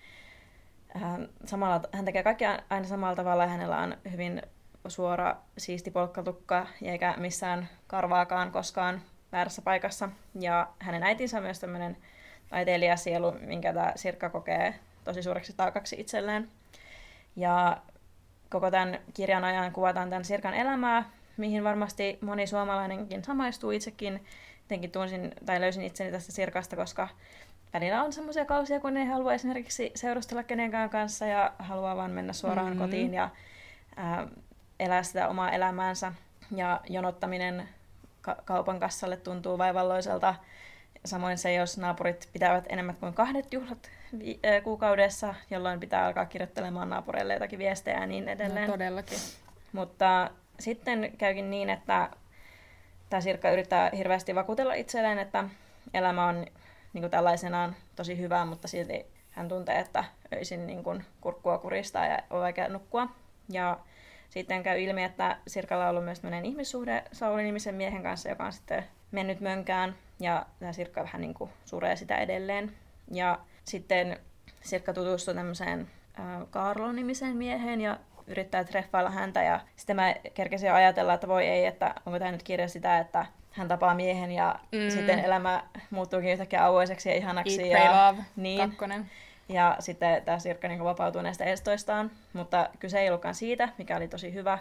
Hän, 0.96 1.30
samalla, 1.46 1.82
hän 1.92 2.06
tekee 2.06 2.24
kaikkea 2.24 2.60
aina 2.70 2.88
samalla 2.88 3.16
tavalla 3.16 3.44
ja 3.44 3.50
hänellä 3.50 3.78
on 3.78 3.98
hyvin 4.12 4.42
suora, 4.88 5.36
siisti 5.58 5.92
polkkatukka 5.92 6.68
eikä 6.82 7.14
missään 7.18 7.70
karvaakaan 7.88 8.52
koskaan 8.52 9.02
väärässä 9.32 9.62
paikassa. 9.62 10.10
Ja 10.40 10.68
hänen 10.80 11.04
äitinsä 11.04 11.38
on 11.38 11.44
myös 11.44 11.60
tämmöinen 11.60 11.98
taiteilijasielu, 12.50 13.32
minkä 13.32 13.74
tämä 13.74 13.92
Sirkka 13.96 14.30
kokee 14.30 14.76
tosi 15.04 15.24
suureksi 15.24 15.54
taakaksi 15.54 15.96
itselleen. 16.00 16.48
Ja 17.36 17.78
koko 18.50 18.72
tämän 18.72 19.00
kirjan 19.14 19.44
ajan 19.44 19.72
kuvataan 19.72 20.10
tämän 20.10 20.26
Sirkan 20.26 20.54
elämää, 20.54 21.10
mihin 21.38 21.64
varmasti 21.64 22.18
moni 22.22 22.48
suomalainenkin 22.48 23.24
samaistuu 23.24 23.72
itsekin. 23.72 24.26
Jotenkin 24.62 24.92
tunsin 24.92 25.34
tai 25.46 25.62
löysin 25.62 25.84
itseni 25.84 26.12
tästä 26.12 26.32
Sirkasta, 26.32 26.76
koska 26.76 27.08
välillä 27.74 28.04
on 28.04 28.14
semmoisia 28.14 28.46
kausia, 28.46 28.80
kun 28.80 28.98
ei 28.98 29.06
halua 29.06 29.34
esimerkiksi 29.34 29.92
seurustella 29.96 30.44
kenenkään 30.44 30.90
kanssa 30.90 31.26
ja 31.26 31.54
haluaa 31.60 31.96
vaan 31.96 32.12
mennä 32.12 32.34
suoraan 32.34 32.68
mm-hmm. 32.68 32.82
kotiin 32.82 33.14
ja 33.14 33.30
ää, 33.96 34.28
elää 34.80 35.04
sitä 35.04 35.28
omaa 35.28 35.52
elämäänsä. 35.52 36.14
Ja 36.56 36.82
jonottaminen 36.90 37.70
ka- 38.22 38.38
kaupan 38.46 38.80
kassalle 38.80 39.18
tuntuu 39.18 39.58
vaivalloiselta. 39.58 40.36
Samoin 41.06 41.38
se, 41.38 41.54
jos 41.54 41.78
naapurit 41.78 42.30
pitävät 42.34 42.66
enemmän 42.70 42.96
kuin 42.96 43.14
kahdet 43.14 43.54
juhlat 43.54 43.90
vi- 44.20 44.40
kuukaudessa, 44.64 45.36
jolloin 45.50 45.80
pitää 45.80 46.06
alkaa 46.06 46.26
kirjoittelemaan 46.26 46.90
naapureille 46.90 47.34
jotakin 47.34 47.60
viestejä 47.60 48.00
ja 48.00 48.06
niin 48.06 48.28
edelleen. 48.28 48.68
No, 48.68 48.74
todellakin. 48.74 49.18
Mutta 49.74 50.30
sitten 50.60 51.14
käykin 51.18 51.50
niin, 51.50 51.70
että 51.70 52.10
tämä 53.10 53.22
Sirkka 53.22 53.52
yrittää 53.52 53.92
hirveästi 53.98 54.36
vakuutella 54.36 54.74
itselleen, 54.74 55.20
että 55.20 55.44
elämä 55.94 56.26
on 56.28 56.46
niin 56.94 57.10
tällaisenaan 57.10 57.76
tosi 57.96 58.18
hyvää, 58.18 58.46
mutta 58.46 58.68
silti 58.68 59.06
hän 59.32 59.48
tuntee, 59.48 59.80
että 59.80 60.04
öisin 60.36 60.68
niin 60.68 60.84
kuin 60.84 61.06
kurkkua 61.22 61.58
kuristaa 61.58 62.06
ja 62.06 62.20
on 62.30 62.42
vaikea 62.42 62.70
nukkua. 62.70 63.08
Ja 63.50 63.80
sitten 64.30 64.64
käy 64.64 64.82
ilmi, 64.82 65.04
että 65.04 65.38
Sirkalla 65.48 65.84
on 65.84 65.90
ollut 65.90 66.06
myös 66.06 66.20
tämmöinen 66.20 66.46
ihmissuhde 66.46 67.04
Sauli-nimisen 67.12 67.76
miehen 67.76 68.04
kanssa, 68.04 68.30
joka 68.30 68.46
on 68.46 68.54
sitten 68.54 68.84
mennyt 69.14 69.42
mönkään. 69.42 69.96
Ja 70.20 70.46
tämä 70.60 70.74
Sirkka 70.74 71.04
vähän 71.04 71.22
niin 71.22 71.34
kuin 71.34 71.50
suree 71.66 71.96
sitä 71.96 72.18
edelleen. 72.18 72.72
Ja 73.12 73.40
sitten 73.64 74.18
Sirkka 74.62 74.94
tutustui 74.94 75.36
tämmöiseen 75.36 75.88
Karlo-nimiseen 76.50 77.38
mieheen 77.38 77.82
ja 77.82 77.98
yrittää 78.28 78.64
treffailla 78.64 79.10
häntä 79.10 79.44
ja 79.44 79.60
sitten 79.76 79.96
mä 79.96 80.16
kerkesin 80.34 80.74
ajatella, 80.74 81.14
että 81.14 81.28
voi 81.28 81.46
ei, 81.46 81.66
että 81.66 81.96
onko 82.06 82.20
tämä 82.20 82.32
nyt 82.32 82.44
kirja 82.44 82.68
sitä, 82.68 83.00
että 83.00 83.26
hän 83.52 83.68
tapaa 83.68 83.96
miehen 83.96 84.32
ja 84.32 84.56
mm. 84.72 84.90
sitten 84.90 85.20
elämä 85.20 85.64
muuttuukin 85.90 86.32
yhtäkkiä 86.32 86.66
auoiseksi 86.66 87.10
ja 87.10 87.16
ihanaksi. 87.16 87.74
Eat, 87.74 87.84
ja, 87.84 88.08
love, 88.08 88.24
niin. 88.36 88.70
kakkonen. 88.70 89.12
Ja 89.50 89.76
sitten 89.80 90.22
tämä 90.24 90.40
Sirkka 90.40 90.68
niin 90.68 90.84
vapautuu 90.84 91.22
näistä 91.22 91.46
estoistaan, 91.46 92.12
mutta 92.34 92.70
kyse 92.80 93.00
ei 93.00 93.10
ollutkaan 93.10 93.36
siitä, 93.36 93.70
mikä 93.78 93.98
oli 93.98 94.08
tosi 94.08 94.34
hyvä, 94.34 94.60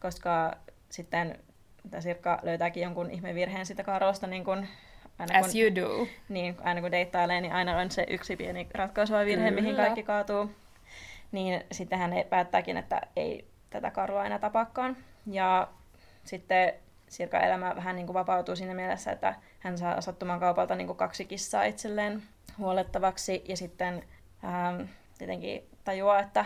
koska 0.00 0.56
sitten 0.90 1.38
tämä 1.90 2.00
Sirkka 2.00 2.38
löytääkin 2.42 2.82
jonkun 2.82 3.10
ihmevirheen 3.10 3.66
sitä 3.66 3.84
Karlosta, 3.84 4.26
niin 4.26 4.44
kun, 4.44 4.66
aina 5.18 5.38
kun, 5.38 5.44
As 5.48 5.54
you 5.54 5.74
do. 5.74 6.06
Niin, 6.28 6.56
aina 6.62 6.80
kun 6.80 6.92
deittailee, 6.92 7.40
niin 7.40 7.52
aina 7.52 7.78
on 7.78 7.90
se 7.90 8.06
yksi 8.10 8.36
pieni 8.36 8.68
ratkaisuva 8.74 9.24
virhe, 9.24 9.48
Kyllä. 9.48 9.60
mihin 9.60 9.76
kaikki 9.76 10.02
kaatuu. 10.02 10.50
Niin 11.32 11.64
sitten 11.72 11.98
hän 11.98 12.12
päättääkin, 12.28 12.76
että 12.76 13.00
ei 13.16 13.44
tätä 13.70 13.90
Karloa 13.90 14.26
enää 14.26 14.38
tapaakaan. 14.38 14.96
Ja 15.26 15.68
sitten 16.24 16.72
Sirkan 17.08 17.44
elämä 17.44 17.76
vähän 17.76 17.96
niin 17.96 18.06
kuin 18.06 18.14
vapautuu 18.14 18.56
siinä 18.56 18.74
mielessä, 18.74 19.12
että 19.12 19.34
hän 19.60 19.78
saa 19.78 20.00
sattuman 20.00 20.40
kaupalta 20.40 20.74
niin 20.74 20.86
kuin 20.86 20.96
kaksi 20.96 21.24
kissaa 21.24 21.64
itselleen 21.64 22.22
huolettavaksi 22.58 23.44
ja 23.48 23.56
sitten 23.56 24.04
ähm, 24.44 24.82
tietenkin 25.18 25.68
tajuaa, 25.84 26.20
että 26.20 26.44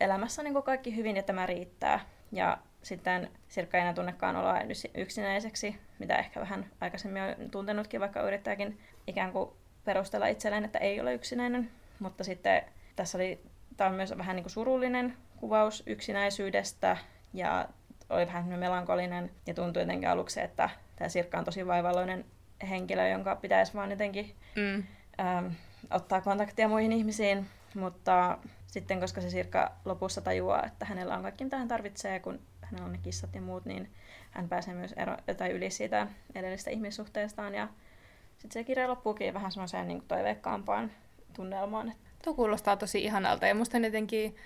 elämässä 0.00 0.42
on 0.42 0.44
niin 0.44 0.52
kuin 0.52 0.62
kaikki 0.62 0.96
hyvin 0.96 1.16
ja 1.16 1.22
tämä 1.22 1.46
riittää. 1.46 2.00
Ja 2.32 2.58
sitten 2.86 3.30
Sirkka 3.48 3.76
ei 3.76 3.80
enää 3.80 3.94
tunnekaan 3.94 4.36
oloa 4.36 4.60
yksinäiseksi, 4.94 5.76
mitä 5.98 6.16
ehkä 6.16 6.40
vähän 6.40 6.66
aikaisemmin 6.80 7.22
on 7.22 7.50
tuntenutkin, 7.50 8.00
vaikka 8.00 8.22
yrittääkin 8.22 8.78
ikään 9.06 9.32
kuin 9.32 9.50
perustella 9.84 10.26
itselleen, 10.26 10.64
että 10.64 10.78
ei 10.78 11.00
ole 11.00 11.14
yksinäinen. 11.14 11.70
Mutta 11.98 12.24
sitten 12.24 12.62
tässä 12.96 13.18
oli, 13.18 13.40
tämä 13.76 13.90
on 13.90 13.96
myös 13.96 14.18
vähän 14.18 14.36
niin 14.36 14.44
kuin 14.44 14.52
surullinen 14.52 15.16
kuvaus 15.36 15.82
yksinäisyydestä 15.86 16.96
ja 17.32 17.68
oli 18.10 18.26
vähän 18.26 18.58
melankolinen 18.58 19.30
ja 19.46 19.54
tuntui 19.54 19.82
jotenkin 19.82 20.08
aluksi, 20.08 20.40
että 20.40 20.70
tämä 20.96 21.08
Sirkka 21.08 21.38
on 21.38 21.44
tosi 21.44 21.66
vaivalloinen 21.66 22.24
henkilö, 22.68 23.08
jonka 23.08 23.36
pitäisi 23.36 23.74
vaan 23.74 23.90
jotenkin 23.90 24.34
mm. 24.56 24.84
ähm, 25.20 25.46
ottaa 25.90 26.20
kontaktia 26.20 26.68
muihin 26.68 26.92
ihmisiin, 26.92 27.46
mutta 27.74 28.38
sitten 28.66 29.00
koska 29.00 29.20
se 29.20 29.30
Sirkka 29.30 29.72
lopussa 29.84 30.20
tajuaa, 30.20 30.66
että 30.66 30.84
hänellä 30.84 31.16
on 31.16 31.22
kaikki 31.22 31.44
mitä 31.44 31.58
hän 31.58 31.68
tarvitsee, 31.68 32.20
kun 32.20 32.40
hänellä 32.66 32.86
on 32.86 32.92
ne 32.92 32.98
kissat 32.98 33.34
ja 33.34 33.40
muut, 33.40 33.64
niin 33.64 33.90
hän 34.30 34.48
pääsee 34.48 34.74
myös 34.74 34.92
ero, 34.92 35.16
tai 35.36 35.50
yli 35.50 35.70
siitä 35.70 36.06
edellisestä 36.34 36.70
ihmissuhteestaan 36.70 37.54
ja 37.54 37.68
sitten 38.36 38.52
se 38.52 38.64
kirja 38.64 38.88
loppuukin 38.88 39.34
vähän 39.34 39.52
semmoiseen 39.52 39.88
niin 39.88 40.02
toiveikkaampaan 40.08 40.90
tunnelmaan. 41.32 41.92
Tuo 42.24 42.34
kuulostaa 42.34 42.76
tosi 42.76 43.04
ihanalta 43.04 43.46
ja 43.46 43.54
musta 43.54 43.78
jotenkin 43.78 44.36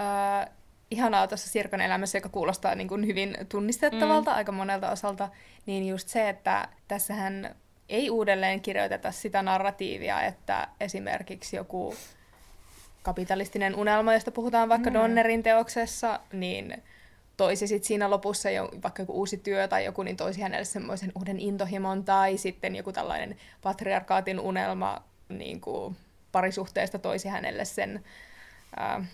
äh, 0.00 0.50
ihanaa 0.90 1.26
tuossa 1.28 1.48
Sirkan 1.48 1.80
elämässä, 1.80 2.18
joka 2.18 2.28
kuulostaa 2.28 2.74
niin 2.74 2.88
kuin 2.88 3.06
hyvin 3.06 3.36
tunnistettavalta 3.48 4.30
mm. 4.30 4.36
aika 4.36 4.52
monelta 4.52 4.90
osalta, 4.90 5.28
niin 5.66 5.88
just 5.88 6.08
se, 6.08 6.28
että 6.28 6.68
tässähän 6.88 7.54
ei 7.88 8.10
uudelleen 8.10 8.60
kirjoiteta 8.60 9.12
sitä 9.12 9.42
narratiivia, 9.42 10.22
että 10.22 10.68
esimerkiksi 10.80 11.56
joku 11.56 11.94
kapitalistinen 13.02 13.74
unelma, 13.74 14.14
josta 14.14 14.30
puhutaan 14.30 14.68
vaikka 14.68 14.90
mm. 14.90 14.94
Donnerin 14.94 15.42
teoksessa, 15.42 16.20
niin 16.32 16.82
toisi 17.38 17.66
sit 17.66 17.84
siinä 17.84 18.10
lopussa 18.10 18.50
jo, 18.50 18.68
vaikka 18.82 19.02
joku 19.02 19.12
uusi 19.12 19.36
työ 19.36 19.68
tai 19.68 19.84
joku, 19.84 20.02
niin 20.02 20.16
toisi 20.16 20.40
hänelle 20.40 20.64
semmoisen 20.64 21.12
uuden 21.18 21.40
intohimon 21.40 22.04
tai 22.04 22.36
sitten 22.36 22.76
joku 22.76 22.92
tällainen 22.92 23.36
patriarkaatin 23.62 24.40
unelma 24.40 25.02
niin 25.28 25.60
kuin 25.60 25.96
parisuhteesta 26.32 26.98
toisi 26.98 27.28
hänelle 27.28 27.64
sen 27.64 28.04
ää, 28.76 29.04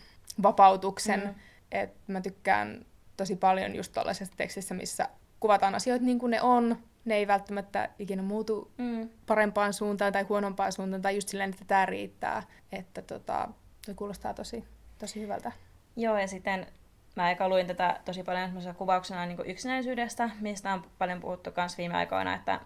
vapautuksen. 0.43 1.21
Mm. 1.21 1.35
Et 1.73 1.91
mä 2.07 2.21
tykkään 2.21 2.87
tosi 3.17 3.37
paljon 3.37 3.75
just 3.75 3.93
tuollaisesta 3.93 4.37
tekstissä, 4.37 4.75
missä 4.75 5.09
kuvataan 5.41 5.75
asioita 5.75 6.05
niin 6.05 6.19
kuin 6.19 6.31
ne 6.31 6.43
on. 6.43 6.77
Ne 7.05 7.15
ei 7.15 7.27
välttämättä 7.27 7.89
ikinä 7.99 8.23
muutu 8.23 8.71
mm. 8.79 9.09
parempaan 9.27 9.73
suuntaan 9.73 10.13
tai 10.13 10.23
huonompaan 10.23 10.73
suuntaan, 10.73 11.03
tai 11.03 11.15
just 11.15 11.29
silleen, 11.29 11.51
että 11.51 11.65
tämä 11.65 11.87
riittää. 11.87 12.43
Että 12.73 13.03
tota, 13.03 13.49
se 13.87 13.95
kuulostaa 13.95 14.35
tosi, 14.35 14.65
tosi 14.99 15.21
hyvältä. 15.21 15.53
Joo, 15.97 16.19
ja 16.19 16.29
sitten 16.29 16.67
mä 17.15 17.31
eka 17.31 17.49
luin 17.49 17.67
tätä 17.67 18.01
tosi 18.05 18.23
paljon 18.23 18.51
kuvauksena 18.79 19.27
niin 19.27 19.47
yksinäisyydestä, 19.47 20.31
mistä 20.41 20.73
on 20.73 20.85
paljon 20.99 21.21
puhuttu 21.21 21.51
myös 21.57 21.79
viime 21.79 21.97
aikoina, 21.97 22.35
että 22.35 22.61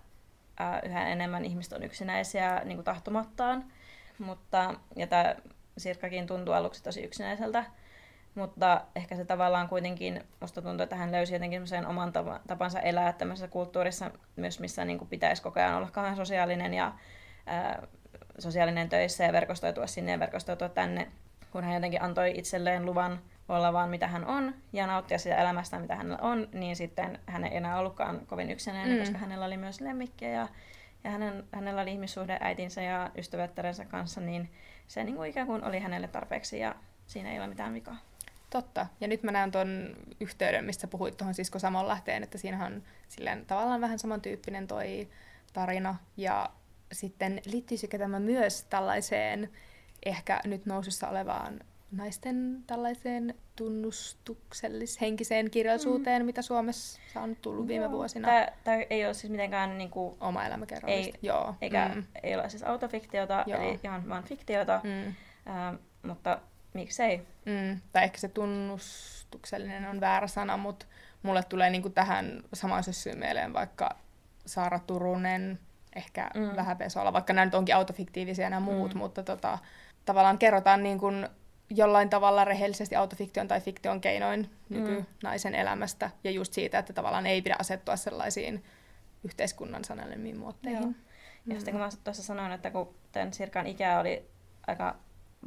ää, 0.58 0.80
yhä 0.80 1.08
enemmän 1.08 1.44
ihmiset 1.44 1.72
on 1.72 1.82
yksinäisiä 1.82 2.62
niin 2.64 2.84
tahtomattaan. 2.84 3.64
Mutta, 4.18 4.74
ja 4.96 5.06
tämä 5.06 5.34
Sirkkakin 5.78 6.26
tuntuu 6.26 6.54
aluksi 6.54 6.82
tosi 6.82 7.02
yksinäiseltä, 7.04 7.64
mutta 8.34 8.80
ehkä 8.96 9.16
se 9.16 9.24
tavallaan 9.24 9.68
kuitenkin, 9.68 10.24
musta 10.40 10.62
tuntuu, 10.62 10.84
että 10.84 10.96
hän 10.96 11.12
löysi 11.12 11.34
jotenkin 11.34 11.62
oman 11.86 12.12
tapansa 12.46 12.80
elää 12.80 13.12
tämmöisessä 13.12 13.48
kulttuurissa 13.48 14.10
myös, 14.36 14.60
missä 14.60 14.84
niin 14.84 14.98
kuin 14.98 15.08
pitäisi 15.08 15.42
koko 15.42 15.60
ajan 15.60 15.74
olla 15.74 15.90
kauhean 15.90 16.16
sosiaalinen 16.16 16.74
ja 16.74 16.92
ää, 17.46 17.86
sosiaalinen 18.38 18.88
töissä 18.88 19.24
ja 19.24 19.32
verkostoitua 19.32 19.86
sinne 19.86 20.12
ja 20.12 20.18
verkostoitua 20.18 20.68
tänne, 20.68 21.08
kun 21.50 21.64
hän 21.64 21.74
jotenkin 21.74 22.02
antoi 22.02 22.32
itselleen 22.38 22.86
luvan 22.86 23.20
olla 23.48 23.72
vaan 23.72 23.90
mitä 23.90 24.08
hän 24.08 24.24
on 24.24 24.54
ja 24.72 24.86
nauttia 24.86 25.18
sitä 25.18 25.36
elämästä, 25.36 25.78
mitä 25.78 25.96
hänellä 25.96 26.18
on, 26.20 26.48
niin 26.52 26.76
sitten 26.76 27.18
hän 27.26 27.44
ei 27.44 27.56
enää 27.56 27.78
ollutkaan 27.78 28.26
kovin 28.26 28.50
yksinäinen, 28.50 28.96
mm. 28.96 29.00
koska 29.00 29.18
hänellä 29.18 29.44
oli 29.46 29.56
myös 29.56 29.80
lemmikkiä 29.80 30.30
ja, 30.30 30.48
ja 31.04 31.10
hänen, 31.10 31.44
hänellä 31.52 31.82
oli 31.82 31.92
ihmissuhde 31.92 32.38
äitinsä 32.40 32.82
ja 32.82 33.10
ystävättärensä 33.18 33.84
kanssa, 33.84 34.20
niin 34.20 34.50
se 34.86 35.04
niin 35.04 35.16
kuin 35.16 35.30
ikään 35.30 35.46
kuin 35.46 35.64
oli 35.64 35.78
hänelle 35.78 36.08
tarpeeksi 36.08 36.58
ja 36.58 36.74
siinä 37.06 37.32
ei 37.32 37.38
ole 37.38 37.46
mitään 37.46 37.74
vikaa. 37.74 37.96
Totta. 38.50 38.86
Ja 39.00 39.08
nyt 39.08 39.22
mä 39.22 39.32
näen 39.32 39.50
tuon 39.50 39.96
yhteyden, 40.20 40.64
mistä 40.64 40.86
puhuit 40.86 41.16
tuohon 41.16 41.34
Sisko 41.34 41.58
lähteen, 41.86 42.22
että 42.22 42.38
siinähän 42.38 42.72
on 42.72 42.82
silleen, 43.08 43.46
tavallaan 43.46 43.80
vähän 43.80 43.98
samantyyppinen 43.98 44.66
toi 44.66 45.08
tarina. 45.52 45.96
Ja 46.16 46.50
sitten 46.92 47.40
liittyisikö 47.44 47.98
tämä 47.98 48.20
myös 48.20 48.64
tällaiseen 48.64 49.50
ehkä 50.06 50.40
nyt 50.44 50.66
nousussa 50.66 51.08
olevaan 51.08 51.60
naisten 51.92 52.64
tällaiseen 52.66 53.34
tunnustuksellis-henkiseen 53.56 55.50
kirjallisuuteen, 55.50 56.22
mm. 56.22 56.26
mitä 56.26 56.42
Suomessa 56.42 57.00
on 57.16 57.36
tullut 57.36 57.68
viime 57.68 57.90
vuosina. 57.90 58.28
Tämä 58.64 58.76
ei 58.90 59.06
ole 59.06 59.14
siis 59.14 59.30
mitenkään 59.30 59.78
niin 59.78 59.90
kuin, 59.90 60.16
oma 60.20 60.44
elämäkerrallista. 60.44 61.18
Ei, 61.22 61.28
Joo. 61.28 61.54
Eikä 61.60 61.90
mm. 61.94 62.04
ei 62.22 62.34
ole 62.34 62.48
siis 62.48 62.62
autofiktiota, 62.62 63.44
Joo. 63.46 63.60
eli 63.60 63.80
ihan 63.84 64.08
vaan 64.08 64.24
fiktiota, 64.24 64.80
mm. 64.84 65.08
äh, 65.52 65.78
mutta 66.02 66.38
miksei. 66.74 67.18
Mm. 67.44 67.80
Tai 67.92 68.04
ehkä 68.04 68.18
se 68.18 68.28
tunnustuksellinen 68.28 69.86
on 69.86 70.00
väärä 70.00 70.26
sana, 70.26 70.56
mutta 70.56 70.86
mulle 71.22 71.42
tulee 71.42 71.70
niinku 71.70 71.90
tähän 71.90 72.42
samaan 72.54 72.84
syssyyn 72.84 73.18
mieleen 73.18 73.52
vaikka 73.52 73.96
Saara 74.46 74.78
Turunen, 74.78 75.58
ehkä 75.96 76.30
mm. 76.34 76.56
vähän 76.56 76.78
Vesola, 76.78 77.12
vaikka 77.12 77.32
nämä 77.32 77.44
nyt 77.44 77.54
onkin 77.54 77.76
autofiktiivisia 77.76 78.50
nämä 78.50 78.60
muut, 78.60 78.94
mm. 78.94 78.98
mutta 78.98 79.22
tota, 79.22 79.58
tavallaan 80.04 80.38
kerrotaan 80.38 80.82
niin 80.82 80.98
kuin 80.98 81.28
jollain 81.70 82.10
tavalla 82.10 82.44
rehellisesti 82.44 82.96
autofiktion 82.96 83.48
tai 83.48 83.60
fiktion 83.60 84.00
keinoin 84.00 84.50
nykynaisen 84.68 85.52
mm. 85.52 85.58
elämästä 85.58 86.10
ja 86.24 86.30
just 86.30 86.52
siitä, 86.52 86.78
että 86.78 86.92
tavallaan 86.92 87.26
ei 87.26 87.42
pidä 87.42 87.56
asettua 87.58 87.96
sellaisiin 87.96 88.64
yhteiskunnan 89.24 89.84
sanelemiin 89.84 90.38
muotteihin. 90.38 90.82
Joo. 90.82 90.92
Ja 91.46 91.54
sitten 91.54 91.74
kun 91.74 91.80
mä 91.80 91.88
tuossa 92.04 92.22
sanoin, 92.22 92.52
että 92.52 92.70
kun 92.70 92.94
tämän 93.12 93.32
Sirkan 93.32 93.66
ikä 93.66 94.00
oli 94.00 94.30
aika 94.66 94.96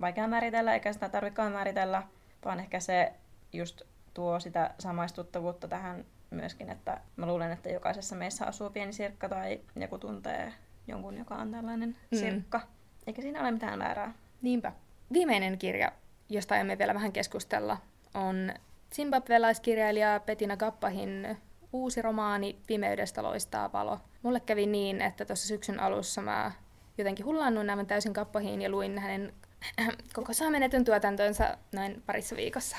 vaikea 0.02 0.28
määritellä, 0.28 0.74
eikä 0.74 0.94
sitä 0.94 1.10
tarvitsekaan 1.10 1.52
määritellä, 1.52 2.04
vaan 2.46 2.60
ehkä 2.60 2.80
se 2.80 3.14
just 3.54 3.82
tuo 4.14 4.40
sitä 4.40 4.74
samaistuttavuutta 4.80 5.68
tähän 5.68 6.06
myöskin, 6.30 6.70
että 6.70 7.02
mä 7.16 7.28
luulen, 7.28 7.52
että 7.52 7.70
jokaisessa 7.70 8.16
meissä 8.16 8.46
asuu 8.46 8.70
pieni 8.70 8.94
sirkka 8.94 9.30
tai 9.30 9.60
joku 9.76 9.98
tuntee 9.98 10.54
jonkun, 10.88 11.18
joka 11.18 11.36
on 11.36 11.52
tällainen 11.52 11.98
mm. 12.12 12.18
sirkka. 12.18 12.62
Eikä 13.08 13.22
siinä 13.22 13.42
ole 13.42 13.52
mitään 13.52 13.78
määrää. 13.78 14.14
Niinpä. 14.42 14.72
Viimeinen 15.14 15.58
kirja, 15.58 15.92
josta 16.32 16.56
aiemme 16.56 16.78
vielä 16.78 16.94
vähän 16.94 17.12
keskustella, 17.12 17.78
on 18.14 18.54
zimbabvelaiskirjailija 18.96 20.20
Petina 20.26 20.58
Kappahin 20.58 21.38
uusi 21.74 22.02
romaani 22.02 22.60
Pimeydestä 22.68 23.24
loistaa 23.24 23.72
valo. 23.72 24.00
Mulle 24.24 24.40
kävi 24.40 24.66
niin, 24.66 25.02
että 25.02 25.26
tuossa 25.26 25.48
syksyn 25.48 25.80
alussa 25.80 26.22
mä 26.22 26.52
jotenkin 26.98 27.26
hullannuin 27.26 27.70
aivan 27.70 27.88
täysin 27.88 28.14
Kappahiin 28.14 28.62
ja 28.62 28.70
luin 28.70 29.00
hänen 29.00 29.34
koko 30.14 30.34
saamenetyn 30.34 30.86
tuotantonsa 30.86 31.58
noin 31.72 32.04
parissa 32.06 32.36
viikossa. 32.36 32.78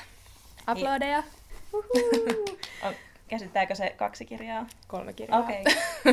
Uploadeja! 0.71 1.23
Käsittääkö 3.27 3.75
se 3.75 3.89
kaksi 3.97 4.25
kirjaa? 4.25 4.65
Kolme 4.87 5.13
kirjaa. 5.13 5.39
Okay. 5.39 5.63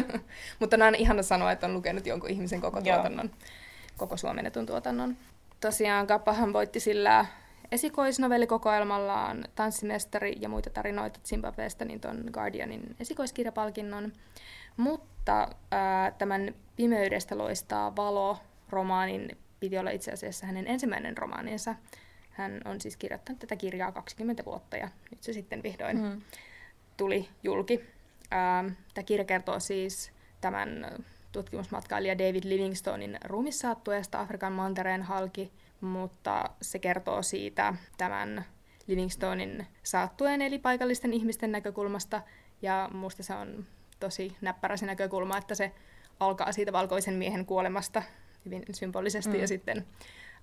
Mutta 0.60 0.76
on 0.86 0.94
ihana 0.94 1.22
sanoa, 1.22 1.52
että 1.52 1.66
on 1.66 1.74
lukenut 1.74 2.06
jonkun 2.06 2.30
ihmisen 2.30 2.60
koko 2.60 2.82
tuotannon, 2.82 3.26
Joo. 3.26 3.48
koko 3.96 4.16
suomennetun 4.16 4.66
tuotannon. 4.66 5.16
Tosiaan 5.60 6.06
Kappahan 6.06 6.52
voitti 6.52 6.80
sillä 6.80 7.26
esikoisnovellikokoelmallaan 7.72 9.44
Tanssimestari 9.54 10.36
ja 10.40 10.48
muita 10.48 10.70
tarinoita 10.70 11.20
Zimbabweesta, 11.24 11.84
niin 11.84 12.00
tuon 12.00 12.24
Guardianin 12.32 12.96
esikoiskirjapalkinnon. 13.00 14.12
Mutta 14.76 15.48
ää, 15.70 16.10
tämän 16.10 16.54
Pimeydestä 16.76 17.38
loistaa 17.38 17.96
valo 17.96 18.38
romaanin 18.70 19.38
piti 19.60 19.78
olla 19.78 19.90
itse 19.90 20.12
asiassa 20.12 20.46
hänen 20.46 20.66
ensimmäinen 20.66 21.18
romaaninsa. 21.18 21.74
hän 22.30 22.60
on 22.64 22.80
siis 22.80 22.96
kirjoittanut 22.96 23.38
tätä 23.38 23.56
kirjaa 23.56 23.92
20 23.92 24.44
vuotta 24.44 24.76
ja 24.76 24.88
nyt 25.10 25.22
se 25.22 25.32
sitten 25.32 25.62
vihdoin 25.62 25.98
Mm. 26.02 26.20
tuli 26.96 27.28
julki. 27.42 27.84
Ähm, 28.32 28.66
Tämä 28.94 29.04
kirja 29.04 29.24
kertoo 29.24 29.60
siis 29.60 30.12
tämän 30.40 30.86
tutkimusmatkailija 31.32 32.18
David 32.18 32.44
Livingstonein 32.44 33.18
ruumissaattueesta 33.24 34.20
Afrikan 34.20 34.52
mantereen 34.52 35.02
halki, 35.02 35.52
mutta 35.80 36.50
se 36.62 36.78
kertoo 36.78 37.22
siitä 37.22 37.74
tämän 37.98 38.44
Livingstonein 38.86 39.66
saattueen 39.82 40.42
eli 40.42 40.58
paikallisten 40.58 41.12
ihmisten 41.12 41.52
näkökulmasta, 41.52 42.22
ja 42.62 42.90
musta 42.92 43.22
se 43.22 43.34
on 43.34 43.66
tosi 44.00 44.36
näppärä 44.40 44.76
se 44.76 44.86
näkökulma, 44.86 45.38
että 45.38 45.54
se 45.54 45.72
alkaa 46.20 46.52
siitä 46.52 46.72
valkoisen 46.72 47.14
miehen 47.14 47.46
kuolemasta 47.46 48.02
hyvin 48.44 48.62
symbolisesti 48.72 49.34
mm. 49.36 49.40
ja 49.40 49.48
sitten 49.48 49.86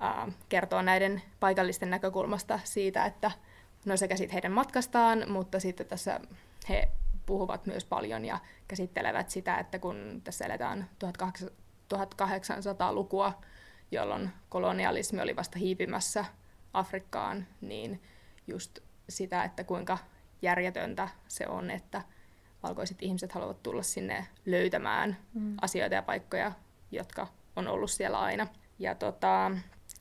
äh, 0.04 0.34
kertoo 0.50 0.82
näiden 0.82 1.22
paikallisten 1.40 1.90
näkökulmasta 1.90 2.60
siitä, 2.64 3.06
että 3.06 3.32
no 3.86 3.98
sekä 3.98 4.18
sitten 4.18 4.34
heidän 4.34 4.52
matkastaan, 4.52 5.26
mutta 5.28 5.60
sitten 5.60 5.88
tässä 5.88 6.20
he 6.70 6.90
puhuvat 7.28 7.66
myös 7.66 7.86
paljon 7.86 8.26
ja 8.26 8.40
käsittelevät 8.68 9.30
sitä, 9.30 9.58
että 9.58 9.80
kun 9.80 10.22
tässä 10.24 10.46
eletään 10.46 10.90
1800-lukua, 11.94 13.42
jolloin 13.92 14.30
kolonialismi 14.50 15.22
oli 15.22 15.36
vasta 15.36 15.60
hiipimässä 15.60 16.26
Afrikkaan, 16.74 17.48
niin 17.62 18.02
just 18.48 18.80
sitä, 19.10 19.44
että 19.44 19.64
kuinka 19.64 19.98
järjetöntä 20.42 21.08
se 21.28 21.48
on, 21.48 21.72
että 21.72 22.02
valkoiset 22.64 22.98
ihmiset 23.02 23.32
haluavat 23.32 23.64
tulla 23.64 23.84
sinne 23.84 24.28
löytämään 24.46 25.18
mm. 25.34 25.56
asioita 25.62 25.96
ja 25.96 26.02
paikkoja, 26.02 26.52
jotka 26.92 27.28
on 27.56 27.68
ollut 27.68 27.92
siellä 27.92 28.20
aina. 28.20 28.48
Ja 28.80 28.96
tota, 28.96 29.52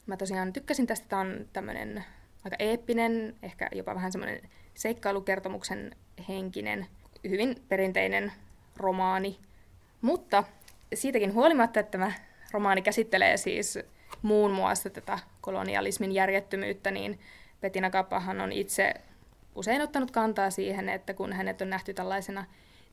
mä 0.06 0.16
tosiaan 0.16 0.52
tykkäsin 0.52 0.86
tästä, 0.86 1.08
tämä 1.08 1.22
on 1.22 1.48
tämmöinen 1.52 2.04
aika 2.44 2.56
eeppinen, 2.58 3.36
ehkä 3.42 3.68
jopa 3.72 3.94
vähän 3.94 4.12
semmoinen 4.12 4.50
seikkailukertomuksen 4.74 5.96
henkinen, 6.28 6.86
hyvin 7.28 7.56
perinteinen 7.68 8.32
romaani. 8.76 9.38
Mutta 10.00 10.44
siitäkin 10.94 11.34
huolimatta, 11.34 11.80
että 11.80 11.90
tämä 11.90 12.12
romaani 12.52 12.82
käsittelee 12.82 13.36
siis 13.36 13.78
muun 14.22 14.50
muassa 14.50 14.90
tätä 14.90 15.18
kolonialismin 15.40 16.12
järjettömyyttä, 16.12 16.90
niin 16.90 17.20
Petina 17.60 17.90
Kappahan 17.90 18.40
on 18.40 18.52
itse 18.52 18.94
usein 19.54 19.82
ottanut 19.82 20.10
kantaa 20.10 20.50
siihen, 20.50 20.88
että 20.88 21.14
kun 21.14 21.32
hänet 21.32 21.62
on 21.62 21.70
nähty 21.70 21.94
tällaisena 21.94 22.44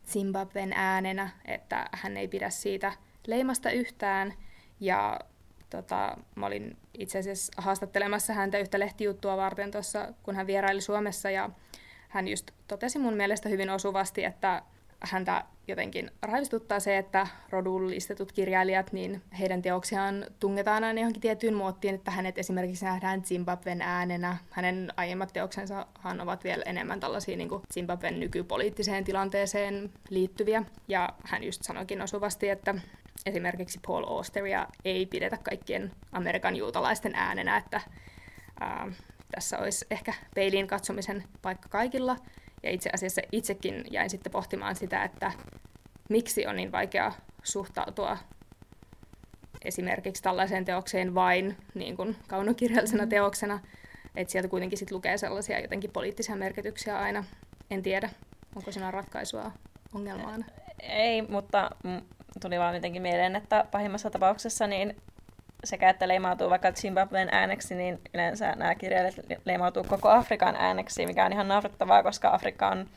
Zimbabwen 0.07 0.74
äänenä, 0.74 1.30
että 1.45 1.89
hän 1.91 2.17
ei 2.17 2.28
pidä 2.28 2.49
siitä 2.49 2.93
leimasta 3.28 3.71
yhtään. 3.71 4.34
Ja 4.80 5.19
tota, 5.69 6.17
mä 6.36 6.45
olin 6.45 6.78
itse 6.93 7.19
asiassa 7.19 7.53
haastattelemassa 7.61 8.34
häntä 8.34 8.57
yhtä 8.57 8.80
lehtijuttua 8.80 9.38
varten 9.38 9.71
tuossa, 9.71 10.13
kun 10.24 10.36
hän 10.36 10.47
vieraili 10.47 10.82
Suomessa, 10.82 11.30
ja 11.30 11.49
hän 12.14 12.28
just 12.28 12.51
totesi 12.68 12.99
mun 12.99 13.14
mielestä 13.14 13.49
hyvin 13.49 13.70
osuvasti, 13.70 14.24
että 14.24 14.61
häntä 14.99 15.43
jotenkin 15.68 16.11
raivistuttaa 16.22 16.80
se, 16.80 16.97
että 16.97 17.28
rodullistetut 17.49 18.32
kirjailijat, 18.32 18.93
niin 18.93 19.22
heidän 19.39 19.61
teoksiaan 19.61 20.26
tungetaan 20.39 20.84
aina 20.84 20.99
johonkin 20.99 21.22
tiettyyn 21.22 21.53
muottiin, 21.53 21.95
että 21.95 22.11
hänet 22.11 22.38
esimerkiksi 22.38 22.86
nähdään 22.86 23.24
Zimbabwen 23.24 23.82
äänenä. 23.82 24.38
Hänen 24.49 24.93
aiemmat 24.97 25.34
teoksensahan 25.34 26.22
ovat 26.22 26.43
vielä 26.43 26.64
enemmän 26.66 26.99
tällaisia 26.99 27.38
niin 27.38 27.49
Zimbabwen 27.74 28.20
nykypoliittiseen 28.20 29.03
tilanteeseen 29.03 29.89
liittyviä. 30.09 30.64
Ja 30.88 31.09
hän 31.26 31.43
just 31.43 31.64
sanoikin 31.64 32.01
osuvasti, 32.01 32.49
että 32.49 32.76
esimerkiksi 33.26 33.80
Paul 33.88 34.03
Austeria 34.07 34.68
ei 34.86 35.05
pidetä 35.05 35.38
kaikkien 35.38 35.91
Amerikan 36.11 36.55
juutalaisten 36.55 37.16
äänenä, 37.16 37.57
että 37.57 37.82
ää, 38.59 38.91
tässä 39.36 39.57
olisi 39.59 39.86
ehkä 39.89 40.13
peiliin 40.36 40.67
katsomisen 40.67 41.23
paikka 41.41 41.69
kaikilla. 41.69 42.15
Ja 42.63 42.71
itse 42.71 42.89
asiassa 42.93 43.21
itsekin 43.31 43.84
jäin 43.91 44.09
sitten 44.09 44.31
pohtimaan 44.31 44.75
sitä, 44.75 45.03
että 45.03 45.31
miksi 46.09 46.47
on 46.47 46.55
niin 46.55 46.71
vaikea 46.71 47.11
suhtautua 47.43 48.17
esimerkiksi 49.61 50.23
tällaiseen 50.23 50.65
teokseen 50.65 51.15
vain 51.15 51.57
niin 51.73 51.97
kuin 51.97 52.15
kaunokirjallisena 52.27 53.07
teoksena. 53.07 53.59
Että 54.15 54.31
sieltä 54.31 54.49
kuitenkin 54.49 54.77
sit 54.77 54.91
lukee 54.91 55.17
sellaisia 55.17 55.59
jotenkin 55.59 55.91
poliittisia 55.91 56.36
merkityksiä 56.36 56.99
aina. 56.99 57.23
En 57.71 57.84
tiedä, 57.84 58.09
onko 58.55 58.71
siinä 58.71 58.91
ratkaisua 58.91 59.51
ongelmaan. 59.93 60.45
Ei, 60.79 61.21
mutta 61.21 61.71
tuli 62.41 62.59
vaan 62.59 62.75
jotenkin 62.75 63.01
mieleen, 63.01 63.36
että 63.36 63.65
pahimmassa 63.71 64.09
tapauksessa 64.09 64.67
niin 64.67 64.95
sekä 65.64 65.89
että 65.89 66.07
leimautuu 66.07 66.49
vaikka 66.49 66.72
Zimbabwen 66.72 67.30
ääneksi, 67.32 67.76
niin 67.76 68.01
yleensä 68.14 68.55
nämä 68.55 68.76
kirjailijat 68.76 69.16
leimautuu 69.45 69.84
koko 69.84 70.09
Afrikan 70.09 70.55
ääneksi, 70.55 71.05
mikä 71.05 71.26
on 71.26 71.34
ihan 71.34 71.47
naurettavaa, 71.47 72.03
koska 72.03 72.34
Afrikka 72.34 72.70
on 72.70 72.88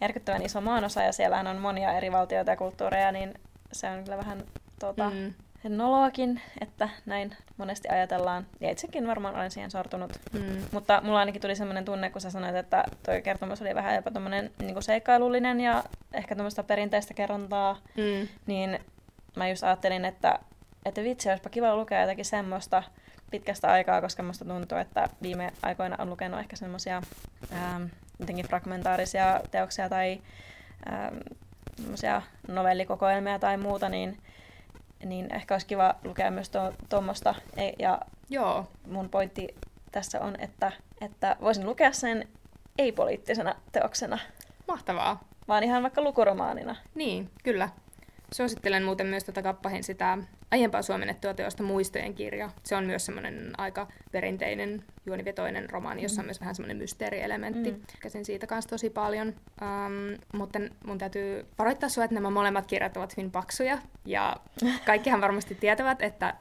järkyttävän 0.00 0.42
iso 0.42 0.60
maanosa 0.60 1.02
ja 1.02 1.12
siellähän 1.12 1.46
on 1.46 1.56
monia 1.56 1.92
eri 1.92 2.12
valtioita 2.12 2.50
ja 2.50 2.56
kulttuureja, 2.56 3.12
niin 3.12 3.34
se 3.72 3.88
on 3.88 4.04
kyllä 4.04 4.16
vähän 4.16 4.44
tuota, 4.80 5.10
mm. 5.10 5.34
noloakin, 5.68 6.40
että 6.60 6.88
näin 7.06 7.36
monesti 7.56 7.88
ajatellaan. 7.88 8.46
Ja 8.60 8.70
itsekin 8.70 9.06
varmaan 9.06 9.34
olen 9.34 9.50
siihen 9.50 9.70
sortunut. 9.70 10.12
Mm. 10.32 10.56
Mutta 10.72 11.00
mulla 11.04 11.18
ainakin 11.18 11.40
tuli 11.40 11.56
sellainen 11.56 11.84
tunne, 11.84 12.10
kun 12.10 12.20
sä 12.20 12.30
sanoit, 12.30 12.56
että 12.56 12.84
tuo 13.04 13.14
kertomus 13.24 13.62
oli 13.62 13.74
vähän 13.74 13.94
jopa 13.94 14.10
tommonen 14.10 14.50
niin 14.58 14.82
seikkailullinen 14.82 15.60
ja 15.60 15.84
ehkä 16.12 16.34
tämmöistä 16.34 16.62
perinteistä 16.62 17.14
kerrontaa, 17.14 17.78
mm. 17.96 18.28
niin 18.46 18.78
mä 19.36 19.48
just 19.48 19.62
ajattelin, 19.62 20.04
että 20.04 20.38
että 20.84 21.02
vitsi, 21.02 21.28
olisipa 21.28 21.50
kiva 21.50 21.76
lukea 21.76 22.00
jotakin 22.00 22.24
semmoista 22.24 22.82
pitkästä 23.30 23.72
aikaa, 23.72 24.00
koska 24.00 24.22
musta 24.22 24.44
tuntuu, 24.44 24.78
että 24.78 25.08
viime 25.22 25.52
aikoina 25.62 25.96
on 25.98 26.10
lukenut 26.10 26.40
ehkä 26.40 26.56
semmoisia 26.56 27.02
ähm, 27.52 27.84
jotenkin 28.18 28.46
fragmentaarisia 28.46 29.40
teoksia 29.50 29.88
tai 29.88 30.20
ähm, 30.92 31.16
novellikokoelmia 32.48 33.38
tai 33.38 33.56
muuta, 33.56 33.88
niin, 33.88 34.18
niin 35.04 35.34
ehkä 35.34 35.54
olisi 35.54 35.66
kiva 35.66 35.94
lukea 36.04 36.30
myös 36.30 36.50
tuommoista. 36.88 37.34
To, 37.34 37.60
e, 37.62 37.72
ja 37.78 38.00
Joo. 38.30 38.68
mun 38.86 39.08
pointti 39.08 39.54
tässä 39.92 40.20
on, 40.20 40.40
että, 40.40 40.72
että 41.00 41.36
voisin 41.40 41.66
lukea 41.66 41.92
sen 41.92 42.28
ei-poliittisena 42.78 43.54
teoksena. 43.72 44.18
Mahtavaa. 44.68 45.24
Vaan 45.48 45.64
ihan 45.64 45.82
vaikka 45.82 46.02
lukuromaanina. 46.02 46.76
Niin, 46.94 47.30
kyllä. 47.44 47.68
Suosittelen 48.32 48.84
muuten 48.84 49.06
myös 49.06 49.24
tätä 49.24 49.42
kappahin 49.42 49.84
sitä 49.84 50.18
aiempaa 50.52 50.82
suomennettua 50.82 51.34
teosta 51.34 51.62
Muistojen 51.62 52.14
kirja. 52.14 52.50
Se 52.64 52.76
on 52.76 52.84
myös 52.84 53.06
semmoinen 53.06 53.50
aika 53.58 53.88
perinteinen 54.12 54.84
juonivetoinen 55.06 55.70
romaani, 55.70 56.02
jossa 56.02 56.20
on 56.20 56.24
mm. 56.24 56.26
myös 56.26 56.40
vähän 56.40 56.54
semmoinen 56.54 56.76
mysteerielementti. 56.76 57.70
Mm. 57.70 57.80
Käsin 58.00 58.24
siitä 58.24 58.46
kanssa 58.46 58.70
tosi 58.70 58.90
paljon. 58.90 59.28
Um, 59.28 60.18
mutta 60.32 60.58
mun 60.86 60.98
täytyy 60.98 61.46
varoittaa 61.58 61.88
sinua, 61.88 62.04
että 62.04 62.14
nämä 62.14 62.30
molemmat 62.30 62.66
kirjat 62.66 62.96
ovat 62.96 63.16
hyvin 63.16 63.30
paksuja. 63.30 63.78
Ja 64.04 64.36
kaikkihan 64.86 65.20
varmasti 65.20 65.54
tietävät, 65.54 66.02
että 66.02 66.34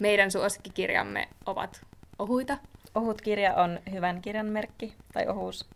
meidän 0.00 0.30
suosikkikirjamme 0.30 1.28
ovat 1.46 1.80
ohuita. 2.18 2.58
Ohut 2.94 3.20
kirja 3.20 3.54
on 3.54 3.80
hyvän 3.92 4.22
kirjan 4.22 4.46
merkki, 4.46 4.94
tai 5.12 5.28
ohuus. 5.28 5.68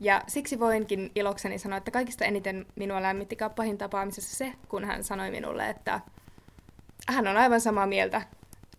Ja 0.00 0.22
siksi 0.26 0.60
voinkin 0.60 1.10
ilokseni 1.14 1.58
sanoa, 1.58 1.76
että 1.76 1.90
kaikista 1.90 2.24
eniten 2.24 2.66
minua 2.76 3.02
lämmitti 3.02 3.36
kappahin 3.36 3.78
tapaamisessa 3.78 4.36
se, 4.36 4.52
kun 4.68 4.84
hän 4.84 5.04
sanoi 5.04 5.30
minulle, 5.30 5.70
että 5.70 6.00
hän 7.08 7.28
on 7.28 7.36
aivan 7.36 7.60
samaa 7.60 7.86
mieltä. 7.86 8.22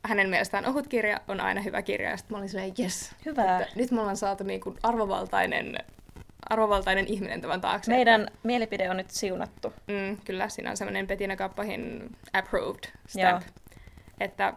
Hänen 0.05 0.29
mielestään 0.29 0.65
ohut 0.65 0.87
kirja 0.87 1.19
on 1.27 1.39
aina 1.39 1.61
hyvä 1.61 1.81
kirja. 1.81 2.09
Ja 2.09 2.17
sitten 2.17 2.35
mä 2.35 2.37
olin 2.37 2.49
silleen, 2.49 2.73
yes. 2.79 3.15
Hyvä. 3.25 3.59
Että 3.59 3.73
nyt 3.75 3.91
me 3.91 3.99
ollaan 3.99 4.17
saatu 4.17 4.43
niin 4.43 4.61
kuin 4.61 4.77
arvovaltainen, 4.83 5.75
arvovaltainen 6.49 7.07
ihminen 7.07 7.41
tämän 7.41 7.61
taakse. 7.61 7.91
Meidän 7.91 8.21
että... 8.21 8.33
mielipide 8.43 8.89
on 8.89 8.97
nyt 8.97 9.09
siunattu. 9.09 9.73
Mm, 9.87 10.17
kyllä, 10.25 10.49
siinä 10.49 10.69
on 10.69 10.77
semmoinen 10.77 11.07
Petina 11.07 11.35
Kappahin 11.35 12.09
approved 12.33 12.83
stamp. 13.07 13.41
Joo. 13.41 13.65
Että, 14.19 14.53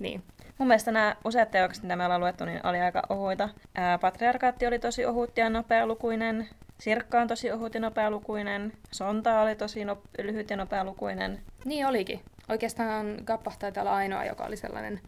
niin. 0.00 0.22
Mun 0.58 0.68
mielestä 0.68 0.92
nämä 0.92 1.16
useat 1.24 1.50
teokset, 1.50 1.82
mitä 1.82 1.96
me 1.96 2.04
ollaan 2.04 2.20
luettu, 2.20 2.44
niin 2.44 2.66
oli 2.66 2.80
aika 2.80 3.02
ohuita. 3.08 3.48
Ää, 3.74 3.98
Patriarkaatti 3.98 4.66
oli 4.66 4.78
tosi 4.78 5.06
ohut 5.06 5.36
ja 5.36 5.50
nopealukuinen. 5.50 6.48
Sirkka 6.80 7.20
on 7.20 7.28
tosi 7.28 7.52
ohut 7.52 7.74
ja 7.74 7.80
nopealukuinen. 7.80 8.72
Sonta 8.92 9.40
oli 9.40 9.54
tosi 9.54 9.84
no- 9.84 10.02
lyhyt 10.22 10.50
ja 10.50 10.56
nopealukuinen. 10.56 11.42
Niin 11.64 11.86
olikin. 11.86 12.20
Oikeastaan 12.48 13.16
Kappa 13.24 13.52
taitaa 13.58 13.82
olla 13.82 13.94
ainoa, 13.94 14.24
joka 14.24 14.44
oli 14.44 14.56
sellainen 14.56 15.00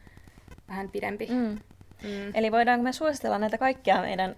vähän 0.68 0.88
pidempi. 0.90 1.26
Mm. 1.30 1.58
Mm. 2.02 2.30
Eli 2.34 2.52
voidaanko 2.52 2.82
me 2.82 2.92
suositella 2.92 3.38
näitä 3.38 3.58
kaikkia 3.58 4.00
meidän 4.00 4.34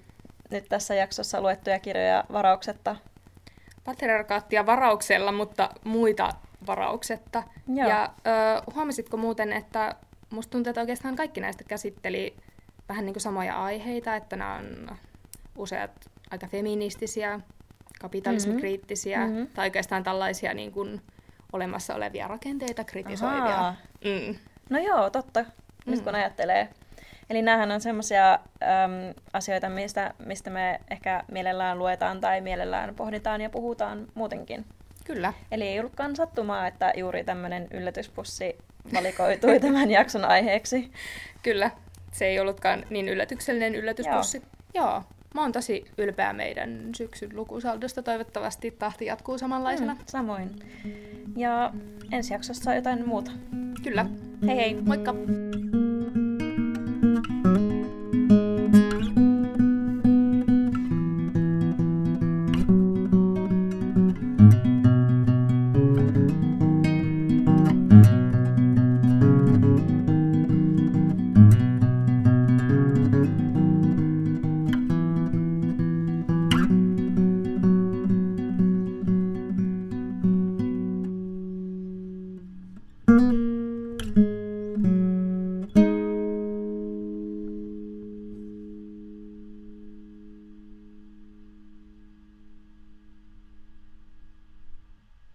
nyt 0.51 0.69
tässä 0.69 0.95
jaksossa 0.95 1.41
luettuja 1.41 1.79
kirjoja 1.79 2.25
varauksetta? 2.33 2.97
Patriarkaattia 3.85 4.67
varauksella, 4.67 5.33
mutta 5.33 5.71
muita 5.85 6.31
varauksetta. 6.67 7.43
Joo. 7.69 7.89
Ja 7.89 8.15
ö, 8.27 8.73
huomasitko 8.75 9.17
muuten, 9.17 9.53
että 9.53 9.95
musta 10.31 10.51
tuntuu, 10.51 10.71
että 10.71 10.81
oikeastaan 10.81 11.17
kaikki 11.17 11.41
näistä 11.41 11.65
käsitteli 11.65 12.37
vähän 12.89 13.05
niin 13.05 13.15
kuin 13.15 13.23
samoja 13.23 13.65
aiheita, 13.65 14.17
että 14.17 14.37
nämä 14.37 14.55
on 14.55 14.97
useat 15.57 16.11
aika 16.31 16.47
feministisiä, 16.47 17.41
kapitalismikriittisiä, 18.01 19.27
mm-hmm. 19.27 19.47
tai 19.47 19.67
oikeastaan 19.67 20.05
tällaisia 20.05 20.55
niin 20.55 20.73
kuin 20.73 21.03
olemassa 21.53 21.95
olevia 21.95 22.29
rakenteita 22.29 22.85
kritisoivia. 22.85 23.75
Mm. 24.05 24.37
No 24.71 24.79
joo, 24.79 25.11
totta. 25.11 25.45
Nyt 25.87 25.99
mm. 25.99 26.05
kun 26.05 26.15
ajattelee. 26.15 26.69
Eli 27.31 27.43
näähän 27.43 27.71
on 27.71 27.81
semmoisia 27.81 28.33
äm, 28.33 29.15
asioita, 29.33 29.69
mistä, 29.69 30.15
mistä 30.19 30.51
me 30.51 30.81
ehkä 30.91 31.25
mielellään 31.31 31.79
luetaan 31.79 32.21
tai 32.21 32.41
mielellään 32.41 32.95
pohditaan 32.95 33.41
ja 33.41 33.51
puhutaan 33.51 34.07
muutenkin. 34.15 34.65
Kyllä. 35.05 35.33
Eli 35.51 35.69
ei 35.69 35.81
ollutkaan 35.81 36.17
sattumaa, 36.17 36.67
että 36.67 36.93
juuri 36.97 37.25
tämmöinen 37.25 37.69
yllätyspussi 37.71 38.57
valikoitui 38.95 39.61
tämän 39.67 39.91
jakson 39.91 40.25
aiheeksi. 40.25 40.93
Kyllä, 41.43 41.71
se 42.13 42.27
ei 42.27 42.41
ollutkaan 42.41 42.85
niin 42.91 43.09
yllätyksellinen 43.09 43.75
yllätyspussi. 43.75 44.43
Joo. 44.75 44.87
Joo. 44.87 45.03
Mä 45.35 45.41
oon 45.41 45.53
tosi 45.53 45.85
ylpeä 45.99 46.33
meidän 46.33 46.91
syksyn 46.97 47.31
lukusaldosta. 47.37 48.03
Toivottavasti 48.03 48.71
tahti 48.71 49.07
jatkuu 49.07 49.39
samanlaisena. 49.39 49.95
Mm, 49.95 50.01
samoin. 50.07 50.51
Ja 51.37 51.73
ensi 52.13 52.35
jaksossa 52.35 52.75
jotain 52.75 53.09
muuta. 53.09 53.31
Kyllä. 53.83 54.07
Hei 54.47 54.57
hei. 54.57 54.75
Moikka! 54.83 55.15